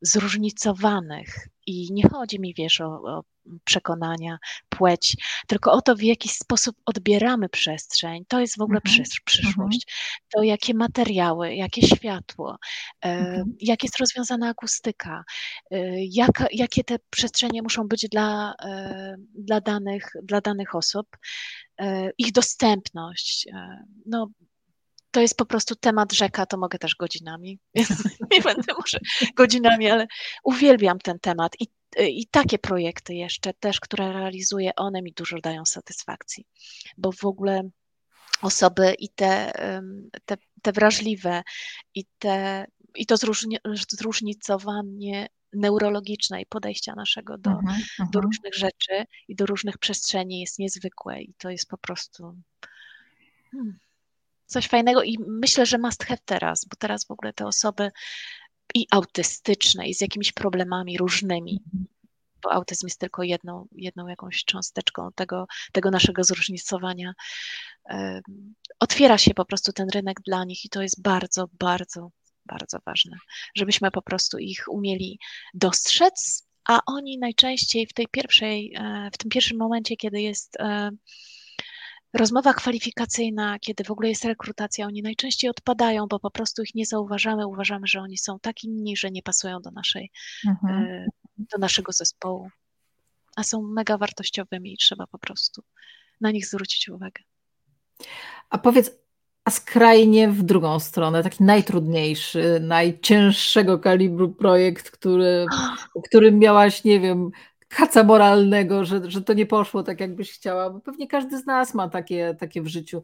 zróżnicowanych. 0.02 1.48
I 1.66 1.94
nie 1.94 2.10
chodzi 2.10 2.40
mi, 2.40 2.54
wiesz, 2.54 2.82
o, 2.82 2.86
o 2.86 3.24
przekonania, 3.64 4.38
płeć, 4.70 5.16
tylko 5.48 5.72
o 5.72 5.82
to, 5.82 5.96
w 5.96 6.02
jaki 6.02 6.30
sposób 6.30 6.76
odbieramy 6.86 7.50
przestrzeń. 7.50 8.26
To 8.28 8.40
jest 8.40 8.58
w 8.58 8.62
ogóle 8.62 8.80
mhm. 8.86 8.94
przysz, 8.94 9.22
przyszłość. 9.26 9.88
Mhm. 9.88 10.20
To 10.34 10.44
jakie 10.44 10.74
materiały, 10.74 11.56
jakie 11.56 11.88
światło, 11.88 12.58
e, 13.06 13.08
mhm. 13.10 13.56
jak 13.62 13.84
jest 13.84 14.00
rozwiązana 14.00 14.50
akustyka, 14.50 15.24
e, 15.72 16.06
jak, 16.06 16.44
jakie 16.52 16.84
te 16.84 16.98
przestrzenie 17.10 17.62
muszą 17.62 17.88
być 17.88 18.08
dla, 18.12 18.54
e, 18.66 19.16
dla, 19.36 19.62
danych, 19.62 20.12
dla 20.24 20.42
danych 20.42 20.76
osób, 20.76 21.18
ich 22.18 22.32
dostępność. 22.32 23.48
No, 24.06 24.30
to 25.12 25.22
jest 25.22 25.38
po 25.38 25.46
prostu 25.46 25.76
temat 25.76 26.14
rzeka, 26.14 26.46
to 26.46 26.58
mogę 26.58 26.80
też 26.80 26.96
godzinami. 26.96 27.60
Nie 28.32 28.42
będę 28.42 28.74
może 28.78 29.00
godzinami, 29.36 29.90
ale 29.90 30.08
uwielbiam 30.44 31.00
ten 31.00 31.20
temat 31.20 31.54
i, 31.60 31.68
i 31.98 32.28
takie 32.28 32.60
projekty 32.60 33.14
jeszcze 33.14 33.54
też, 33.54 33.80
które 33.80 34.14
realizuję, 34.14 34.72
one 34.76 35.02
mi 35.02 35.14
dużo 35.14 35.40
dają 35.40 35.66
satysfakcji, 35.66 36.46
bo 36.98 37.12
w 37.12 37.26
ogóle 37.26 37.70
osoby 38.42 38.96
i 39.00 39.10
te, 39.10 39.52
te, 40.26 40.38
te 40.62 40.72
wrażliwe 40.72 41.44
i, 41.96 42.06
te, 42.20 42.66
i 42.96 43.06
to 43.06 43.16
zróżnicowanie 43.92 45.28
neurologiczne 45.54 46.42
i 46.42 46.46
podejścia 46.46 46.96
naszego 46.96 47.38
do, 47.38 47.50
-huh. 47.50 48.10
do 48.14 48.22
różnych 48.22 48.56
rzeczy 48.56 49.06
i 49.28 49.36
do 49.36 49.46
różnych 49.46 49.78
przestrzeni 49.78 50.40
jest 50.40 50.60
niezwykłe 50.60 51.22
i 51.22 51.34
to 51.38 51.50
jest 51.50 51.68
po 51.68 51.78
prostu... 51.78 52.36
Hmm 53.52 53.80
coś 54.50 54.68
fajnego 54.68 55.04
i 55.04 55.18
myślę, 55.28 55.66
że 55.66 55.78
must 55.78 56.04
have 56.04 56.22
teraz, 56.26 56.66
bo 56.66 56.76
teraz 56.76 57.06
w 57.06 57.12
ogóle 57.12 57.34
te 57.34 57.46
osoby 57.46 57.92
i 58.76 58.88
autystyczne, 58.92 59.88
i 59.88 59.94
z 59.94 60.02
jakimiś 60.02 60.32
problemami 60.32 60.98
różnymi, 60.98 61.60
bo 62.44 62.54
autyzm 62.54 62.88
jest 62.88 63.00
tylko 63.00 63.24
jedną, 63.24 63.68
jedną 63.72 64.08
jakąś 64.08 64.46
cząsteczką 64.46 65.10
tego, 65.16 65.48
tego 65.72 65.92
naszego 65.92 66.24
zróżnicowania. 66.24 67.14
Otwiera 68.80 69.18
się 69.18 69.34
po 69.34 69.46
prostu 69.46 69.74
ten 69.74 69.90
rynek 69.90 70.22
dla 70.26 70.46
nich 70.46 70.66
i 70.66 70.70
to 70.70 70.82
jest 70.82 71.02
bardzo, 71.02 71.50
bardzo, 71.54 72.10
bardzo 72.46 72.78
ważne, 72.86 73.18
żebyśmy 73.56 73.92
po 73.92 74.02
prostu 74.02 74.38
ich 74.38 74.64
umieli 74.68 75.20
dostrzec, 75.54 76.50
a 76.68 76.80
oni 76.86 77.18
najczęściej 77.18 77.88
w 77.88 77.94
tej 77.94 78.08
pierwszej, 78.08 78.74
e, 78.76 79.10
w 79.14 79.18
tym 79.18 79.30
pierwszym 79.30 79.58
momencie, 79.58 79.98
kiedy 79.98 80.22
jest 80.22 80.60
e, 80.60 80.92
rozmowa 82.14 82.54
kwalifikacyjna, 82.54 83.60
kiedy 83.60 83.84
w 83.84 83.92
ogóle 83.92 84.10
jest 84.10 84.26
rekrutacja, 84.26 84.86
oni 84.86 85.02
najczęściej 85.02 85.50
odpadają, 85.50 86.08
bo 86.08 86.20
po 86.20 86.32
prostu 86.32 86.64
ich 86.64 86.76
nie 86.76 86.86
zauważamy. 86.86 87.48
Uważamy, 87.48 87.88
że 87.88 88.02
oni 88.02 88.18
są 88.18 88.40
tak 88.40 88.64
inni, 88.64 88.98
że 88.98 89.12
nie 89.12 89.24
pasują 89.24 89.62
do, 89.62 89.72
naszej, 89.72 90.12
mhm. 90.48 90.84
E, 90.84 91.06
do 91.38 91.58
naszego 91.58 91.92
zespołu. 91.92 92.50
A 93.36 93.44
są 93.44 93.62
mega 93.62 93.98
wartościowymi 93.98 94.74
i 94.74 94.78
trzeba 94.78 95.08
po 95.08 95.20
prostu 95.20 95.64
na 96.22 96.32
nich 96.32 96.48
zwrócić 96.48 96.90
uwagę. 96.90 97.24
A 98.50 98.58
powiedz, 98.58 98.92
a 99.46 99.52
skrajnie 99.52 100.30
w 100.30 100.44
drugą 100.44 100.80
stronę, 100.80 101.24
taki 101.24 101.44
najtrudniejszy, 101.44 102.60
najcięższego 102.62 103.80
kalibru 103.80 104.30
projekt, 104.30 104.92
który, 104.92 105.46
o 105.96 106.02
którym 106.02 106.40
miałaś, 106.40 106.84
nie 106.84 107.00
wiem, 107.00 107.32
kaca 107.70 108.04
moralnego, 108.04 108.86
że, 108.86 109.12
że 109.12 109.22
to 109.22 109.34
nie 109.34 109.46
poszło 109.46 109.84
tak, 109.84 110.00
jakbyś 110.00 110.32
chciała, 110.32 110.70
bo 110.70 110.80
pewnie 110.80 111.08
każdy 111.08 111.38
z 111.38 111.46
nas 111.46 111.74
ma 111.74 111.90
takie, 111.90 112.36
takie 112.40 112.62
w 112.62 112.68
życiu. 112.68 113.02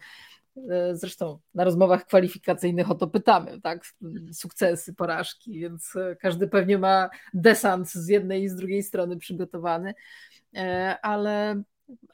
E, 0.72 0.96
zresztą 0.96 1.40
na 1.54 1.64
rozmowach 1.64 2.06
kwalifikacyjnych 2.06 2.92
o 2.92 2.96
to 2.96 3.08
pytamy, 3.08 3.62
tak? 3.62 3.86
Sukcesy, 4.34 4.94
porażki, 4.94 5.60
więc 5.60 5.96
e, 5.96 6.16
każdy 6.16 6.48
pewnie 6.48 6.78
ma 6.78 7.10
desant 7.34 7.90
z 7.90 8.08
jednej 8.08 8.44
i 8.44 8.50
z 8.50 8.56
drugiej 8.56 8.84
strony 8.84 9.18
przygotowany, 9.18 9.94
e, 10.56 10.98
ale 11.02 11.64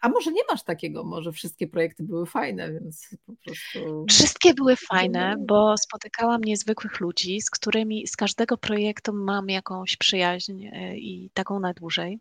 a 0.02 0.10
może 0.10 0.32
nie 0.32 0.42
masz 0.50 0.64
takiego, 0.64 1.04
może 1.04 1.32
wszystkie 1.32 1.68
projekty 1.68 2.04
były 2.04 2.26
fajne, 2.26 2.72
więc 2.74 3.16
po 3.26 3.34
prostu. 3.46 4.06
Wszystkie 4.10 4.54
były 4.54 4.76
fajne, 4.76 5.36
bo 5.40 5.76
spotykałam 5.78 6.42
niezwykłych 6.42 7.00
ludzi, 7.00 7.42
z 7.42 7.50
którymi 7.50 8.08
z 8.08 8.16
każdego 8.16 8.58
projektu 8.58 9.14
mam 9.14 9.50
jakąś 9.50 9.98
przyjaźń 9.98 10.64
i 10.96 11.30
taką 11.34 11.60
na 11.60 11.74
dłużej. 11.74 12.20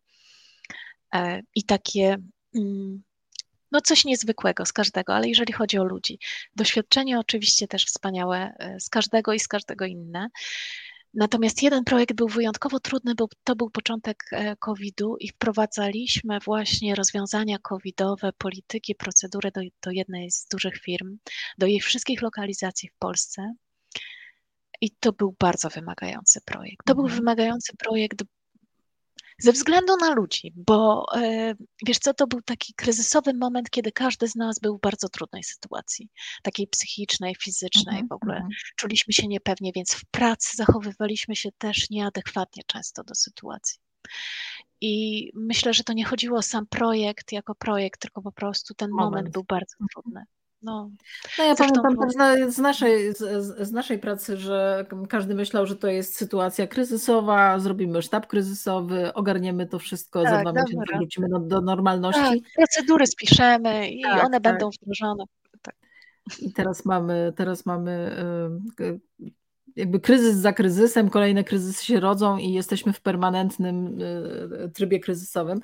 E, 1.14 1.42
i 1.54 1.64
takie 1.64 2.16
mm, 2.54 3.02
no 3.72 3.80
coś 3.80 4.04
niezwykłego 4.04 4.66
z 4.66 4.72
każdego, 4.72 5.14
ale 5.14 5.28
jeżeli 5.28 5.52
chodzi 5.52 5.78
o 5.78 5.84
ludzi. 5.84 6.18
Doświadczenie 6.56 7.18
oczywiście 7.18 7.68
też 7.68 7.84
wspaniałe 7.86 8.54
e, 8.58 8.80
z 8.80 8.88
każdego 8.88 9.32
i 9.32 9.40
z 9.40 9.48
każdego 9.48 9.84
inne. 9.84 10.28
Natomiast 11.14 11.62
jeden 11.62 11.84
projekt 11.84 12.14
był 12.14 12.28
wyjątkowo 12.28 12.80
trudny, 12.80 13.14
bo 13.14 13.28
to 13.44 13.56
był 13.56 13.70
początek 13.70 14.24
e, 14.32 14.56
COVID-u 14.56 15.16
i 15.16 15.28
wprowadzaliśmy 15.28 16.38
właśnie 16.38 16.94
rozwiązania 16.94 17.58
covidowe, 17.58 18.32
polityki, 18.38 18.94
procedury 18.94 19.50
do, 19.50 19.60
do 19.82 19.90
jednej 19.90 20.30
z 20.30 20.46
dużych 20.46 20.76
firm, 20.76 21.18
do 21.58 21.66
jej 21.66 21.80
wszystkich 21.80 22.22
lokalizacji 22.22 22.88
w 22.88 22.98
Polsce. 22.98 23.54
I 24.80 24.90
to 24.90 25.12
był 25.12 25.36
bardzo 25.38 25.68
wymagający 25.68 26.40
projekt. 26.40 26.86
To 26.86 26.92
mhm. 26.92 27.08
był 27.08 27.16
wymagający 27.16 27.76
projekt, 27.76 28.22
ze 29.40 29.52
względu 29.52 29.96
na 29.96 30.14
ludzi, 30.14 30.52
bo 30.56 31.06
e, 31.16 31.54
wiesz 31.86 31.98
co, 31.98 32.14
to 32.14 32.26
był 32.26 32.42
taki 32.42 32.74
kryzysowy 32.74 33.34
moment, 33.34 33.70
kiedy 33.70 33.92
każdy 33.92 34.28
z 34.28 34.34
nas 34.34 34.58
był 34.58 34.78
w 34.78 34.80
bardzo 34.80 35.08
trudnej 35.08 35.44
sytuacji, 35.44 36.08
takiej 36.42 36.66
psychicznej, 36.66 37.34
fizycznej 37.42 37.96
mm 37.96 38.06
-hmm. 38.06 38.08
w 38.08 38.12
ogóle. 38.12 38.34
Mhm. 38.34 38.50
Czuliśmy 38.76 39.12
się 39.12 39.28
niepewnie, 39.28 39.72
więc 39.74 39.94
w 39.94 40.04
pracy 40.10 40.56
zachowywaliśmy 40.56 41.36
się 41.36 41.48
też 41.58 41.90
nieadekwatnie 41.90 42.62
często 42.66 43.04
do 43.04 43.14
sytuacji. 43.14 43.80
I 44.80 45.26
myślę, 45.34 45.74
że 45.74 45.84
to 45.84 45.92
nie 45.92 46.04
chodziło 46.04 46.38
o 46.38 46.42
sam 46.42 46.66
projekt 46.66 47.32
jako 47.32 47.54
projekt, 47.54 48.00
tylko 48.00 48.22
po 48.22 48.32
prostu 48.32 48.74
ten 48.74 48.90
moment 48.90 49.30
był 49.30 49.44
bardzo 49.44 49.76
trudny. 49.92 50.24
No, 50.62 50.90
no 51.38 51.44
ja 51.44 51.54
Zresztą 51.54 51.82
pamiętam 51.82 52.08
też 52.08 52.54
z, 52.54 52.58
naszej, 52.58 53.14
z, 53.14 53.18
z, 53.68 53.72
naszej 53.72 53.98
pracy, 53.98 54.36
że 54.36 54.86
każdy 55.08 55.34
myślał, 55.34 55.66
że 55.66 55.76
to 55.76 55.88
jest 55.88 56.16
sytuacja 56.16 56.66
kryzysowa, 56.66 57.58
zrobimy 57.58 58.02
sztab 58.02 58.26
kryzysowy, 58.26 59.14
ogarniemy 59.14 59.66
to 59.66 59.78
wszystko, 59.78 60.22
tak, 60.22 60.32
za 60.32 60.40
dwa 60.40 60.52
miesiące 60.52 60.96
wrócimy 60.96 61.28
do, 61.28 61.38
do 61.38 61.60
normalności. 61.60 62.20
Tak, 62.20 62.38
procedury 62.56 63.06
spiszemy 63.06 63.88
i 63.88 64.02
tak, 64.02 64.24
one 64.24 64.40
tak. 64.40 64.42
będą 64.42 64.70
wdrożone. 64.70 65.24
I 66.38 66.52
teraz 66.52 66.84
mamy, 66.84 67.32
teraz 67.36 67.66
mamy 67.66 68.16
jakby 69.76 70.00
kryzys 70.00 70.36
za 70.36 70.52
kryzysem, 70.52 71.10
kolejne 71.10 71.44
kryzysy 71.44 71.84
się 71.84 72.00
rodzą 72.00 72.38
i 72.38 72.52
jesteśmy 72.52 72.92
w 72.92 73.00
permanentnym 73.00 73.98
trybie 74.74 75.00
kryzysowym. 75.00 75.60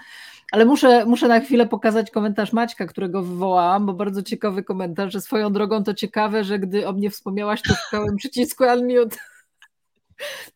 Ale 0.53 0.65
muszę, 0.65 1.07
muszę 1.07 1.29
na 1.29 1.41
chwilę 1.41 1.67
pokazać 1.67 2.11
komentarz 2.11 2.53
Maćka, 2.53 2.87
którego 2.87 3.23
wywołałam, 3.23 3.87
bo 3.87 3.93
bardzo 3.93 4.23
ciekawy 4.23 4.63
komentarz, 4.63 5.13
że 5.13 5.21
swoją 5.21 5.53
drogą 5.53 5.85
to 5.85 5.95
ciekawe, 5.95 6.45
że 6.45 6.59
gdy 6.59 6.89
o 6.89 6.93
mnie 6.93 7.11
wspomniałaś, 7.11 7.63
to 7.63 7.75
szukałem 7.75 8.17
przycisku 8.17 8.65
unmute. 8.65 9.17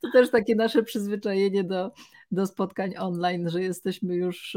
To 0.03 0.11
też 0.13 0.31
takie 0.31 0.55
nasze 0.55 0.83
przyzwyczajenie 0.83 1.65
do, 1.65 1.93
do 2.31 2.47
spotkań 2.47 2.95
online, 2.99 3.51
że 3.51 3.63
jesteśmy 3.63 4.15
już. 4.15 4.57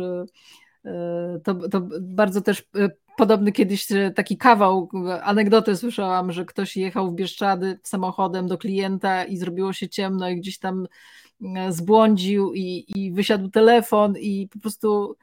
E, 0.85 0.89
e, 0.89 1.39
to, 1.43 1.69
to 1.69 1.81
bardzo 2.01 2.41
też 2.41 2.59
e, 2.75 2.89
podobny 3.17 3.51
kiedyś 3.51 3.87
taki 4.15 4.37
kawał, 4.37 4.89
anegdotę 5.23 5.75
słyszałam, 5.75 6.31
że 6.31 6.45
ktoś 6.45 6.77
jechał 6.77 7.11
w 7.11 7.15
Bieszczady 7.15 7.79
samochodem 7.83 8.47
do 8.47 8.57
klienta 8.57 9.23
i 9.23 9.37
zrobiło 9.37 9.73
się 9.73 9.89
ciemno 9.89 10.29
i 10.29 10.35
gdzieś 10.35 10.59
tam 10.59 10.87
zbłądził 11.69 12.53
i, 12.53 12.85
i 12.95 13.11
wysiadł 13.11 13.49
telefon 13.49 14.13
i 14.19 14.49
po 14.53 14.59
prostu 14.59 15.15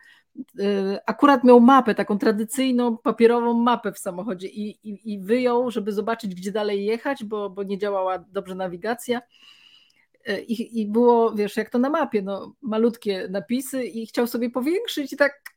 e, 0.58 1.00
akurat 1.06 1.44
miał 1.44 1.60
mapę, 1.60 1.94
taką 1.94 2.18
tradycyjną 2.18 2.96
papierową 2.96 3.54
mapę 3.54 3.92
w 3.92 3.98
samochodzie 3.98 4.48
i, 4.48 4.88
i, 4.88 5.12
i 5.12 5.20
wyjął, 5.20 5.70
żeby 5.70 5.92
zobaczyć, 5.92 6.34
gdzie 6.34 6.52
dalej 6.52 6.84
jechać, 6.84 7.24
bo, 7.24 7.50
bo 7.50 7.62
nie 7.62 7.78
działała 7.78 8.18
dobrze 8.18 8.54
nawigacja. 8.54 9.20
E, 10.26 10.40
I, 10.40 10.80
I 10.80 10.86
było, 10.86 11.34
wiesz, 11.34 11.56
jak 11.56 11.70
to 11.70 11.78
na 11.78 11.90
mapie, 11.90 12.22
no, 12.22 12.54
malutkie 12.62 13.28
napisy 13.30 13.84
i 13.84 14.06
chciał 14.06 14.26
sobie 14.26 14.50
powiększyć 14.50 15.12
i 15.12 15.16
tak 15.16 15.49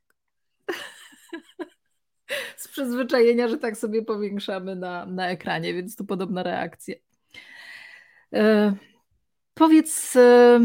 z 2.58 2.68
przyzwyczajenia, 2.68 3.48
że 3.48 3.58
tak 3.58 3.78
sobie 3.78 4.02
powiększamy 4.02 4.76
na, 4.76 5.06
na 5.06 5.30
ekranie, 5.30 5.74
więc 5.74 5.96
tu 5.96 6.06
podobna 6.06 6.44
reakcja. 6.44 6.96
E, 8.34 8.74
Powiedz, 9.54 10.16
e, 10.16 10.60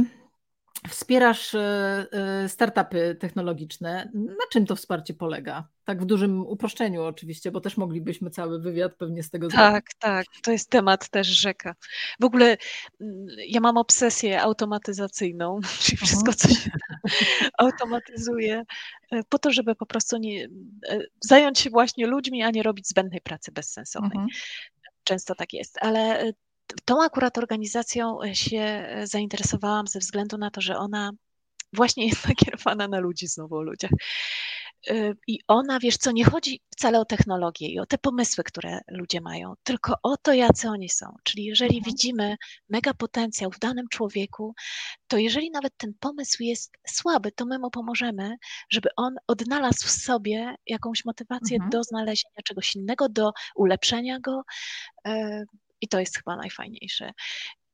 wspierasz 0.89 1.55
e, 1.55 2.07
e, 2.13 2.49
startupy 2.49 3.17
technologiczne. 3.21 4.11
Na 4.15 4.47
czym 4.53 4.67
to 4.67 4.77
wsparcie 4.77 5.15
polega? 5.15 5.69
Tak 5.85 6.03
w 6.03 6.07
dużym 6.07 6.47
uproszczeniu 6.47 7.03
oczywiście, 7.03 7.51
bo 7.51 7.61
też 7.61 7.77
moglibyśmy 7.77 8.31
cały 8.31 8.61
wywiad 8.61 8.95
pewnie 8.95 9.23
z 9.23 9.31
tego 9.31 9.49
tak, 9.49 9.57
zrobić. 9.57 9.75
Tak, 9.75 9.85
tak, 9.99 10.27
to 10.43 10.51
jest 10.53 10.71
temat 10.71 11.09
też 11.09 11.27
rzeka. 11.27 11.75
W 12.21 12.25
ogóle 12.25 12.57
ja 13.49 13.61
mam 13.61 13.77
obsesję 13.77 14.43
automatyzacyjną, 14.43 15.61
czyli 15.83 15.99
mhm. 16.01 16.07
wszystko, 16.07 16.33
co 16.33 16.49
się 16.49 16.71
automatyzuje, 17.59 18.63
po 19.29 19.39
to, 19.39 19.53
żeby 19.53 19.75
po 19.75 19.87
prostu 19.87 20.17
nie, 20.17 20.49
zająć 21.21 21.59
się 21.59 21.71
właśnie 21.71 22.07
ludźmi, 22.07 22.43
a 22.43 22.51
nie 22.51 22.63
robić 22.63 22.89
zbędnej 22.89 23.21
pracy 23.21 23.53
bezsensownej. 23.53 24.19
Mhm. 24.19 24.29
Często 25.05 25.35
tak 25.35 25.53
jest, 25.53 25.79
ale 25.81 26.33
tą 26.85 27.03
akurat 27.03 27.39
organizacją 27.39 28.23
e, 28.23 28.35
się 28.35 28.59
e, 28.59 29.07
zainteresowałam 29.07 29.87
ze 29.87 29.99
względu 29.99 30.39
na 30.39 30.51
to, 30.51 30.61
że 30.61 30.77
ona 30.77 31.11
właśnie 31.73 32.07
jest 32.07 32.29
nakierowana 32.29 32.89
na 32.89 32.99
ludzi, 32.99 33.27
znowu 33.27 33.57
o 33.57 33.63
ludziach. 33.63 33.91
E, 34.91 35.15
I 35.27 35.39
ona, 35.49 35.79
wiesz 35.79 35.97
co, 35.97 36.13
nie 36.13 36.25
chodzi 36.25 36.61
wcale 36.71 37.01
o 37.01 37.05
technologię 37.05 37.69
i 37.69 37.79
o 37.81 37.87
te 37.87 37.99
pomysły, 37.99 38.45
które 38.45 38.81
ludzie 38.89 39.21
mają, 39.21 39.55
tylko 39.63 39.95
o 40.03 40.17
to, 40.17 40.33
jacy 40.33 40.69
oni 40.69 40.89
są. 40.89 41.07
Czyli 41.25 41.45
jeżeli 41.45 41.77
mhm. 41.77 41.85
widzimy 41.85 42.37
mega 42.69 42.95
potencjał 42.95 43.51
w 43.51 43.59
danym 43.59 43.89
człowieku, 43.89 44.55
to 45.07 45.19
jeżeli 45.19 45.51
nawet 45.51 45.73
ten 45.77 45.93
pomysł 46.01 46.43
jest 46.43 46.73
słaby, 46.87 47.33
to 47.33 47.47
my 47.47 47.59
mu 47.59 47.71
pomożemy, 47.71 48.37
żeby 48.71 48.89
on 48.97 49.17
odnalazł 49.27 49.87
w 49.87 49.91
sobie 49.91 50.55
jakąś 50.67 51.05
motywację 51.05 51.57
mhm. 51.57 51.71
do 51.71 51.83
znalezienia 51.83 52.43
czegoś 52.45 52.77
innego, 52.77 53.09
do 53.09 53.33
ulepszenia 53.57 54.21
go 54.21 54.43
i 55.81 55.89
to 55.89 56.01
jest 56.01 56.17
chyba 56.17 56.37
najfajniejsze. 56.37 57.13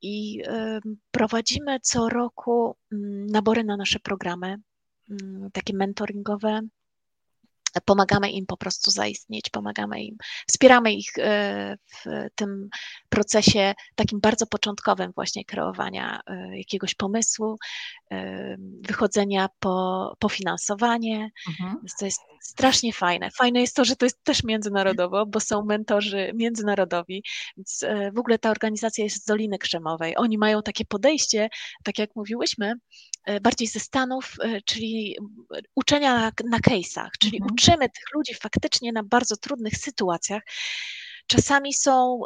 I 0.02 0.42
prowadzimy 1.11 1.80
co 1.80 2.09
roku 2.09 2.76
mm, 2.92 3.26
nabory 3.26 3.64
na 3.64 3.76
nasze 3.76 4.00
programy, 4.00 4.57
mm, 5.11 5.50
takie 5.52 5.76
mentoringowe, 5.76 6.61
pomagamy 7.80 8.30
im 8.30 8.46
po 8.46 8.57
prostu 8.57 8.90
zaistnieć, 8.90 9.50
pomagamy 9.50 10.02
im, 10.02 10.16
wspieramy 10.48 10.92
ich 10.92 11.11
e, 11.18 11.76
w 11.90 12.05
tym 12.34 12.68
procesie 13.09 13.74
takim 13.94 14.20
bardzo 14.20 14.46
początkowym 14.46 15.12
właśnie 15.14 15.44
kreowania 15.44 16.20
e, 16.26 16.59
jakiegoś 16.59 16.94
pomysłu, 16.94 17.57
wychodzenia 18.80 19.48
po, 19.58 20.16
po 20.18 20.28
finansowanie. 20.28 21.30
Mhm. 21.48 21.76
To 21.98 22.04
jest 22.04 22.20
strasznie 22.42 22.92
fajne. 22.92 23.30
Fajne 23.30 23.60
jest 23.60 23.76
to, 23.76 23.84
że 23.84 23.96
to 23.96 24.06
jest 24.06 24.24
też 24.24 24.44
międzynarodowo, 24.44 25.26
bo 25.26 25.40
są 25.40 25.64
mentorzy 25.64 26.32
międzynarodowi, 26.34 27.24
więc 27.56 27.84
w 28.14 28.18
ogóle 28.18 28.38
ta 28.38 28.50
organizacja 28.50 29.04
jest 29.04 29.22
z 29.22 29.24
Doliny 29.24 29.58
Krzemowej. 29.58 30.14
Oni 30.16 30.38
mają 30.38 30.62
takie 30.62 30.84
podejście, 30.84 31.48
tak 31.84 31.98
jak 31.98 32.10
mówiłyśmy, 32.16 32.74
bardziej 33.42 33.68
ze 33.68 33.80
Stanów, 33.80 34.36
czyli 34.64 35.16
uczenia 35.74 36.14
na, 36.14 36.32
na 36.50 36.58
case'ach, 36.58 37.08
czyli 37.20 37.36
mhm 37.36 37.54
uczymy 37.54 37.88
tych 37.88 38.04
ludzi 38.14 38.34
faktycznie 38.34 38.92
na 38.92 39.02
bardzo 39.02 39.36
trudnych 39.36 39.76
sytuacjach. 39.76 40.42
Czasami 41.26 41.74
są, 41.74 42.20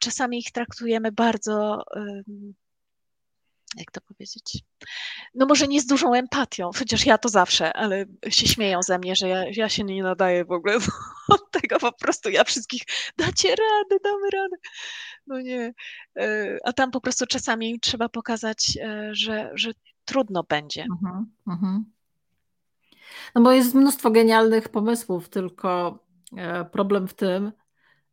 czasami 0.00 0.38
ich 0.38 0.52
traktujemy 0.52 1.12
bardzo, 1.12 1.84
jak 3.76 3.90
to 3.90 4.00
powiedzieć? 4.00 4.58
No 5.34 5.46
może 5.46 5.68
nie 5.68 5.80
z 5.80 5.86
dużą 5.86 6.14
empatią, 6.14 6.70
chociaż 6.78 7.06
ja 7.06 7.18
to 7.18 7.28
zawsze, 7.28 7.72
ale 7.72 8.04
się 8.28 8.48
śmieją 8.48 8.82
ze 8.82 8.98
mnie, 8.98 9.16
że 9.16 9.28
ja, 9.28 9.44
ja 9.52 9.68
się 9.68 9.84
nie 9.84 10.02
nadaję 10.02 10.44
w 10.44 10.52
ogóle 10.52 10.76
od 11.34 11.50
tego 11.50 11.78
po 11.78 11.92
prostu 11.92 12.30
ja 12.30 12.44
wszystkich 12.44 12.82
dacie 13.18 13.48
radę, 13.48 13.96
damy 14.04 14.30
radę. 14.32 14.56
No 15.26 15.40
nie. 15.40 15.74
Y, 16.20 16.58
a 16.64 16.72
tam 16.72 16.90
po 16.90 17.00
prostu 17.00 17.26
czasami 17.26 17.80
trzeba 17.80 18.08
pokazać, 18.08 18.76
y, 18.76 19.14
że, 19.14 19.50
że 19.54 19.70
trudno 20.04 20.44
będzie. 20.44 20.86
Uh 21.46 21.56
-huh. 21.62 21.80
No 23.34 23.42
bo 23.42 23.52
jest 23.52 23.74
mnóstwo 23.74 24.10
genialnych 24.10 24.68
pomysłów, 24.68 25.28
tylko 25.28 25.98
e, 26.36 26.64
problem 26.64 27.08
w 27.08 27.14
tym, 27.14 27.52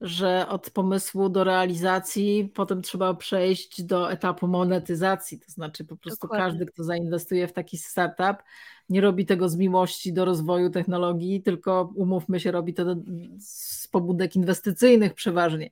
że 0.01 0.47
od 0.49 0.69
pomysłu 0.69 1.29
do 1.29 1.43
realizacji 1.43 2.51
potem 2.53 2.81
trzeba 2.81 3.13
przejść 3.13 3.83
do 3.83 4.11
etapu 4.11 4.47
monetyzacji. 4.47 5.39
To 5.39 5.51
znaczy 5.51 5.85
po 5.85 5.97
prostu 5.97 6.27
Dokładnie. 6.27 6.45
każdy, 6.45 6.65
kto 6.65 6.83
zainwestuje 6.83 7.47
w 7.47 7.53
taki 7.53 7.77
startup, 7.77 8.43
nie 8.89 9.01
robi 9.01 9.25
tego 9.25 9.49
z 9.49 9.55
miłości 9.55 10.13
do 10.13 10.25
rozwoju 10.25 10.69
technologii, 10.69 11.41
tylko 11.41 11.93
umówmy 11.95 12.39
się, 12.39 12.51
robi 12.51 12.73
to 12.73 12.95
z 13.39 13.87
pobudek 13.87 14.35
inwestycyjnych 14.35 15.13
przeważnie. 15.13 15.69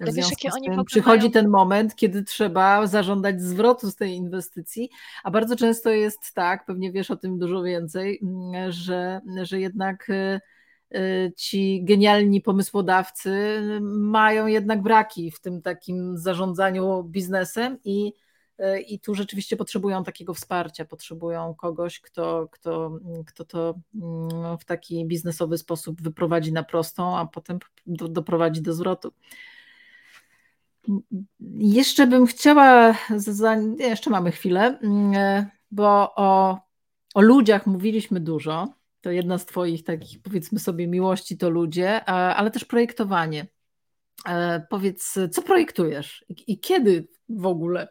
W 0.00 0.02
Ale 0.02 0.12
wiesz, 0.12 0.30
jakie 0.30 0.50
oni 0.54 0.68
tym 0.68 0.84
przychodzi 0.84 1.30
ten 1.30 1.48
moment, 1.48 1.94
kiedy 1.94 2.22
trzeba 2.22 2.86
zażądać 2.86 3.42
zwrotu 3.42 3.90
z 3.90 3.96
tej 3.96 4.14
inwestycji, 4.14 4.90
a 5.24 5.30
bardzo 5.30 5.56
często 5.56 5.90
jest 5.90 6.34
tak, 6.34 6.66
pewnie 6.66 6.92
wiesz 6.92 7.10
o 7.10 7.16
tym 7.16 7.38
dużo 7.38 7.62
więcej, 7.62 8.20
że, 8.68 9.20
że 9.42 9.60
jednak 9.60 10.10
y, 10.10 10.40
ci 11.36 11.84
genialni 11.84 12.40
pomysłodawcy 12.40 13.60
mają 13.80 14.46
jednak 14.46 14.82
braki 14.82 15.30
w 15.30 15.40
tym 15.40 15.62
takim 15.62 16.18
zarządzaniu 16.18 17.04
biznesem 17.04 17.78
i 17.84 18.12
E, 18.62 18.80
i 18.80 19.00
tu 19.00 19.14
rzeczywiście 19.14 19.56
potrzebują 19.56 20.04
takiego 20.04 20.34
wsparcia, 20.34 20.84
potrzebują 20.84 21.54
kogoś, 21.54 22.00
kto, 22.00 22.48
kto, 22.52 22.98
kto 23.26 23.44
to 23.44 23.74
mm, 23.94 24.58
w 24.58 24.64
taki 24.64 25.06
biznesowy 25.06 25.58
sposób 25.58 26.02
wyprowadzi 26.02 26.52
na 26.52 26.62
prostą, 26.62 27.18
a 27.18 27.26
potem 27.26 27.58
do, 27.86 28.08
doprowadzi 28.08 28.62
do 28.62 28.74
zwrotu. 28.74 29.12
Jeszcze 31.58 32.06
bym 32.06 32.26
chciała, 32.26 32.94
jeszcze 33.78 34.10
mamy 34.10 34.32
chwilę, 34.32 34.78
e, 35.14 35.46
bo 35.70 36.14
o, 36.16 36.58
o 37.14 37.20
ludziach 37.20 37.66
mówiliśmy 37.66 38.20
dużo. 38.20 38.68
To 39.02 39.10
jedna 39.10 39.38
z 39.38 39.46
Twoich 39.46 39.84
takich, 39.84 40.22
powiedzmy 40.22 40.58
sobie, 40.58 40.86
miłości 40.86 41.38
to 41.38 41.50
ludzie, 41.50 42.04
ale 42.04 42.50
też 42.50 42.64
projektowanie. 42.64 43.46
E, 44.28 44.66
powiedz, 44.70 45.18
co 45.32 45.42
projektujesz 45.42 46.24
i, 46.28 46.52
i 46.52 46.60
kiedy 46.60 47.08
w 47.28 47.46
ogóle? 47.46 47.88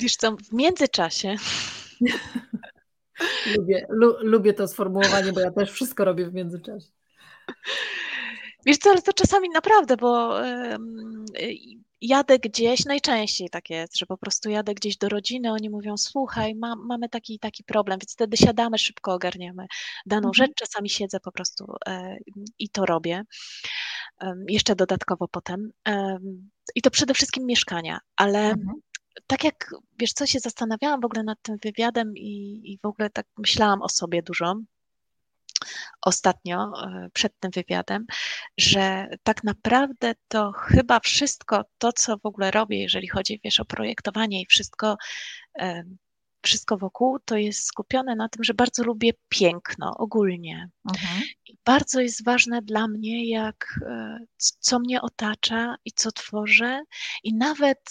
Wiesz 0.00 0.16
co, 0.16 0.36
w 0.36 0.52
międzyczasie. 0.52 1.36
lubię, 3.56 3.86
lu, 3.88 4.14
lubię 4.20 4.52
to 4.52 4.68
sformułowanie, 4.68 5.32
bo 5.32 5.40
ja 5.40 5.50
też 5.50 5.70
wszystko 5.70 6.04
robię 6.04 6.30
w 6.30 6.34
międzyczasie. 6.34 6.88
Wiesz 8.66 8.78
co, 8.78 8.90
ale 8.90 9.02
to 9.02 9.12
czasami 9.12 9.48
naprawdę, 9.48 9.96
bo 9.96 10.40
jadę 12.04 12.38
gdzieś, 12.38 12.84
najczęściej 12.84 13.50
tak 13.50 13.70
jest, 13.70 13.98
że 13.98 14.06
po 14.06 14.16
prostu 14.16 14.50
jadę 14.50 14.74
gdzieś 14.74 14.96
do 14.96 15.08
rodziny, 15.08 15.52
oni 15.52 15.70
mówią, 15.70 15.96
słuchaj, 15.96 16.54
ma, 16.54 16.76
mamy 16.76 17.08
taki 17.08 17.38
taki 17.38 17.64
problem, 17.64 17.98
więc 17.98 18.12
wtedy 18.12 18.36
siadamy, 18.36 18.78
szybko 18.78 19.14
ogarniamy 19.14 19.66
daną 20.06 20.28
mhm. 20.28 20.34
rzecz, 20.34 20.52
czasami 20.56 20.90
siedzę 20.90 21.20
po 21.20 21.32
prostu 21.32 21.64
e, 21.86 22.16
i 22.58 22.68
to 22.68 22.86
robię, 22.86 23.22
jeszcze 24.48 24.76
dodatkowo 24.76 25.28
potem. 25.28 25.70
I 26.74 26.82
to 26.82 26.90
przede 26.90 27.14
wszystkim 27.14 27.46
mieszkania, 27.46 27.98
ale 28.16 28.38
mhm. 28.38 28.74
tak 29.26 29.44
jak, 29.44 29.70
wiesz 29.98 30.12
co, 30.12 30.26
się 30.26 30.40
zastanawiałam 30.40 31.00
w 31.00 31.04
ogóle 31.04 31.22
nad 31.22 31.38
tym 31.42 31.56
wywiadem 31.64 32.12
i, 32.16 32.60
i 32.64 32.78
w 32.82 32.86
ogóle 32.86 33.10
tak 33.10 33.26
myślałam 33.38 33.82
o 33.82 33.88
sobie 33.88 34.22
dużo, 34.22 34.54
ostatnio 36.02 36.72
e, 36.82 37.08
przed 37.12 37.40
tym 37.40 37.50
wywiadem, 37.50 38.06
że 38.58 39.08
tak 39.22 39.44
naprawdę 39.44 40.14
to 40.28 40.52
chyba 40.52 41.00
wszystko 41.00 41.64
to, 41.78 41.92
co 41.92 42.18
w 42.18 42.26
ogóle 42.26 42.50
robię, 42.50 42.82
jeżeli 42.82 43.08
chodzi 43.08 43.40
wiesz, 43.44 43.60
o 43.60 43.64
projektowanie 43.64 44.42
i 44.42 44.46
wszystko, 44.46 44.96
e, 45.58 45.84
wszystko 46.42 46.78
wokół, 46.78 47.18
to 47.24 47.36
jest 47.36 47.64
skupione 47.66 48.16
na 48.16 48.28
tym, 48.28 48.44
że 48.44 48.54
bardzo 48.54 48.84
lubię 48.84 49.12
piękno 49.28 49.96
ogólnie. 49.96 50.68
Mhm. 50.94 51.22
I 51.46 51.56
bardzo 51.64 52.00
jest 52.00 52.24
ważne 52.24 52.62
dla 52.62 52.88
mnie, 52.88 53.30
jak 53.30 53.80
e, 53.86 54.18
co 54.38 54.78
mnie 54.78 55.02
otacza 55.02 55.76
i 55.84 55.92
co 55.92 56.12
tworzę, 56.12 56.82
i 57.22 57.34
nawet 57.34 57.90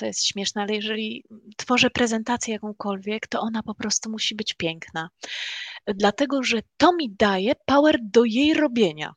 to 0.00 0.06
jest 0.06 0.26
śmieszne, 0.26 0.62
ale 0.62 0.74
jeżeli 0.74 1.24
tworzę 1.56 1.90
prezentację 1.90 2.54
jakąkolwiek, 2.54 3.26
to 3.26 3.40
ona 3.40 3.62
po 3.62 3.74
prostu 3.74 4.10
musi 4.10 4.34
być 4.34 4.54
piękna. 4.54 5.10
Dlatego, 5.86 6.42
że 6.42 6.60
to 6.76 6.92
mi 6.96 7.10
daje 7.18 7.52
power 7.66 7.98
do 8.02 8.24
jej 8.24 8.54
robienia. 8.54 9.12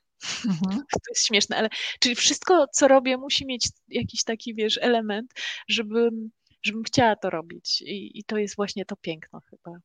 Mhm. 0.46 0.82
To 0.92 1.10
jest 1.10 1.28
śmieszne, 1.28 1.58
ale 1.58 1.70
czyli 2.00 2.16
wszystko, 2.16 2.66
co 2.74 2.88
robię, 2.88 3.18
musi 3.18 3.46
mieć 3.46 3.70
jakiś 3.88 4.24
taki, 4.24 4.56
wiesz, 4.56 4.80
element, 4.82 5.34
żebym, 5.68 6.32
żebym 6.64 6.84
chciała 6.84 7.16
to 7.16 7.30
robić. 7.30 7.82
I, 7.82 8.20
i 8.20 8.24
to 8.24 8.38
jest 8.38 8.56
właśnie 8.56 8.86
to 8.86 8.96
piękno 8.96 9.40
chyba. 9.50 9.78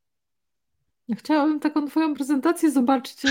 Chciałabym 1.17 1.61
taką 1.61 1.87
twoją 1.87 2.15
prezentację 2.15 2.71
zobaczyć, 2.71 3.25
ja 3.25 3.31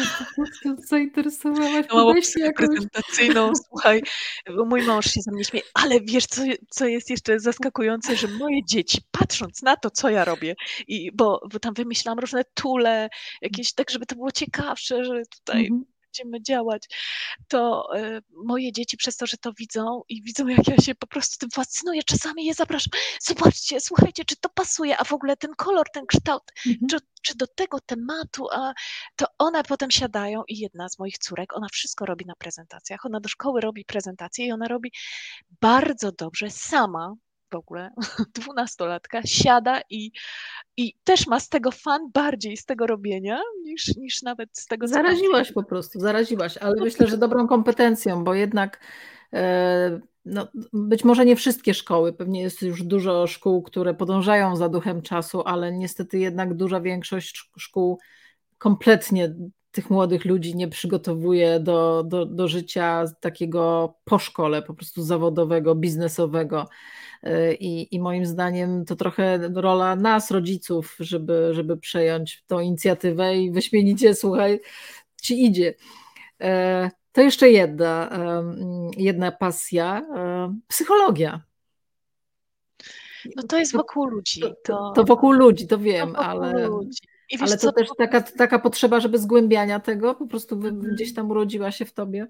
zainteresowałaś. 0.78 1.86
Małą 1.94 2.14
prezentacyjną, 2.56 3.52
słuchaj, 3.68 4.02
mój 4.66 4.82
mąż 4.82 5.06
się 5.06 5.22
ze 5.22 5.32
mnie 5.32 5.46
śmieje, 5.46 5.66
ale 5.74 6.02
wiesz, 6.02 6.26
co, 6.26 6.42
co 6.70 6.88
jest 6.88 7.10
jeszcze 7.10 7.40
zaskakujące, 7.40 8.16
że 8.16 8.28
moje 8.28 8.66
dzieci, 8.66 9.02
patrząc 9.12 9.62
na 9.62 9.76
to, 9.76 9.90
co 9.90 10.10
ja 10.10 10.26
robię, 10.26 10.56
i 10.88 11.12
bo, 11.12 11.42
bo 11.54 11.60
tam 11.60 11.74
wymyślałam 11.74 12.20
różne 12.20 12.44
tule, 12.54 13.10
jakieś 13.42 13.74
tak, 13.74 13.90
żeby 13.90 14.06
to 14.06 14.16
było 14.16 14.32
ciekawsze, 14.32 15.06
że 15.06 15.22
tutaj 15.40 15.62
mhm 15.62 15.97
będziemy 16.08 16.42
działać, 16.44 16.84
to 17.48 17.90
y, 17.98 18.22
moje 18.46 18.72
dzieci 18.72 18.98
przez 18.98 19.18
to, 19.18 19.28
że 19.28 19.38
to 19.38 19.54
widzą 19.54 20.02
i 20.10 20.24
widzą, 20.24 20.48
jak 20.48 20.68
ja 20.68 20.78
się 20.78 20.96
po 20.96 21.08
prostu 21.08 21.38
tym 21.40 21.50
fascynuję, 21.50 22.04
czasami 22.04 22.46
je 22.46 22.54
zapraszam, 22.54 22.92
zobaczcie, 23.22 23.82
słuchajcie, 23.82 24.26
czy 24.26 24.36
to 24.36 24.50
pasuje, 24.50 24.98
a 24.98 25.04
w 25.04 25.14
ogóle 25.14 25.38
ten 25.38 25.52
kolor, 25.56 25.90
ten 25.94 26.06
kształt, 26.06 26.44
mhm. 26.68 26.88
czy, 26.90 26.98
czy 27.22 27.38
do 27.38 27.48
tego 27.48 27.80
tematu, 27.80 28.48
a 28.52 28.74
to 29.16 29.26
one 29.38 29.64
potem 29.64 29.92
siadają 29.92 30.44
i 30.48 30.60
jedna 30.60 30.90
z 30.90 31.00
moich 31.00 31.18
córek, 31.18 31.56
ona 31.56 31.68
wszystko 31.72 32.06
robi 32.06 32.26
na 32.26 32.36
prezentacjach, 32.36 33.06
ona 33.06 33.20
do 33.20 33.30
szkoły 33.30 33.62
robi 33.62 33.86
prezentacje 33.86 34.46
i 34.46 34.52
ona 34.52 34.68
robi 34.68 34.92
bardzo 35.62 36.12
dobrze 36.12 36.50
sama, 36.50 37.14
w 37.52 37.56
ogóle, 37.56 37.92
dwunastolatka, 38.40 39.22
siada 39.26 39.82
i, 39.90 40.12
i 40.78 40.94
też 41.04 41.28
ma 41.28 41.40
z 41.40 41.50
tego 41.50 41.72
fan 41.72 42.12
bardziej 42.14 42.58
z 42.58 42.66
tego 42.66 42.88
robienia 42.88 43.40
niż, 43.64 43.96
niż 43.98 44.22
nawet 44.22 44.50
z 44.54 44.66
tego, 44.66 44.88
Zaraziłaś 44.88 45.52
po 45.52 45.64
prostu, 45.64 46.00
zaraziłaś, 46.00 46.58
ale 46.58 46.76
myślę, 46.82 47.08
że 47.08 47.18
dobrą 47.18 47.48
kompetencją, 47.48 48.24
bo 48.24 48.34
jednak 48.34 48.80
e, 49.34 50.00
no, 50.26 50.48
być 50.74 51.04
może 51.04 51.26
nie 51.26 51.36
wszystkie 51.36 51.74
szkoły, 51.74 52.14
pewnie 52.14 52.42
jest 52.42 52.62
już 52.62 52.84
dużo 52.84 53.28
szkół, 53.28 53.64
które 53.64 53.94
podążają 53.94 54.56
za 54.56 54.70
duchem 54.70 55.02
czasu, 55.02 55.42
ale 55.46 55.72
niestety 55.72 56.20
jednak 56.20 56.54
duża 56.54 56.82
większość 56.82 57.50
szkół 57.58 58.00
kompletnie 58.58 59.36
tych 59.78 59.90
młodych 59.90 60.26
ludzi 60.26 60.56
nie 60.56 60.68
przygotowuje 60.68 61.60
do, 61.60 62.04
do, 62.04 62.26
do 62.26 62.48
życia 62.48 63.06
takiego 63.20 63.94
po 64.06 64.20
szkole, 64.20 64.62
po 64.62 64.74
prostu 64.74 65.04
zawodowego, 65.04 65.76
biznesowego. 65.76 66.66
Y, 67.24 67.58
I, 67.60 67.96
I 67.96 68.00
moim 68.00 68.26
zdaniem 68.26 68.86
to 68.86 68.96
trochę 68.96 69.40
rola 69.54 69.96
nas, 69.96 70.32
rodziców, 70.32 70.96
żeby, 71.00 71.50
żeby 71.52 71.78
przejąć 71.78 72.44
tą 72.48 72.60
inicjatywę 72.60 73.38
i 73.38 73.52
wyśmienicie, 73.52 74.16
słuchaj, 74.16 74.60
ci 75.22 75.46
idzie. 75.46 75.74
E, 76.42 76.92
to 77.12 77.22
jeszcze 77.22 77.50
jedna, 77.50 78.10
jedna 78.98 79.32
pasja, 79.32 80.06
psychologia. 80.68 81.42
No 83.36 83.44
to 83.44 83.58
jest 83.58 83.74
wokół 83.74 84.06
ludzi. 84.06 84.42
To, 84.64 84.94
to 84.96 85.04
wokół 85.04 85.32
ludzi, 85.32 85.68
to 85.68 85.78
wiem, 85.78 86.14
to 86.14 86.20
ale. 86.20 86.68
Ludzi. 86.68 87.17
Ale 87.40 87.58
to 87.58 87.72
też 87.72 87.90
taka, 87.98 88.22
taka 88.22 88.60
potrzeba, 88.60 89.00
żeby 89.00 89.20
zgłębiania 89.20 89.80
tego 89.80 90.16
po 90.16 90.28
prostu 90.28 90.56
mhm. 90.56 90.80
gdzieś 90.80 91.14
tam 91.14 91.32
urodziła 91.32 91.72
się 91.72 91.86
w 91.86 91.94
tobie. 91.94 92.28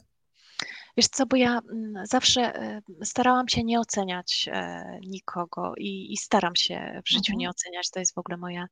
Wiesz 0.97 1.07
co, 1.07 1.25
bo 1.25 1.35
ja 1.35 1.59
mm, 1.71 2.05
zawsze 2.05 2.41
e, 2.55 2.81
starałam 3.03 3.47
się 3.47 3.63
nie 3.63 3.79
oceniać 3.79 4.49
e, 4.51 4.99
nikogo 5.07 5.73
i, 5.77 6.13
i 6.13 6.17
staram 6.17 6.55
się 6.55 7.01
w 7.05 7.09
życiu 7.09 7.31
mhm. 7.31 7.37
nie 7.37 7.49
oceniać. 7.49 7.89
To 7.89 7.99
jest 7.99 8.15
w 8.15 8.17
ogóle 8.17 8.37
moja 8.37 8.67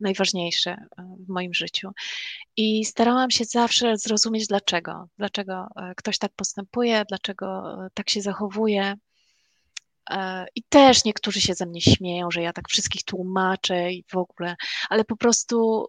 najważniejsze 0.00 0.70
e, 0.70 1.16
w 1.26 1.28
moim 1.28 1.54
życiu. 1.54 1.90
I 2.56 2.84
starałam 2.84 3.30
się 3.30 3.44
zawsze 3.44 3.96
zrozumieć 3.96 4.46
dlaczego. 4.46 5.08
Dlaczego 5.18 5.66
ktoś 5.96 6.18
tak 6.18 6.32
postępuje, 6.36 7.04
dlaczego 7.08 7.78
tak 7.94 8.10
się 8.10 8.22
zachowuje. 8.22 8.94
I 10.54 10.62
też 10.68 11.04
niektórzy 11.04 11.40
się 11.40 11.54
ze 11.54 11.66
mnie 11.66 11.80
śmieją, 11.80 12.30
że 12.30 12.42
ja 12.42 12.52
tak 12.52 12.68
wszystkich 12.68 13.04
tłumaczę 13.04 13.92
i 13.92 14.04
w 14.12 14.16
ogóle, 14.16 14.56
ale 14.88 15.04
po 15.04 15.16
prostu 15.16 15.86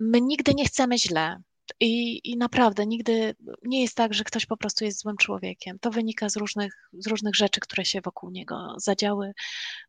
my 0.00 0.20
nigdy 0.20 0.54
nie 0.54 0.64
chcemy 0.64 0.98
źle. 0.98 1.42
I, 1.80 2.20
I 2.30 2.36
naprawdę 2.36 2.86
nigdy 2.86 3.34
nie 3.62 3.82
jest 3.82 3.96
tak, 3.96 4.14
że 4.14 4.24
ktoś 4.24 4.46
po 4.46 4.56
prostu 4.56 4.84
jest 4.84 5.00
złym 5.00 5.16
człowiekiem. 5.16 5.78
To 5.78 5.90
wynika 5.90 6.28
z 6.28 6.36
różnych, 6.36 6.88
z 6.92 7.06
różnych 7.06 7.36
rzeczy, 7.36 7.60
które 7.60 7.84
się 7.84 8.00
wokół 8.00 8.30
niego 8.30 8.74
zadziały, 8.76 9.32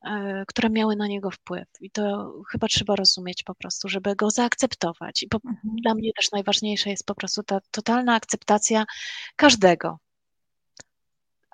e, 0.05 0.43
które 0.47 0.69
miały 0.69 0.95
na 0.95 1.07
niego 1.07 1.31
wpływ. 1.31 1.67
I 1.81 1.91
to 1.91 2.33
chyba 2.51 2.67
trzeba 2.67 2.95
rozumieć 2.95 3.43
po 3.43 3.55
prostu, 3.55 3.89
żeby 3.89 4.15
go 4.15 4.29
zaakceptować. 4.29 5.23
I 5.23 5.27
po, 5.27 5.37
mhm. 5.37 5.75
dla 5.83 5.95
mnie 5.95 6.11
też 6.17 6.31
najważniejsza 6.31 6.89
jest 6.89 7.05
po 7.05 7.15
prostu 7.15 7.43
ta 7.43 7.59
totalna 7.71 8.15
akceptacja 8.15 8.85
każdego. 9.35 9.97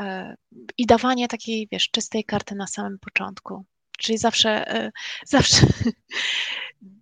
E, 0.02 0.36
I 0.78 0.86
dawanie 0.86 1.28
takiej, 1.28 1.68
wiesz, 1.72 1.90
czystej 1.92 2.24
karty 2.24 2.56
na 2.56 2.68
samym 2.68 3.00
początku. 3.00 3.66
Czyli 3.98 4.18
zawsze, 4.18 4.68
e, 4.68 4.92
zawsze 5.26 5.68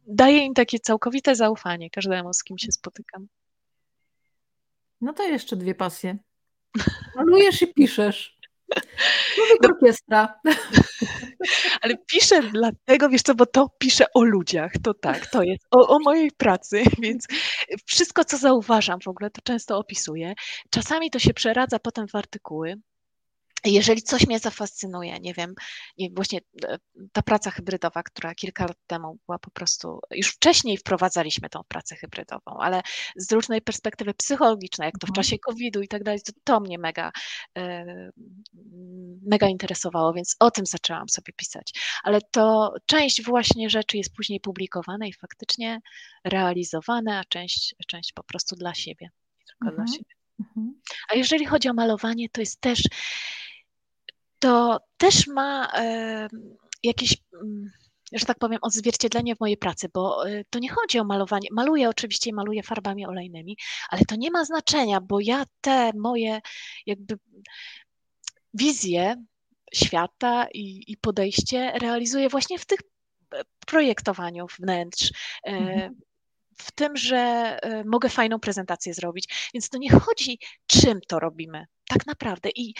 daję 0.07 0.45
im 0.45 0.53
takie 0.53 0.79
całkowite 0.79 1.35
zaufanie 1.35 1.89
każdemu, 1.89 2.33
z 2.33 2.43
kim 2.43 2.57
się 2.57 2.71
spotykam. 2.71 3.27
No 5.01 5.13
to 5.13 5.23
jeszcze 5.23 5.55
dwie 5.55 5.75
pasje. 5.75 6.17
Malujesz 7.15 7.61
i 7.61 7.73
piszesz. 7.73 8.37
No, 9.37 9.69
orkiestra. 9.69 10.39
Ale 11.81 11.97
piszę 11.97 12.41
dlatego, 12.41 13.09
wiesz 13.09 13.21
co, 13.21 13.35
bo 13.35 13.45
to 13.45 13.69
piszę 13.77 14.05
o 14.13 14.23
ludziach, 14.23 14.71
to 14.83 14.93
tak, 14.93 15.27
to 15.27 15.43
jest 15.43 15.65
o, 15.71 15.87
o, 15.87 15.99
mojej 15.99 16.31
pracy, 16.31 16.83
więc 16.99 17.27
wszystko, 17.85 18.25
co 18.25 18.37
zauważam 18.37 18.99
w 19.03 19.07
ogóle, 19.07 19.29
to 19.29 19.41
często 19.41 19.77
opisuję. 19.77 20.33
Czasami 20.69 21.09
to 21.09 21.19
się 21.19 21.33
przeradza 21.33 21.79
potem 21.79 22.07
w 22.07 22.15
artykuły, 22.15 22.75
jeżeli 23.73 24.01
coś 24.01 24.27
mnie 24.27 24.39
zafascynuje, 24.39 25.19
nie 25.19 25.33
wiem, 25.33 25.55
właśnie 26.15 26.39
e, 26.63 26.77
ta 27.11 27.21
praca 27.21 27.51
hybrydowa, 27.51 28.03
która 28.03 28.35
kilka 28.35 28.65
lat 28.65 28.77
temu 28.87 29.17
była 29.25 29.39
po 29.39 29.51
prostu, 29.51 29.99
już 30.11 30.27
wcześniej 30.27 30.77
wprowadzaliśmy 30.77 31.49
tą 31.49 31.61
pracę 31.67 31.95
hybrydową, 31.95 32.57
ale 32.59 32.81
z 33.15 33.31
różnej 33.31 33.61
perspektywy 33.61 34.13
psychologicznej, 34.13 34.85
jak 34.85 34.99
to 34.99 35.07
w 35.07 35.09
mhm. 35.09 35.15
czasie 35.23 35.39
COVID-u 35.39 35.81
i 35.81 35.87
tak 35.87 36.03
dalej, 36.03 36.21
to, 36.25 36.31
to 36.43 36.59
mnie 36.59 36.77
mega, 36.77 37.11
e, 37.57 37.85
mega 39.25 39.47
interesowało, 39.47 40.13
więc 40.13 40.35
o 40.39 40.51
tym 40.51 40.65
zaczęłam 40.65 41.09
sobie 41.09 41.33
pisać. 41.35 41.73
Ale 42.03 42.21
to 42.31 42.73
część 42.85 43.23
właśnie 43.23 43.69
rzeczy 43.69 43.97
jest 43.97 44.15
później 44.15 44.39
publikowana 44.39 45.07
i 45.07 45.13
faktycznie 45.13 45.79
realizowane, 46.23 47.19
a 47.19 47.23
część, 47.23 47.75
część 47.87 48.13
po 48.13 48.23
prostu 48.23 48.55
dla 48.55 48.73
siebie, 48.73 49.09
tylko 49.47 49.69
mhm. 49.69 49.75
dla 49.75 49.95
siebie. 49.95 50.17
Mhm. 50.39 50.81
A 51.09 51.15
jeżeli 51.15 51.45
chodzi 51.45 51.69
o 51.69 51.73
malowanie, 51.73 52.29
to 52.29 52.41
jest 52.41 52.61
też 52.61 52.81
to 54.39 54.79
też 54.97 55.27
ma 55.27 55.71
jakieś 56.83 57.17
mm, 57.43 57.71
że 58.11 58.25
tak 58.25 58.37
powiem, 58.37 58.59
odzwierciedlenie 58.61 59.35
w 59.35 59.39
mojej 59.39 59.57
pracy, 59.57 59.89
bo 59.93 60.29
e, 60.29 60.43
to 60.49 60.59
nie 60.59 60.69
chodzi 60.69 60.99
o 60.99 61.03
malowanie. 61.03 61.47
Maluję 61.51 61.89
oczywiście, 61.89 62.33
maluję 62.33 62.63
farbami 62.63 63.05
olejnymi, 63.05 63.57
ale 63.89 64.05
to 64.05 64.15
nie 64.15 64.31
ma 64.31 64.45
znaczenia, 64.45 65.01
bo 65.01 65.19
ja 65.21 65.43
te 65.61 65.91
moje 65.95 66.41
jakby 66.85 67.19
wizje 68.53 69.15
świata 69.73 70.47
i, 70.53 70.83
i 70.91 70.97
podejście 70.97 71.71
realizuję 71.71 72.29
właśnie 72.29 72.59
w 72.59 72.65
tych 72.65 72.79
e, 73.33 73.41
projektowaniu 73.67 74.47
wnętrz, 74.59 75.11
e, 75.43 75.49
mhm 75.49 75.95
w 76.61 76.71
tym, 76.71 76.97
że 76.97 77.59
mogę 77.85 78.09
fajną 78.09 78.39
prezentację 78.39 78.93
zrobić. 78.93 79.49
Więc 79.53 79.69
to 79.69 79.77
nie 79.77 79.91
chodzi, 79.91 80.39
czym 80.67 80.99
to 81.07 81.19
robimy, 81.19 81.65
tak 81.89 82.05
naprawdę. 82.05 82.49
I 82.55 82.73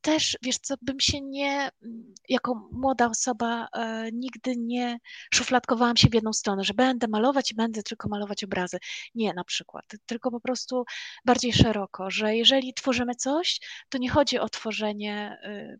też, 0.00 0.38
wiesz 0.42 0.58
co, 0.58 0.74
bym 0.82 1.00
się 1.00 1.20
nie, 1.20 1.70
mm, 1.82 2.14
jako 2.28 2.68
młoda 2.72 3.06
osoba, 3.06 3.68
e, 3.72 4.08
nigdy 4.12 4.56
nie 4.56 4.98
szufladkowałam 5.34 5.96
się 5.96 6.08
w 6.08 6.14
jedną 6.14 6.32
stronę, 6.32 6.64
że 6.64 6.74
będę 6.74 7.08
malować 7.08 7.52
i 7.52 7.54
będę 7.54 7.82
tylko 7.82 8.08
malować 8.08 8.44
obrazy. 8.44 8.78
Nie, 9.14 9.34
na 9.34 9.44
przykład, 9.44 9.84
tylko 10.06 10.30
po 10.30 10.40
prostu 10.40 10.84
bardziej 11.24 11.52
szeroko, 11.52 12.10
że 12.10 12.36
jeżeli 12.36 12.74
tworzymy 12.74 13.14
coś, 13.14 13.60
to 13.88 13.98
nie 13.98 14.10
chodzi 14.10 14.38
o 14.38 14.48
tworzenie 14.48 15.38
y, 15.44 15.78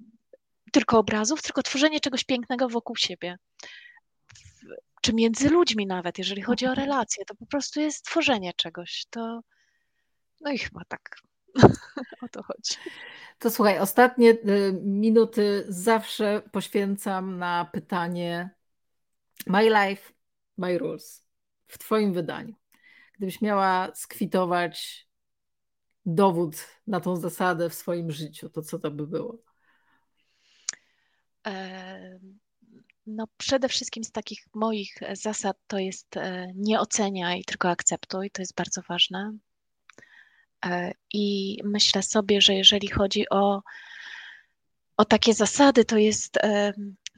tylko 0.73 0.99
obrazów, 0.99 1.43
tylko 1.43 1.63
tworzenie 1.63 2.01
czegoś 2.01 2.25
pięknego 2.25 2.69
wokół 2.69 2.97
siebie. 2.97 3.39
Czy 5.03 5.13
między 5.13 5.49
ludźmi 5.49 5.87
nawet, 5.87 6.19
jeżeli 6.19 6.43
chodzi 6.43 6.67
o 6.67 6.71
mhm. 6.71 6.89
relacje, 6.89 7.25
to 7.25 7.35
po 7.35 7.47
prostu 7.47 7.81
jest 7.81 8.05
tworzenie 8.05 8.53
czegoś. 8.57 9.07
To 9.11 9.41
no 10.41 10.51
i 10.51 10.59
chyba 10.59 10.85
tak 10.89 11.17
o 12.23 12.29
to 12.29 12.43
chodzi. 12.43 12.75
To 13.39 13.51
słuchaj, 13.51 13.79
ostatnie 13.79 14.31
y, 14.31 14.81
minuty 14.83 15.65
zawsze 15.69 16.43
poświęcam 16.53 17.39
na 17.39 17.65
pytanie 17.73 18.51
My 19.47 19.63
life, 19.63 20.13
my 20.57 20.79
rules. 20.79 21.27
W 21.69 21.79
Twoim 21.79 22.13
wydaniu. 22.13 22.55
Gdybyś 23.17 23.41
miała 23.41 23.95
skwitować 23.95 25.09
dowód 26.07 26.57
na 26.87 27.01
tą 27.01 27.17
zasadę 27.17 27.71
w 27.71 27.75
swoim 27.75 28.11
życiu, 28.11 28.51
to 28.51 28.63
co 28.63 28.79
to 28.79 28.91
by 28.91 29.07
było? 29.07 29.39
No, 33.07 33.27
przede 33.37 33.69
wszystkim 33.69 34.05
z 34.05 34.13
takich 34.13 34.47
moich 34.55 34.95
zasad 35.13 35.57
to 35.67 35.79
jest 35.79 36.17
e, 36.17 36.47
nie 36.55 36.81
oceniaj, 36.81 37.45
tylko 37.45 37.69
akceptuj. 37.69 38.31
To 38.31 38.43
jest 38.43 38.55
bardzo 38.55 38.83
ważne. 38.89 39.33
E, 40.67 40.93
I 41.13 41.57
myślę 41.65 42.03
sobie, 42.03 42.41
że 42.41 42.55
jeżeli 42.55 42.89
chodzi 42.89 43.29
o, 43.31 43.63
o 44.97 45.05
takie 45.05 45.35
zasady, 45.35 45.85
to 45.85 45.97
jest 45.97 46.39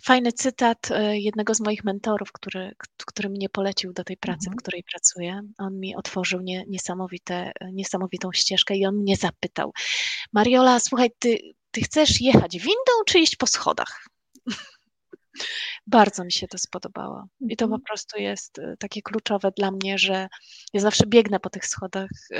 fajny 0.04 0.32
cytat 0.32 0.90
e, 0.90 1.18
jednego 1.18 1.54
z 1.54 1.60
moich 1.60 1.84
mentorów, 1.84 2.32
który, 2.32 2.74
który 3.06 3.28
mnie 3.28 3.48
polecił 3.48 3.92
do 3.92 4.04
tej 4.04 4.16
pracy, 4.16 4.46
mhm. 4.46 4.56
w 4.56 4.62
której 4.62 4.84
pracuję. 4.92 5.40
On 5.58 5.80
mi 5.80 5.96
otworzył 5.96 6.40
nie, 6.40 6.64
niesamowite, 6.68 7.52
niesamowitą 7.72 8.32
ścieżkę 8.32 8.76
i 8.76 8.86
on 8.86 8.96
mnie 8.96 9.16
zapytał: 9.16 9.72
Mariola, 10.32 10.80
słuchaj, 10.80 11.10
ty, 11.18 11.38
ty 11.70 11.80
chcesz 11.80 12.20
jechać 12.20 12.58
windą 12.58 12.92
czy 13.06 13.18
iść 13.18 13.36
po 13.36 13.46
schodach? 13.46 14.06
Bardzo 15.86 16.24
mi 16.24 16.32
się 16.32 16.48
to 16.48 16.58
spodobało. 16.58 17.24
I 17.40 17.56
to 17.56 17.64
po 17.64 17.74
mhm. 17.74 17.82
prostu 17.82 18.20
jest 18.20 18.58
y, 18.58 18.76
takie 18.78 19.02
kluczowe 19.02 19.52
dla 19.56 19.70
mnie, 19.70 19.98
że 19.98 20.28
ja 20.72 20.80
zawsze 20.80 21.06
biegnę 21.06 21.40
po 21.40 21.50
tych 21.50 21.66
schodach 21.66 22.10
y, 22.30 22.36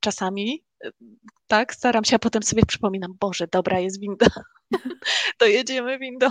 czasami, 0.00 0.64
y, 0.84 0.90
tak, 1.46 1.74
staram 1.74 2.04
się, 2.04 2.16
a 2.16 2.18
potem 2.18 2.42
sobie 2.42 2.62
przypominam, 2.66 3.14
Boże, 3.20 3.46
dobra 3.52 3.80
jest 3.80 4.00
winda, 4.00 4.26
to 5.38 5.46
jedziemy 5.46 5.98
windą. 5.98 6.30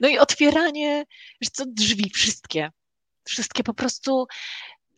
No 0.00 0.08
i 0.08 0.18
otwieranie, 0.18 1.04
wiesz 1.40 1.50
co, 1.50 1.64
drzwi 1.66 2.10
wszystkie, 2.10 2.70
wszystkie 3.24 3.62
po 3.62 3.74
prostu 3.74 4.26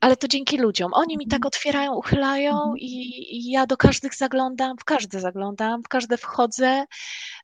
ale 0.01 0.17
to 0.17 0.29
dzięki 0.29 0.59
ludziom. 0.59 0.95
Oni 0.95 1.17
mi 1.17 1.27
tak 1.27 1.39
mhm. 1.39 1.47
otwierają, 1.47 1.95
uchylają 1.95 2.53
mhm. 2.53 2.75
i, 2.79 3.51
ja 3.51 3.67
do 3.67 3.77
każdych 3.77 4.15
zaglądam, 4.15 4.77
w 4.79 4.85
każde 4.85 5.21
zaglądam, 5.21 5.83
w 5.83 5.89
każde 5.89 6.17
wchodzę 6.17 6.85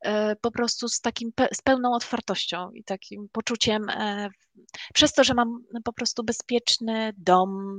e, 0.02 0.36
po 0.36 0.50
prostu 0.50 0.88
z 0.88 1.00
takim, 1.00 1.32
z 1.52 1.62
pełną 1.62 1.92
otwartością 1.94 2.70
i 2.70 2.84
takim 2.84 3.28
poczuciem, 3.32 3.90
e, 3.90 4.28
przez 4.94 5.12
to, 5.12 5.24
że 5.24 5.34
mam 5.34 5.58
po 5.84 5.92
prostu 5.92 6.24
bezpieczny 6.24 7.12
dom 7.16 7.76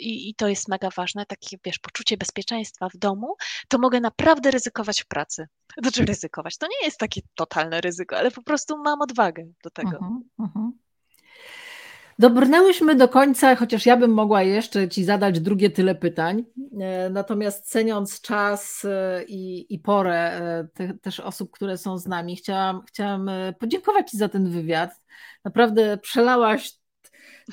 i, 0.00 0.30
i 0.30 0.34
to 0.34 0.48
jest 0.48 0.68
mega 0.68 0.88
ważne, 0.96 1.26
takie 1.26 1.56
wiesz, 1.64 1.78
poczucie 1.78 2.16
bezpieczeństwa 2.16 2.88
w 2.88 2.96
domu, 2.96 3.34
to 3.68 3.78
mogę 3.78 4.00
naprawdę 4.00 4.50
ryzykować 4.50 5.02
w 5.02 5.06
pracy. 5.06 5.46
Znaczy 5.82 6.04
ryzykować, 6.04 6.58
to 6.58 6.66
nie 6.66 6.86
jest 6.86 6.98
takie 6.98 7.20
totalne 7.34 7.80
ryzyko, 7.80 8.16
ale 8.16 8.30
po 8.30 8.42
prostu 8.42 8.78
mam 8.78 9.02
odwagę 9.02 9.44
do 9.64 9.70
tego. 9.70 9.98
Uh 10.00 10.06
-huh, 10.06 10.20
uh 10.38 10.50
-huh. 10.56 10.70
Dobrnęłyśmy 12.18 12.94
do 12.94 13.08
końca, 13.08 13.56
chociaż 13.56 13.86
ja 13.86 13.96
bym 13.96 14.10
mogła 14.10 14.42
jeszcze 14.42 14.88
Ci 14.88 15.04
zadać 15.04 15.40
drugie 15.40 15.70
tyle 15.70 15.94
pytań. 15.94 16.44
E, 16.80 17.10
natomiast 17.10 17.70
ceniąc 17.70 18.20
czas 18.20 18.84
e, 18.84 19.24
i, 19.28 19.74
i 19.74 19.78
porę 19.78 20.32
e, 20.32 20.68
te, 20.74 20.94
też 20.94 21.20
osób, 21.20 21.50
które 21.50 21.78
są 21.78 21.98
z 21.98 22.06
nami, 22.06 22.36
chciałam, 22.36 22.82
chciałam 22.88 23.30
podziękować 23.58 24.10
Ci 24.10 24.16
za 24.16 24.28
ten 24.28 24.50
wywiad. 24.50 24.90
Naprawdę 25.44 25.98
przelałaś 25.98 26.72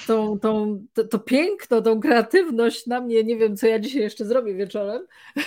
tą, 0.08 0.40
tą, 0.40 0.80
to, 0.94 1.08
to 1.08 1.20
piękno, 1.20 1.82
tą 1.82 2.00
kreatywność 2.00 2.88
na 2.88 3.02
mnie. 3.02 3.24
Nie 3.24 3.38
wiem, 3.38 3.58
co 3.58 3.68
ja 3.68 3.80
dzisiaj 3.80 4.02
jeszcze 4.02 4.26
zrobię 4.26 4.54
wieczorem. 4.54 5.02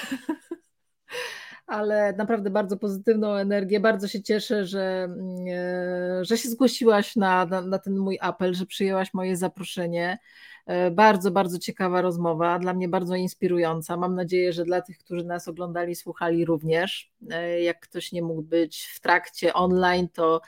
ale 1.66 2.12
naprawdę 2.12 2.50
bardzo 2.50 2.76
pozytywną 2.76 3.34
energię. 3.34 3.80
Bardzo 3.80 4.08
się 4.08 4.22
cieszę, 4.22 4.66
że, 4.66 5.08
e, 5.48 6.24
że 6.24 6.38
się 6.38 6.48
zgłosiłaś 6.48 7.16
na, 7.16 7.46
na, 7.46 7.60
na 7.60 7.78
ten 7.78 7.98
mój 7.98 8.18
apel, 8.20 8.54
że 8.54 8.66
przyjęłaś 8.66 9.14
moje 9.14 9.36
zaproszenie. 9.36 10.18
E, 10.66 10.90
bardzo, 10.90 11.30
bardzo 11.30 11.58
ciekawa 11.58 12.02
rozmowa, 12.02 12.58
dla 12.58 12.74
mnie 12.74 12.88
bardzo 12.88 13.14
inspirująca. 13.14 13.96
Mam 13.96 14.14
nadzieję, 14.14 14.52
że 14.52 14.64
dla 14.64 14.82
tych, 14.82 14.98
którzy 14.98 15.24
nas 15.24 15.48
oglądali, 15.48 15.94
słuchali 15.94 16.44
również. 16.44 17.12
E, 17.30 17.62
jak 17.62 17.80
ktoś 17.80 18.12
nie 18.12 18.22
mógł 18.22 18.42
być 18.42 18.90
w 18.94 19.00
trakcie 19.00 19.54
online, 19.54 20.08
to 20.08 20.40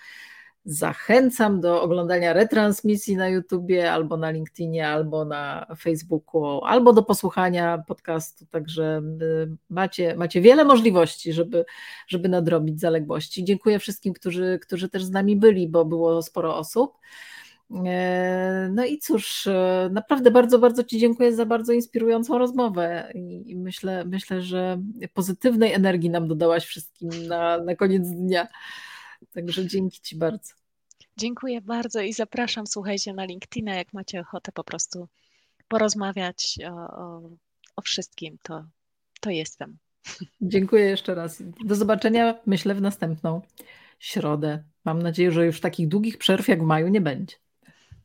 Zachęcam 0.71 1.61
do 1.61 1.83
oglądania 1.83 2.33
retransmisji 2.33 3.17
na 3.17 3.29
YouTubie, 3.29 3.93
albo 3.93 4.17
na 4.17 4.31
LinkedInie, 4.31 4.89
albo 4.89 5.25
na 5.25 5.67
Facebooku, 5.79 6.65
albo 6.65 6.93
do 6.93 7.03
posłuchania 7.03 7.83
podcastu. 7.87 8.47
Także 8.47 9.03
y, 9.23 9.57
macie, 9.71 10.17
macie 10.17 10.41
wiele 10.41 10.65
możliwości, 10.65 11.33
żeby, 11.33 11.65
żeby 12.09 12.29
nadrobić 12.29 12.81
zaległości. 12.81 13.45
Dziękuję 13.45 13.79
wszystkim, 13.79 14.13
którzy, 14.13 14.59
którzy 14.63 14.89
też 14.89 15.05
z 15.05 15.11
nami 15.11 15.37
byli, 15.37 15.69
bo 15.69 15.85
było 15.85 16.23
sporo 16.23 16.57
osób. 16.57 16.99
E, 17.87 18.69
no 18.73 18.85
i 18.85 18.99
cóż, 18.99 19.47
e, 19.47 19.91
naprawdę 19.93 20.31
bardzo, 20.31 20.59
bardzo 20.59 20.85
Ci 20.85 20.99
dziękuję 20.99 21.35
za 21.35 21.47
bardzo 21.47 21.73
inspirującą 21.73 22.39
rozmowę 22.39 23.13
i 23.15 23.57
myślę, 23.57 24.05
myślę 24.05 24.43
że 24.43 24.83
pozytywnej 25.15 25.73
energii 25.73 26.11
nam 26.11 26.29
dodałaś 26.29 26.65
wszystkim 26.65 27.27
na, 27.27 27.59
na 27.59 27.77
koniec 27.77 28.09
dnia. 28.09 28.49
Także 29.35 29.67
dzięki 29.67 30.01
Ci 30.01 30.17
bardzo. 30.17 30.58
Dziękuję 31.19 31.61
bardzo 31.61 32.01
i 32.01 32.13
zapraszam, 32.13 32.67
słuchajcie 32.67 33.13
na 33.13 33.25
LinkedIna, 33.25 33.75
jak 33.75 33.93
macie 33.93 34.21
ochotę 34.21 34.53
po 34.53 34.65
prostu 34.65 35.09
porozmawiać 35.69 36.59
o, 36.71 36.75
o, 36.75 37.31
o 37.77 37.83
wszystkim, 37.83 38.39
to, 38.43 38.65
to 39.21 39.31
jestem. 39.31 39.79
Dziękuję 40.41 40.85
jeszcze 40.85 41.15
raz. 41.15 41.43
Do 41.65 41.75
zobaczenia, 41.75 42.41
myślę, 42.47 42.75
w 42.75 42.81
następną 42.81 43.43
środę. 43.99 44.65
Mam 44.85 45.03
nadzieję, 45.03 45.33
że 45.33 45.47
już 45.47 45.61
takich 45.61 45.89
długich 45.89 46.19
przerw 46.19 46.49
jak 46.49 46.63
w 46.63 46.67
maju 46.67 46.89
nie 46.89 47.01
będzie. 47.01 47.37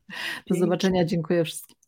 Do 0.09 0.15
Dzięki. 0.47 0.59
zobaczenia, 0.59 1.05
dziękuję 1.05 1.45
wszystkim. 1.45 1.82